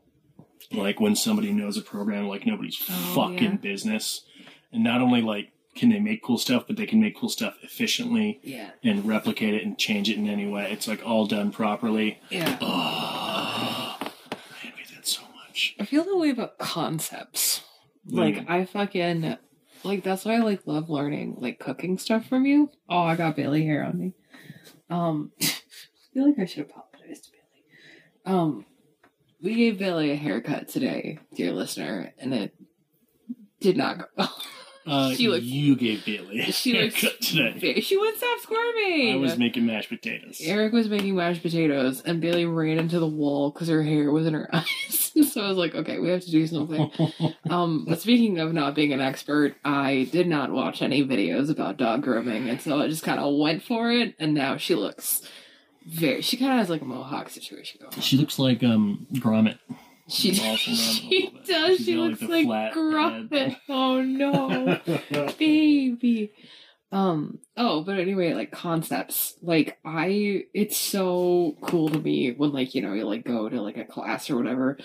Like 0.72 1.00
when 1.00 1.14
somebody 1.16 1.52
knows 1.52 1.76
a 1.76 1.83
program 1.83 2.26
like 2.29 2.44
nobody's 2.46 2.83
Oh, 2.88 3.12
fucking 3.14 3.42
yeah. 3.42 3.57
business, 3.57 4.22
and 4.72 4.83
not 4.85 5.00
only 5.00 5.22
like 5.22 5.52
can 5.74 5.90
they 5.90 6.00
make 6.00 6.22
cool 6.22 6.38
stuff, 6.38 6.64
but 6.66 6.76
they 6.76 6.87
can 6.87 7.00
make 7.00 7.14
cool 7.16 7.29
stuff 7.29 7.59
efficiently 7.62 8.40
Yeah. 8.42 8.70
and 8.83 9.07
replicate 9.07 9.52
it 9.55 9.62
and 9.62 9.76
change 9.79 10.09
it 10.09 10.16
in 10.16 10.26
any 10.26 10.46
way. 10.48 10.70
It's 10.72 10.88
like 10.88 11.05
all 11.07 11.26
done 11.26 11.50
properly. 11.52 12.18
Yeah. 12.31 12.57
Oh, 12.62 13.96
I 14.00 14.11
envy 14.64 14.83
that 14.94 15.07
so 15.07 15.20
much. 15.35 15.74
I 15.79 15.85
feel 15.85 16.02
that 16.05 16.16
way 16.16 16.31
about 16.31 16.59
concepts. 16.59 17.62
Like 18.09 18.37
Mm. 18.37 18.48
I 18.50 18.64
fucking 18.64 19.37
like 19.85 20.02
that's 20.02 20.24
why 20.24 20.37
I 20.37 20.38
like 20.38 20.66
love 20.66 20.88
learning 20.88 21.37
like 21.38 21.59
cooking 21.59 21.98
stuff 21.98 22.26
from 22.26 22.46
you. 22.46 22.70
Oh, 22.88 23.00
I 23.02 23.14
got 23.16 23.37
Bailey 23.37 23.64
hair 23.66 23.85
on 23.85 23.98
me. 23.98 24.14
Um 24.88 25.33
I 25.42 25.46
feel 26.14 26.26
like 26.26 26.38
I 26.38 26.44
should 26.46 26.62
apologize 26.70 27.20
to 27.20 27.31
Bailey. 27.33 28.37
Um 28.38 28.64
we 29.42 29.55
gave 29.55 29.79
Bailey 29.79 30.11
a 30.11 30.16
haircut 30.16 30.68
today, 30.68 31.18
dear 31.35 31.53
listener, 31.53 32.12
and 32.18 32.33
it 32.35 32.55
did 33.61 33.77
not 33.77 33.99
go 33.99 34.05
well. 34.16 34.42
Uh, 34.88 35.12
She 35.16 35.27
looks- 35.27 35.42
you 35.44 35.75
gave 35.75 36.05
Bailey 36.05 36.38
a 36.38 36.53
She 36.53 36.72
haircut 36.77 37.20
today. 37.20 37.81
she 37.81 37.96
wouldn't 37.96 38.18
stop 38.18 38.38
squirming. 38.38 39.14
I 39.14 39.16
was 39.16 39.37
making 39.37 39.66
mashed 39.66 39.88
potatoes. 39.88 40.40
Eric 40.40 40.72
was 40.72 40.88
making 40.88 41.16
mashed 41.16 41.42
potatoes, 41.42 42.03
and 42.03 42.20
Bailey 42.20 42.44
ran 42.46 42.79
into 42.79 43.01
the 43.01 43.07
wall 43.09 43.51
because 43.51 43.66
her 43.66 43.83
hair 43.83 44.12
was 44.12 44.27
in 44.29 44.35
her 44.35 44.49
eyes. 44.55 45.11
so 45.33 45.42
I 45.42 45.49
was 45.49 45.59
like, 45.59 45.75
"Okay, 45.75 45.99
we 45.99 46.11
have 46.11 46.20
to 46.22 46.31
do 46.31 46.46
something." 46.46 46.88
Um, 47.51 47.85
but 47.88 48.01
speaking 48.01 48.38
of 48.38 48.53
not 48.53 48.77
being 48.77 48.92
an 48.92 49.01
expert, 49.01 49.57
I 49.64 50.09
did 50.12 50.29
not 50.29 50.53
watch 50.53 50.81
any 50.83 51.05
videos 51.05 51.51
about 51.51 51.79
dog 51.79 52.05
grooming, 52.05 52.49
and 52.49 52.61
so 52.61 52.81
I 52.81 52.87
just 52.87 53.03
kind 53.03 53.18
of 53.18 53.35
went 53.37 53.64
for 53.64 53.90
it. 53.90 54.14
And 54.20 54.35
now 54.35 54.57
she 54.57 54.77
looks 54.77 55.20
very. 55.87 56.20
She 56.22 56.37
kind 56.37 56.53
of 56.53 56.59
has 56.59 56.70
like 56.70 56.83
a 56.83 56.85
mohawk 56.85 57.29
situation 57.31 57.79
going. 57.81 57.94
on. 57.94 58.01
she 58.01 58.16
looks 58.16 58.38
like 58.38 58.62
um 58.64 59.07
Gromit. 59.14 59.59
She, 60.09 60.31
Gromit, 60.33 60.57
she 60.59 61.33
does. 61.46 61.77
She's 61.79 61.87
She 61.87 61.96
like, 61.96 62.11
looks 62.20 62.22
like 62.22 62.72
Grumpet. 62.72 63.49
head. 63.53 63.57
Oh 63.68 64.03
no, 64.03 64.81
baby. 65.38 66.33
Um. 66.92 67.40
Oh, 67.57 67.83
but 67.83 67.99
anyway, 67.99 68.33
like 68.35 68.53
concepts. 68.53 69.35
Like 69.42 69.79
I, 69.85 70.44
it's 70.55 70.77
so 70.77 71.57
cool 71.62 71.88
to 71.88 71.99
me 71.99 72.33
when 72.33 72.53
like 72.53 72.75
you 72.75 72.83
know 72.83 72.92
you 72.92 73.05
like 73.05 73.25
go 73.25 73.49
to 73.49 73.61
like 73.61 73.77
a 73.77 73.85
class 73.85 74.31
or 74.31 74.37
whatever, 74.37 74.79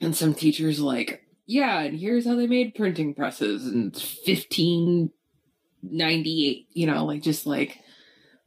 and 0.00 0.16
some 0.16 0.32
teachers 0.34 0.80
like, 0.80 1.22
yeah, 1.46 1.80
and 1.80 1.98
here's 1.98 2.26
how 2.26 2.36
they 2.36 2.46
made 2.46 2.74
printing 2.74 3.14
presses 3.14 3.66
in 3.66 3.90
fifteen 3.90 5.10
ninety 5.82 6.48
eight. 6.48 6.66
You 6.72 6.86
know, 6.86 7.04
like 7.04 7.22
just 7.22 7.46
like 7.46 7.78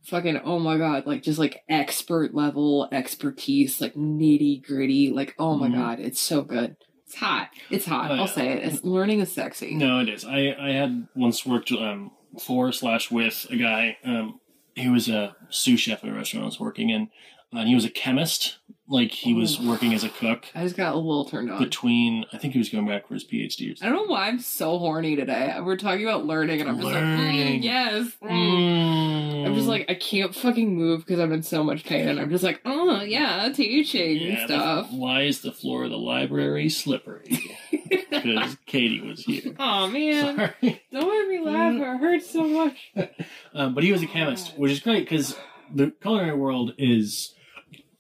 fucking 0.06 0.38
oh 0.44 0.60
my 0.60 0.78
god, 0.78 1.06
like 1.06 1.24
just 1.24 1.40
like 1.40 1.64
expert 1.70 2.34
level 2.34 2.88
expertise, 2.92 3.80
like 3.82 3.96
nitty 3.96 4.66
gritty. 4.66 5.12
Like 5.12 5.36
oh 5.40 5.56
my 5.58 5.68
Mhm. 5.70 5.76
god, 5.76 6.00
it's 6.00 6.20
so 6.20 6.42
good. 6.42 6.76
It's 7.06 7.16
hot. 7.16 7.50
It's 7.70 7.86
hot. 7.86 8.12
Oh, 8.12 8.16
I'll 8.16 8.28
say 8.28 8.50
it. 8.54 8.64
It's, 8.64 8.84
learning 8.84 9.20
is 9.20 9.32
sexy. 9.32 9.76
No, 9.76 10.00
it 10.00 10.10
is. 10.10 10.26
I 10.26 10.56
I 10.60 10.72
had 10.72 11.08
once 11.16 11.46
worked 11.46 11.72
um 11.72 12.12
for 12.40 12.72
slash 12.72 13.12
with 13.12 13.46
a 13.50 13.56
guy. 13.56 13.98
Um, 14.04 14.40
he 14.76 14.90
was 14.90 15.08
a 15.10 15.36
sous 15.50 15.80
chef 15.80 16.04
at 16.04 16.10
a 16.10 16.14
restaurant 16.14 16.44
I 16.44 16.48
was 16.48 16.60
working 16.60 16.90
in. 16.90 17.10
and 17.52 17.68
he 17.68 17.76
was 17.76 17.86
a 17.86 17.90
chemist. 17.92 18.58
Like 18.88 19.12
he 19.12 19.34
was 19.34 19.60
Oh. 19.62 19.70
working 19.70 19.94
as 19.94 20.04
a 20.04 20.10
cook 20.10 20.46
I 20.54 20.64
just 20.64 20.76
got 20.76 20.94
a 20.94 20.98
little 20.98 21.24
turned 21.24 21.50
on. 21.50 21.58
between. 21.64 22.26
I 22.34 22.38
think 22.38 22.52
he 22.54 22.60
was 22.60 22.68
going 22.70 22.86
back 22.86 23.08
for 23.08 23.14
his 23.14 23.24
PhD. 23.24 23.72
Or 23.82 23.86
I 23.86 23.90
don't 23.90 23.96
know 24.08 24.12
why 24.14 24.28
I'm 24.28 24.40
so 24.40 24.78
horny 24.78 25.16
today. 25.16 25.58
We're 25.62 25.78
talking 25.78 26.06
about 26.06 26.26
learning, 26.26 26.60
and 26.60 26.70
I'm 26.70 26.76
just 26.76 26.86
like, 26.88 26.96
Learning. 26.96 27.62
mm, 27.62 27.64
yes. 27.64 28.12
mm. 28.22 28.30
Mm. 28.30 29.46
I'm 29.48 29.56
just 29.56 29.68
like, 29.68 29.86
I 29.90 29.94
can't 29.96 30.36
fucking 30.36 30.76
move 30.76 31.00
because 31.06 31.20
I'm 31.22 31.32
in 31.32 31.44
so 31.44 31.64
much 31.64 31.86
pain, 31.86 32.08
and 32.10 32.20
I'm 32.20 32.30
just 32.30 32.44
like, 32.44 32.60
oh 32.66 33.02
yeah, 33.04 33.50
teaching 33.54 34.18
Yeah, 34.18 34.46
stuff. 34.46 34.92
why 34.92 35.22
is 35.24 35.42
the 35.42 35.52
floor 35.54 35.86
of 35.86 35.90
the 35.90 35.98
library 35.98 36.70
slippery? 36.70 37.40
Because 38.10 38.56
Katie 38.66 39.02
was 39.02 39.22
here. 39.26 39.54
oh 39.60 39.88
man, 39.90 40.36
Sorry. 40.62 40.82
don't 40.92 41.30
make 41.30 41.42
me 41.42 41.46
laugh. 41.46 41.74
It 41.76 42.00
hurts 42.00 42.30
so 42.32 42.44
much. 42.48 42.92
Um, 43.54 43.74
but 43.76 43.84
he 43.84 43.92
was 43.92 44.02
a 44.02 44.08
chemist, 44.08 44.58
which 44.58 44.72
is 44.72 44.80
great 44.80 45.08
because 45.08 45.36
the 45.74 45.92
culinary 46.02 46.36
world 46.38 46.74
is 46.78 47.34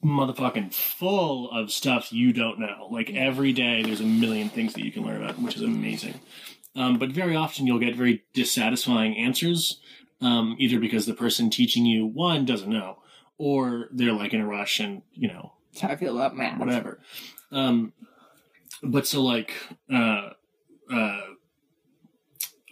motherfucking 0.03 0.73
full 0.73 1.49
of 1.51 1.71
stuff 1.71 2.11
you 2.11 2.33
don't 2.33 2.59
know. 2.59 2.87
Like 2.91 3.09
every 3.11 3.53
day, 3.53 3.81
there's 3.83 4.01
a 4.01 4.05
million 4.05 4.49
things 4.49 4.73
that 4.73 4.83
you 4.83 4.91
can 4.91 5.03
learn 5.03 5.23
about, 5.23 5.39
which 5.39 5.55
is 5.55 5.61
amazing. 5.61 6.19
Um, 6.75 6.97
but 6.99 7.09
very 7.09 7.35
often, 7.35 7.67
you'll 7.67 7.79
get 7.79 7.95
very 7.95 8.23
dissatisfying 8.33 9.15
answers, 9.17 9.79
um, 10.21 10.55
either 10.59 10.79
because 10.79 11.05
the 11.05 11.13
person 11.13 11.49
teaching 11.49 11.85
you 11.85 12.05
one 12.05 12.45
doesn't 12.45 12.69
know, 12.69 12.97
or 13.37 13.87
they're 13.91 14.11
like 14.13 14.33
in 14.33 14.41
a 14.41 14.47
rush 14.47 14.79
and 14.79 15.01
you 15.13 15.27
know 15.27 15.53
That's 15.71 15.81
how 15.81 15.89
I 15.89 15.95
feel 15.95 16.17
about 16.17 16.35
math. 16.35 16.59
whatever. 16.59 16.99
Um, 17.51 17.93
but 18.81 19.05
so 19.07 19.21
like, 19.23 19.53
uh, 19.91 20.31
uh, 20.91 21.21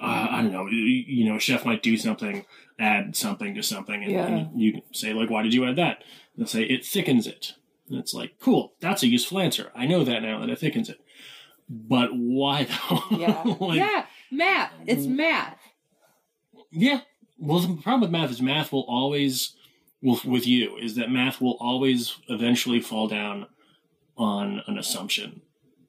uh, 0.02 0.28
I 0.32 0.42
don't 0.42 0.52
know. 0.52 0.66
You, 0.68 0.78
you 0.80 1.26
know, 1.30 1.36
a 1.36 1.40
chef 1.40 1.64
might 1.66 1.84
do 1.84 1.96
something, 1.96 2.46
add 2.80 3.16
something 3.16 3.54
to 3.56 3.62
something, 3.62 4.04
and, 4.04 4.12
Yeah. 4.12 4.26
and 4.26 4.60
you 4.60 4.82
say 4.94 5.14
like, 5.14 5.30
"Why 5.30 5.44
did 5.44 5.54
you 5.54 5.66
add 5.66 5.76
that?" 5.76 6.04
They'll 6.38 6.48
say 6.48 6.64
it 6.64 6.86
thickens 6.86 7.28
it, 7.28 7.54
and 7.90 7.98
it's 8.00 8.14
like, 8.14 8.40
"Cool, 8.40 8.74
that's 8.80 9.04
a 9.04 9.08
useful 9.08 9.40
answer. 9.40 9.72
I 9.76 9.86
know 9.86 10.04
that 10.04 10.22
now 10.22 10.40
that 10.40 10.50
it 10.50 10.60
thickens 10.60 10.90
it." 10.90 11.02
But 11.70 12.10
why 12.14 12.64
though? 12.90 13.18
Yeah. 13.18 13.44
like, 13.60 13.78
yeah, 13.78 14.06
math. 14.32 14.72
It's 14.86 15.06
mm. 15.06 15.16
math. 15.16 15.58
yeah. 16.72 17.02
Well, 17.38 17.60
the 17.60 17.82
problem 17.82 18.02
with 18.02 18.12
math 18.12 18.30
is 18.30 18.42
math 18.42 18.72
will 18.72 18.86
always, 18.88 19.56
will, 20.02 20.20
with 20.24 20.46
you, 20.46 20.78
is 20.78 20.96
that 20.96 21.10
math 21.10 21.42
will 21.42 21.58
always 21.60 22.18
eventually 22.30 22.80
fall 22.80 23.08
down 23.08 23.48
on 24.16 24.62
an 24.68 24.78
assumption 24.78 25.42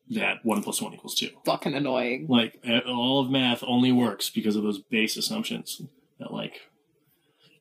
that 0.09 0.39
one 0.45 0.63
plus 0.63 0.81
one 0.81 0.95
equals 0.95 1.15
two. 1.15 1.29
Fucking 1.45 1.75
annoying. 1.75 2.27
Like 2.29 2.59
all 2.87 3.21
of 3.21 3.31
math 3.31 3.63
only 3.67 3.93
works 3.93 4.31
because 4.31 4.57
of 4.57 4.63
those 4.63 4.79
base 4.79 5.17
assumptions 5.17 5.83
that, 6.19 6.33
like, 6.33 6.61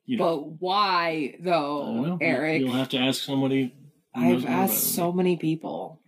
you 0.06 0.16
know, 0.18 0.24
But 0.36 0.60
why 0.60 1.36
though. 1.40 2.18
Eric? 2.20 2.60
You'll 2.60 2.72
have 2.72 2.88
to 2.90 2.98
ask 2.98 3.22
somebody. 3.22 3.74
I've 4.14 4.44
asked 4.46 4.94
so 4.94 5.12
many 5.12 5.36
people. 5.36 6.00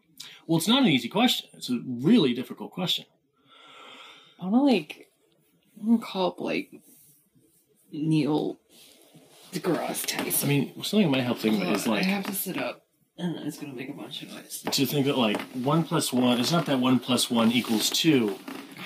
Well, 0.47 0.59
it's 0.59 0.69
not 0.69 0.83
an 0.83 0.89
easy 0.89 1.09
question. 1.09 1.49
It's 1.55 1.71
a 1.71 1.81
really 1.87 2.35
difficult 2.35 2.73
question. 2.73 3.07
I 4.41 4.47
wanna 4.47 4.65
like 4.65 5.09
I 5.81 5.87
wanna 5.87 6.03
call 6.03 6.29
up 6.29 6.41
like 6.41 6.71
Neil 7.93 8.59
deGrasse 9.53 10.07
Tyson. 10.07 10.47
I 10.47 10.53
mean, 10.53 10.83
something 10.83 11.11
that 11.11 11.17
might 11.17 11.25
help 11.25 11.39
think 11.39 11.63
about 11.63 11.77
is 11.77 11.87
I 11.87 12.03
have 12.03 12.27
to 12.27 12.33
sit 12.35 12.59
up 12.59 12.84
and 13.19 13.37
it's 13.47 13.59
gonna 13.59 13.73
make 13.75 13.89
a 13.89 13.93
bunch 13.93 14.23
of 14.23 14.33
noise. 14.33 14.63
to 14.71 14.87
think 14.87 15.07
that 15.07 15.17
like 15.19 15.41
one 15.53 15.85
plus 15.85 16.13
one 16.13 16.39
it's 16.41 16.53
not 16.53 16.67
that 16.67 16.79
one 16.81 16.99
plus 16.99 17.31
one 17.31 17.53
equals 17.53 17.91
two 17.91 18.39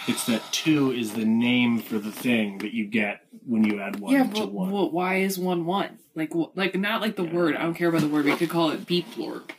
it's 0.06 0.24
that 0.26 0.42
two 0.52 0.90
is 0.92 1.12
the 1.12 1.24
name 1.24 1.80
for 1.80 1.98
the 1.98 2.12
thing 2.12 2.58
that 2.58 2.72
you 2.74 2.86
get 2.86 3.22
when 3.46 3.64
you 3.64 3.80
add 3.80 4.00
one 4.00 4.12
yeah, 4.12 4.24
to 4.24 4.28
but 4.40 4.52
one 4.52 4.70
wh- 4.70 4.92
why 4.92 5.16
is 5.16 5.38
one 5.38 5.66
one? 5.66 5.98
Like, 6.14 6.32
wh- 6.32 6.56
like 6.56 6.74
not 6.74 7.00
like 7.02 7.16
the 7.16 7.24
word. 7.24 7.54
I 7.56 7.62
don't 7.62 7.74
care 7.74 7.88
about 7.88 8.00
the 8.00 8.08
word. 8.08 8.24
We 8.24 8.34
could 8.36 8.48
call 8.48 8.70
it 8.70 8.86
beep 8.86 9.06
blorp. 9.14 9.50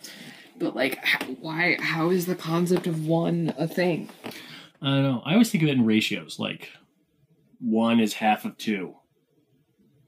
But 0.58 0.76
like, 0.76 0.98
how, 1.04 1.26
why? 1.26 1.78
How 1.80 2.10
is 2.10 2.26
the 2.26 2.36
concept 2.36 2.88
of 2.88 3.06
one 3.06 3.54
a 3.58 3.68
thing? 3.68 4.10
i 4.82 4.86
don't 4.88 5.04
know 5.04 5.22
i 5.26 5.34
always 5.34 5.52
think 5.52 5.62
of 5.62 5.70
it 5.70 5.74
in 5.74 5.86
ratios 5.86 6.40
like 6.40 6.70
one 7.60 8.00
is 8.00 8.14
half 8.14 8.46
of 8.46 8.58
two 8.58 8.96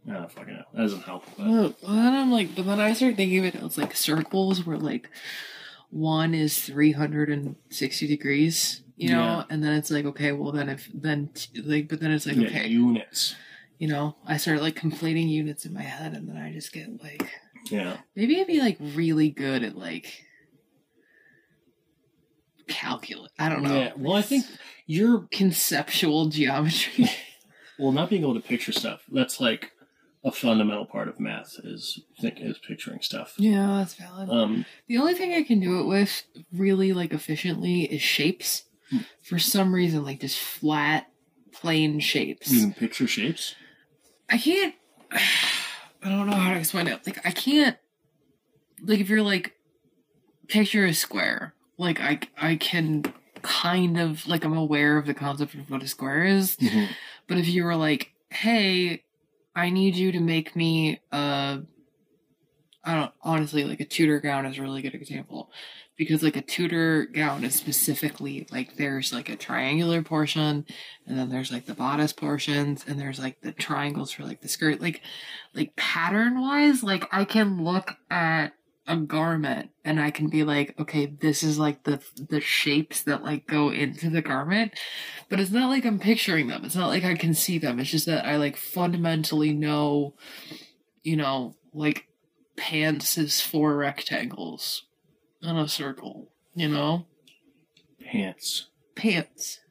don't 0.08 0.32
fucking 0.32 0.54
know 0.56 0.64
that 0.74 0.82
doesn't 0.82 1.04
help 1.04 1.26
but 1.38 1.48
Well, 1.48 1.76
then 1.84 2.14
I'm 2.14 2.32
like, 2.32 2.56
but 2.56 2.66
then 2.66 2.80
I 2.80 2.94
start 2.94 3.16
thinking 3.16 3.40
of 3.40 3.46
it 3.46 3.56
as 3.56 3.78
like 3.78 3.96
circles 3.96 4.66
where 4.66 4.78
like 4.78 5.10
one 5.90 6.34
is 6.34 6.60
360 6.66 8.08
degrees, 8.08 8.82
you 8.96 9.10
know, 9.10 9.22
Yeah. 9.22 9.44
and 9.50 9.64
then 9.64 9.74
it's 9.74 9.92
like, 9.92 10.06
okay, 10.06 10.32
well 10.32 10.52
then 10.52 10.70
if 10.70 10.90
then 10.94 11.30
t- 11.34 11.62
like, 11.62 11.88
but 11.90 12.00
then 12.00 12.12
it's 12.12 12.26
like, 12.26 12.38
yeah, 12.38 12.48
okay, 12.48 12.68
units 12.68 13.36
you 13.78 13.88
know, 13.88 14.16
I 14.28 14.38
start 14.38 14.62
like 14.62 14.76
conflating 14.76 15.28
units 15.28 15.66
in 15.66 15.74
my 15.74 15.82
head, 15.82 16.14
and 16.14 16.30
then 16.30 16.38
I 16.38 16.52
just 16.54 16.72
get 16.72 17.02
like, 17.04 17.28
yeah 17.72 17.98
maybe 18.16 18.40
I'd 18.40 18.48
be 18.48 18.60
like 18.60 18.78
really 18.80 19.30
good 19.30 19.64
at 19.64 19.76
like 19.78 20.24
calculus. 22.68 23.32
I 23.38 23.50
don't 23.50 23.64
know. 23.64 23.76
yeah 23.76 23.92
well 23.98 24.16
i 24.16 24.22
think 24.22 24.46
you're 24.88 25.28
conceptual 25.32 26.28
geometry. 26.30 27.10
well 27.80 27.92
not 27.92 28.10
being 28.10 28.22
able 28.24 28.34
to 28.36 28.40
picture 28.40 28.72
stuff 28.72 29.02
that's 29.12 29.40
like 29.42 29.72
a 30.24 30.32
fundamental 30.32 30.86
part 30.86 31.08
of 31.08 31.20
math 31.20 31.56
is 31.64 32.00
think 32.20 32.36
is 32.40 32.58
picturing 32.60 33.02
stuff 33.02 33.34
yeah, 33.38 33.78
that's 33.80 33.96
valid. 33.96 34.30
um 34.30 34.66
The 34.88 34.98
only 34.98 35.14
thing 35.16 35.34
I 35.34 35.44
can 35.44 35.60
do 35.60 35.80
it 35.80 35.86
with 35.86 36.24
really 36.54 36.94
like 36.94 37.12
efficiently 37.14 37.84
is 37.84 38.02
shapes. 38.02 38.64
Hmm. 38.90 39.00
For 39.24 39.40
some 39.40 39.74
reason, 39.74 40.04
like 40.04 40.20
just 40.20 40.38
flat, 40.40 41.08
plain 41.52 42.00
shapes. 42.00 42.52
you 42.52 42.62
can 42.62 42.74
picture 42.74 43.08
shapes 43.08 43.56
I 44.30 44.38
can't. 44.38 44.76
I 45.12 46.10
don't 46.10 46.28
know 46.28 46.36
how 46.36 46.54
to 46.54 46.60
explain 46.60 46.88
it. 46.88 47.06
Like 47.06 47.26
I 47.26 47.32
can't. 47.32 47.78
Like 48.84 49.00
if 49.00 49.10
you're 49.10 49.22
like, 49.22 49.54
picture 50.48 50.86
a 50.86 50.94
square. 50.94 51.54
Like 51.78 52.00
I 52.00 52.20
I 52.38 52.56
can 52.56 53.04
kind 53.42 54.00
of 54.00 54.28
like 54.28 54.46
I'm 54.46 54.56
aware 54.58 54.98
of 54.98 55.06
the 55.06 55.14
concept 55.14 55.54
of 55.56 55.70
what 55.70 55.84
a 55.84 55.88
square 55.88 56.24
is. 56.26 56.58
Mhm. 56.58 56.90
But 57.28 57.38
if 57.40 57.48
you 57.48 57.64
were 57.64 57.76
like, 57.76 58.12
hey, 58.30 59.04
I 59.56 59.70
need 59.70 59.96
you 59.96 60.12
to 60.12 60.20
make 60.20 60.56
me 60.56 61.02
a, 61.12 61.62
I 62.84 62.96
don't, 62.96 63.12
honestly, 63.22 63.64
like 63.64 63.80
a 63.80 63.86
Tudor 63.86 64.20
gown 64.20 64.46
is 64.46 64.58
a 64.58 64.62
really 64.62 64.82
good 64.82 64.96
example. 64.96 65.52
Because 65.98 66.24
like 66.24 66.36
a 66.36 66.42
Tudor 66.42 67.06
gown 67.06 67.44
is 67.44 67.54
specifically 67.54 68.48
like 68.50 68.76
there's 68.78 69.14
like 69.14 69.30
a 69.30 69.36
triangular 69.36 70.02
portion 70.02 70.66
and 71.06 71.20
then 71.20 71.30
there's 71.30 71.52
like 71.52 71.66
the 71.66 71.76
bodice 71.76 72.14
portions 72.14 72.84
and 72.88 73.00
there's 73.00 73.20
like 73.20 73.42
the 73.42 73.52
triangles 73.52 74.12
for 74.12 74.24
like 74.24 74.42
the 74.42 74.48
skirt. 74.48 74.82
Like, 74.82 75.02
like 75.54 75.76
pattern 75.76 76.42
wise, 76.42 76.82
like 76.82 77.08
I 77.12 77.26
can 77.26 77.64
look 77.64 77.98
at 78.10 78.54
a 78.88 78.98
garment 78.98 79.70
and 79.86 80.00
I 80.00 80.12
can 80.12 80.28
be 80.28 80.44
like, 80.44 80.80
okay, 80.80 81.06
this 81.06 81.44
is 81.44 81.60
like 81.60 81.84
the, 81.84 82.02
the 82.30 82.42
shapes 82.42 83.04
that 83.04 83.24
like 83.24 83.48
go 83.48 83.70
into 83.70 84.10
the 84.10 84.22
garment 84.22 84.74
but 85.32 85.40
it's 85.40 85.52
not 85.52 85.70
like 85.70 85.86
I'm 85.86 85.98
picturing 85.98 86.48
them. 86.48 86.66
It's 86.66 86.76
not 86.76 86.90
like 86.90 87.06
I 87.06 87.16
can 87.16 87.34
see 87.34 87.58
them. 87.58 87.80
It's 87.80 87.90
just 87.90 88.06
that 88.06 88.26
I 88.26 88.36
like 88.36 88.58
fundamentally 88.58 89.54
know, 89.54 90.14
you 91.04 91.16
know, 91.16 91.56
like 91.74 92.08
pants 92.58 93.18
is 93.18 93.40
four 93.40 93.78
rectangles 93.78 94.84
on 95.42 95.58
a 95.58 95.70
circle, 95.70 96.32
you 96.54 96.68
know? 96.68 97.06
pants 98.04 98.68
Pants, 98.94 99.62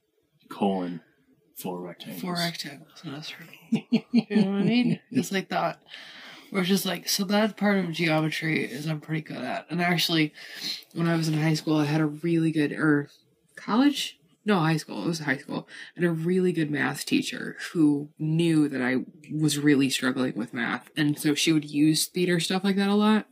colon 0.48 1.02
four 1.56 1.82
rectangles. 1.82 2.22
four 2.22 2.34
rectangles 2.34 3.02
on 3.04 3.14
a 3.14 3.22
circle. 3.22 3.54
You 3.70 4.36
know 4.36 4.50
what 4.52 4.60
I 4.60 4.64
mean? 4.64 5.00
It's 5.10 5.30
like 5.30 5.50
that. 5.50 5.82
It's 6.52 6.68
just 6.68 6.86
like, 6.86 7.08
so 7.08 7.24
that 7.24 7.56
part 7.56 7.78
of 7.78 7.92
geometry 7.92 8.64
is 8.64 8.86
I'm 8.86 9.00
pretty 9.00 9.22
good 9.22 9.38
at. 9.42 9.66
And 9.70 9.80
actually, 9.80 10.32
when 10.94 11.06
I 11.08 11.16
was 11.16 11.28
in 11.28 11.34
high 11.34 11.54
school, 11.54 11.76
I 11.76 11.84
had 11.84 12.00
a 12.00 12.06
really 12.06 12.50
good, 12.50 12.72
or 12.72 13.08
college? 13.56 14.18
No, 14.44 14.58
high 14.58 14.78
school. 14.78 15.04
It 15.04 15.08
was 15.08 15.20
high 15.20 15.36
school. 15.36 15.68
And 15.94 16.04
a 16.04 16.10
really 16.10 16.52
good 16.52 16.70
math 16.70 17.04
teacher 17.04 17.56
who 17.72 18.08
knew 18.18 18.68
that 18.68 18.80
I 18.82 19.04
was 19.32 19.58
really 19.58 19.90
struggling 19.90 20.34
with 20.34 20.54
math. 20.54 20.90
And 20.96 21.18
so 21.18 21.34
she 21.34 21.52
would 21.52 21.70
use 21.70 22.06
theater 22.06 22.40
stuff 22.40 22.64
like 22.64 22.76
that 22.76 22.88
a 22.88 22.94
lot. 22.94 23.26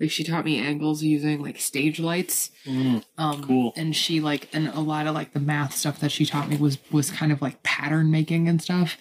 Like 0.00 0.10
she 0.10 0.24
taught 0.24 0.44
me 0.44 0.58
angles 0.58 1.02
using 1.02 1.42
like 1.42 1.58
stage 1.60 1.98
lights. 2.00 2.50
Mm, 2.66 3.04
Um, 3.16 3.42
Cool. 3.42 3.72
And 3.76 3.94
she 3.96 4.20
like, 4.20 4.48
and 4.52 4.68
a 4.68 4.80
lot 4.80 5.06
of 5.06 5.14
like 5.14 5.32
the 5.32 5.40
math 5.40 5.74
stuff 5.74 6.00
that 6.00 6.12
she 6.12 6.26
taught 6.26 6.48
me 6.48 6.56
was 6.56 6.78
was 6.90 7.10
kind 7.10 7.32
of 7.32 7.40
like 7.40 7.62
pattern 7.62 8.10
making 8.10 8.48
and 8.48 8.60
stuff. 8.60 8.96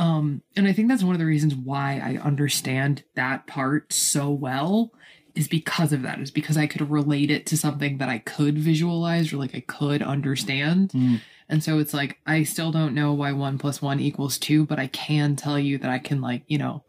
Um, 0.00 0.42
and 0.56 0.66
I 0.66 0.72
think 0.72 0.88
that's 0.88 1.02
one 1.04 1.14
of 1.14 1.18
the 1.18 1.26
reasons 1.26 1.54
why 1.54 2.00
I 2.02 2.16
understand 2.24 3.04
that 3.14 3.46
part 3.46 3.92
so 3.92 4.30
well 4.30 4.92
is 5.34 5.46
because 5.46 5.92
of 5.92 6.02
that. 6.02 6.18
Is 6.20 6.30
because 6.30 6.56
I 6.56 6.66
could 6.66 6.90
relate 6.90 7.30
it 7.30 7.46
to 7.46 7.56
something 7.56 7.98
that 7.98 8.08
I 8.08 8.18
could 8.18 8.58
visualize 8.58 9.32
or 9.32 9.36
like 9.36 9.54
I 9.54 9.60
could 9.60 10.02
understand. 10.02 10.90
Mm. 10.92 11.20
And 11.48 11.62
so 11.62 11.78
it's 11.78 11.92
like 11.92 12.18
I 12.26 12.44
still 12.44 12.72
don't 12.72 12.94
know 12.94 13.12
why 13.12 13.32
one 13.32 13.58
plus 13.58 13.82
one 13.82 14.00
equals 14.00 14.38
two, 14.38 14.64
but 14.66 14.78
I 14.78 14.86
can 14.86 15.36
tell 15.36 15.58
you 15.58 15.78
that 15.78 15.90
I 15.90 15.98
can 15.98 16.20
like 16.20 16.42
you 16.46 16.58
know, 16.58 16.82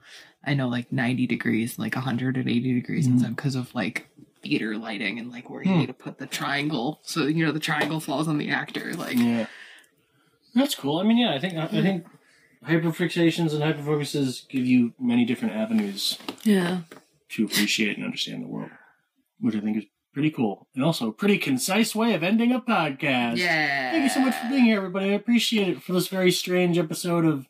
I 0.45 0.53
know 0.53 0.67
like 0.69 0.91
ninety 0.91 1.27
degrees, 1.27 1.77
like 1.77 1.95
hundred 1.95 2.37
and 2.37 2.49
eighty 2.49 2.73
degrees, 2.73 3.07
and 3.07 3.15
Mm. 3.17 3.19
stuff 3.19 3.35
because 3.35 3.55
of 3.55 3.75
like 3.75 4.07
theater 4.41 4.77
lighting 4.77 5.19
and 5.19 5.29
like 5.29 5.49
where 5.49 5.63
you 5.63 5.69
Hmm. 5.71 5.79
need 5.79 5.87
to 5.87 5.93
put 5.93 6.17
the 6.17 6.27
triangle, 6.27 6.99
so 7.03 7.25
you 7.27 7.45
know 7.45 7.51
the 7.51 7.59
triangle 7.59 7.99
falls 7.99 8.27
on 8.27 8.37
the 8.37 8.49
actor. 8.49 8.93
Like 8.95 9.17
Yeah, 9.17 9.47
that's 10.55 10.75
cool. 10.75 10.99
I 10.99 11.03
mean, 11.03 11.17
yeah, 11.17 11.33
I 11.33 11.39
think 11.39 11.55
I, 11.57 11.65
I 11.65 11.81
think 11.81 12.05
hyperfixations 12.67 13.53
and 13.53 13.61
hyperfocuses 13.63 14.47
give 14.47 14.65
you 14.65 14.93
many 14.99 15.25
different 15.25 15.55
avenues 15.55 16.17
yeah, 16.43 16.81
to 17.29 17.45
appreciate 17.45 17.97
and 17.97 18.05
understand 18.05 18.43
the 18.43 18.47
world, 18.47 18.71
which 19.39 19.55
I 19.55 19.59
think 19.59 19.77
is 19.77 19.85
pretty 20.13 20.31
cool. 20.31 20.67
And 20.75 20.83
also 20.83 21.09
a 21.09 21.13
pretty 21.13 21.37
concise 21.37 21.95
way 21.95 22.13
of 22.13 22.23
ending 22.23 22.51
a 22.51 22.59
podcast. 22.61 23.37
Yeah. 23.37 23.91
Thank 23.91 24.03
you 24.03 24.09
so 24.09 24.19
much 24.19 24.35
for 24.35 24.49
being 24.49 24.65
here, 24.65 24.77
everybody. 24.77 25.11
I 25.11 25.13
appreciate 25.13 25.69
it 25.69 25.83
for 25.83 25.93
this 25.93 26.07
very 26.07 26.31
strange 26.31 26.77
episode 26.77 27.25
of 27.25 27.47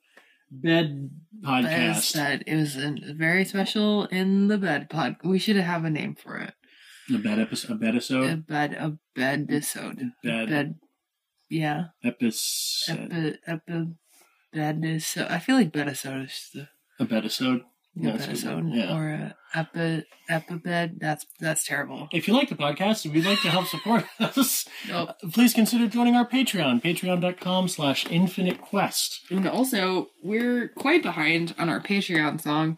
Bed 0.49 1.09
Podcast. 1.43 2.13
Bed, 2.13 2.43
it 2.45 2.55
was 2.55 2.75
a 2.75 3.13
very 3.13 3.45
special 3.45 4.05
in 4.05 4.47
the 4.47 4.57
bed 4.57 4.89
pod. 4.89 5.15
We 5.23 5.39
should 5.39 5.55
have 5.55 5.85
a 5.85 5.89
name 5.89 6.15
for 6.15 6.37
it. 6.37 6.53
The 7.09 7.17
bed 7.17 7.39
episode. 7.39 7.71
A 7.71 7.75
bed 7.75 7.93
A 7.93 7.97
episode. 7.97 8.47
bed, 8.47 8.73
a 8.73 8.97
bed 9.15 9.47
episode. 9.49 10.11
Bed, 10.23 10.49
Bed, 10.49 10.75
yeah. 11.49 11.85
episode. 12.03 13.11
Epi, 13.11 13.37
epi, 13.47 13.87
bed 14.53 14.81
episode. 14.83 15.27
I 15.29 15.39
feel 15.39 15.55
like 15.55 15.71
bed 15.71 15.87
is 15.87 16.01
the 16.03 16.67
A 16.99 17.05
bed 17.05 17.19
episode. 17.19 17.61
the 17.95 18.03
Yeah, 18.03 18.09
a 18.09 18.17
good 18.17 18.21
episode 18.29 18.63
one. 18.65 18.79
Or 18.89 19.09
a 19.09 19.35
epi, 19.53 20.03
epibed. 20.29 20.99
That's 20.99 21.25
that's 21.39 21.65
terrible. 21.65 22.07
If 22.11 22.27
you 22.27 22.33
like 22.33 22.49
the 22.49 22.55
podcast, 22.55 23.05
if 23.05 23.13
you'd 23.13 23.25
like 23.25 23.41
to 23.41 23.49
help 23.49 23.67
support 23.67 24.05
us, 24.19 24.65
Nope. 24.87 25.15
please 25.33 25.53
consider 25.53 25.87
joining 25.87 26.15
our 26.15 26.27
Patreon, 26.27 26.81
patreon.com 26.81 27.67
slash 27.67 28.05
infinite 28.09 28.61
quest. 28.61 29.21
And 29.29 29.47
also, 29.47 30.07
we're 30.23 30.69
quite 30.69 31.03
behind 31.03 31.53
on 31.57 31.69
our 31.69 31.81
Patreon 31.81 32.39
song. 32.41 32.77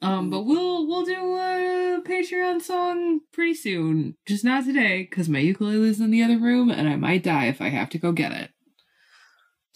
Um, 0.00 0.30
but 0.30 0.42
we'll 0.42 0.86
we'll 0.86 1.04
do 1.04 1.36
a 1.36 2.00
Patreon 2.06 2.62
song 2.62 3.20
pretty 3.32 3.54
soon. 3.54 4.14
Just 4.26 4.44
not 4.44 4.64
today, 4.64 5.02
because 5.10 5.28
my 5.28 5.40
ukulele's 5.40 6.00
in 6.00 6.12
the 6.12 6.22
other 6.22 6.38
room, 6.38 6.70
and 6.70 6.88
I 6.88 6.94
might 6.94 7.24
die 7.24 7.46
if 7.46 7.60
I 7.60 7.68
have 7.70 7.90
to 7.90 7.98
go 7.98 8.12
get 8.12 8.30
it. 8.30 8.50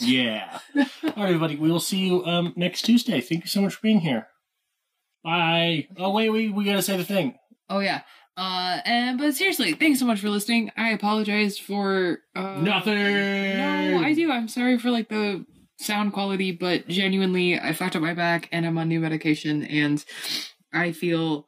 Yeah. 0.02 0.58
All 0.76 0.84
right, 1.02 1.16
everybody. 1.16 1.56
We 1.56 1.70
will 1.70 1.80
see 1.80 2.06
you 2.06 2.24
um, 2.24 2.52
next 2.56 2.82
Tuesday. 2.82 3.20
Thank 3.20 3.44
you 3.44 3.48
so 3.48 3.62
much 3.62 3.74
for 3.74 3.82
being 3.82 4.00
here. 4.00 4.28
Bye. 5.24 5.88
Oh, 5.96 6.10
wait, 6.10 6.30
wait. 6.30 6.54
We 6.54 6.64
got 6.64 6.74
to 6.76 6.82
say 6.82 6.96
the 6.96 7.04
thing. 7.04 7.38
Oh 7.68 7.80
yeah. 7.80 8.02
Uh, 8.36 8.80
and 8.84 9.18
but 9.18 9.34
seriously, 9.34 9.74
thanks 9.74 9.98
so 9.98 10.06
much 10.06 10.20
for 10.20 10.30
listening. 10.30 10.70
I 10.76 10.90
apologize 10.90 11.58
for 11.58 12.18
uh, 12.34 12.60
Nothing. 12.60 12.96
No, 12.96 14.02
I 14.02 14.14
do. 14.14 14.30
I'm 14.32 14.48
sorry 14.48 14.78
for 14.78 14.90
like 14.90 15.08
the 15.08 15.44
sound 15.78 16.12
quality, 16.12 16.52
but 16.52 16.88
genuinely, 16.88 17.58
I 17.58 17.72
fucked 17.72 17.94
up 17.94 18.02
my 18.02 18.14
back 18.14 18.48
and 18.50 18.64
I'm 18.64 18.78
on 18.78 18.88
new 18.88 19.00
medication, 19.00 19.62
and 19.64 20.02
I 20.72 20.92
feel 20.92 21.46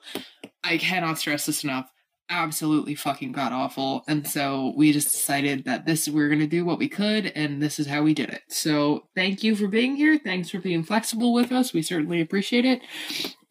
I 0.63 0.77
cannot 0.77 1.19
stress 1.19 1.47
this 1.47 1.65
enough. 1.65 1.91
Absolutely 2.31 2.95
fucking 2.95 3.33
god 3.33 3.53
awful. 3.53 4.03
And 4.09 4.27
so 4.27 4.73
we 4.77 4.93
just 4.93 5.13
decided 5.13 5.65
that 5.65 5.85
this 5.85 6.09
we're 6.09 6.31
gonna 6.31 6.47
do 6.47 6.65
what 6.65 6.79
we 6.79 6.89
could, 6.89 7.27
and 7.27 7.63
this 7.63 7.79
is 7.79 7.87
how 7.87 8.03
we 8.03 8.15
did 8.15 8.31
it. 8.31 8.43
So 8.49 9.09
thank 9.15 9.43
you 9.43 9.55
for 9.55 9.69
being 9.69 9.95
here. 9.95 10.19
Thanks 10.19 10.49
for 10.49 10.59
being 10.59 10.83
flexible 10.83 11.35
with 11.35 11.53
us. 11.53 11.75
We 11.75 11.83
certainly 11.83 12.23
appreciate 12.23 12.65
it. 12.65 12.81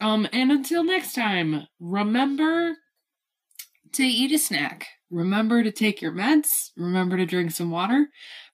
Um, 0.01 0.27
and 0.33 0.51
until 0.51 0.83
next 0.83 1.13
time, 1.13 1.67
remember 1.79 2.75
to 3.93 4.03
eat 4.03 4.31
a 4.31 4.39
snack. 4.39 4.87
Remember 5.11 5.63
to 5.63 5.71
take 5.71 6.01
your 6.01 6.11
meds. 6.11 6.71
Remember 6.75 7.15
to 7.15 7.27
drink 7.27 7.51
some 7.51 7.69
water. 7.69 8.07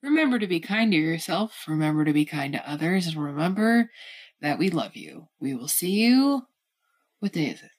Remember 0.04 0.38
to 0.38 0.48
be 0.48 0.60
kind 0.60 0.92
to 0.92 0.98
yourself. 0.98 1.64
Remember 1.66 2.04
to 2.04 2.12
be 2.12 2.26
kind 2.26 2.52
to 2.54 2.70
others. 2.70 3.08
And 3.08 3.24
remember 3.24 3.90
that 4.42 4.60
we 4.60 4.70
love 4.70 4.98
you. 4.98 5.30
We 5.40 5.56
will 5.56 5.70
see 5.70 5.92
you. 5.92 6.44
What 7.20 7.32
day 7.32 7.48
is 7.48 7.64
it? 7.64 7.72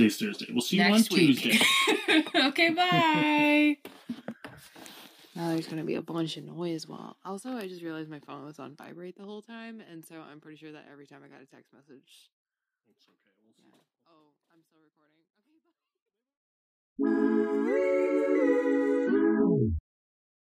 Today's 0.00 0.16
Thursday. 0.16 0.46
We'll 0.50 0.62
see 0.62 0.78
Next 0.78 1.12
you 1.12 1.18
on 1.18 1.26
week. 1.26 1.38
Tuesday. 1.40 2.24
okay, 2.46 2.70
bye. 2.70 3.76
now 5.36 5.48
there's 5.48 5.66
gonna 5.66 5.84
be 5.84 5.96
a 5.96 6.00
bunch 6.00 6.38
of 6.38 6.44
noise. 6.44 6.88
While 6.88 7.18
also, 7.22 7.50
I 7.50 7.68
just 7.68 7.82
realized 7.82 8.08
my 8.08 8.20
phone 8.20 8.46
was 8.46 8.58
on 8.58 8.76
vibrate 8.76 9.18
the 9.18 9.24
whole 9.24 9.42
time, 9.42 9.82
and 9.92 10.02
so 10.02 10.14
I'm 10.14 10.40
pretty 10.40 10.56
sure 10.56 10.72
that 10.72 10.86
every 10.90 11.04
time 11.06 11.20
I 11.22 11.28
got 11.28 11.42
a 11.42 11.44
text 11.44 11.74
message. 11.74 12.30
It's 12.88 13.04
okay. 13.08 13.34
We'll 13.44 13.52
see. 13.52 13.68
Yeah. 13.68 13.76
Oh, 14.08 14.32
I'm 14.54 14.62
still 14.64 14.80
recording. 14.88 15.20
Okay. 17.04 17.84
Bye. 17.84 17.96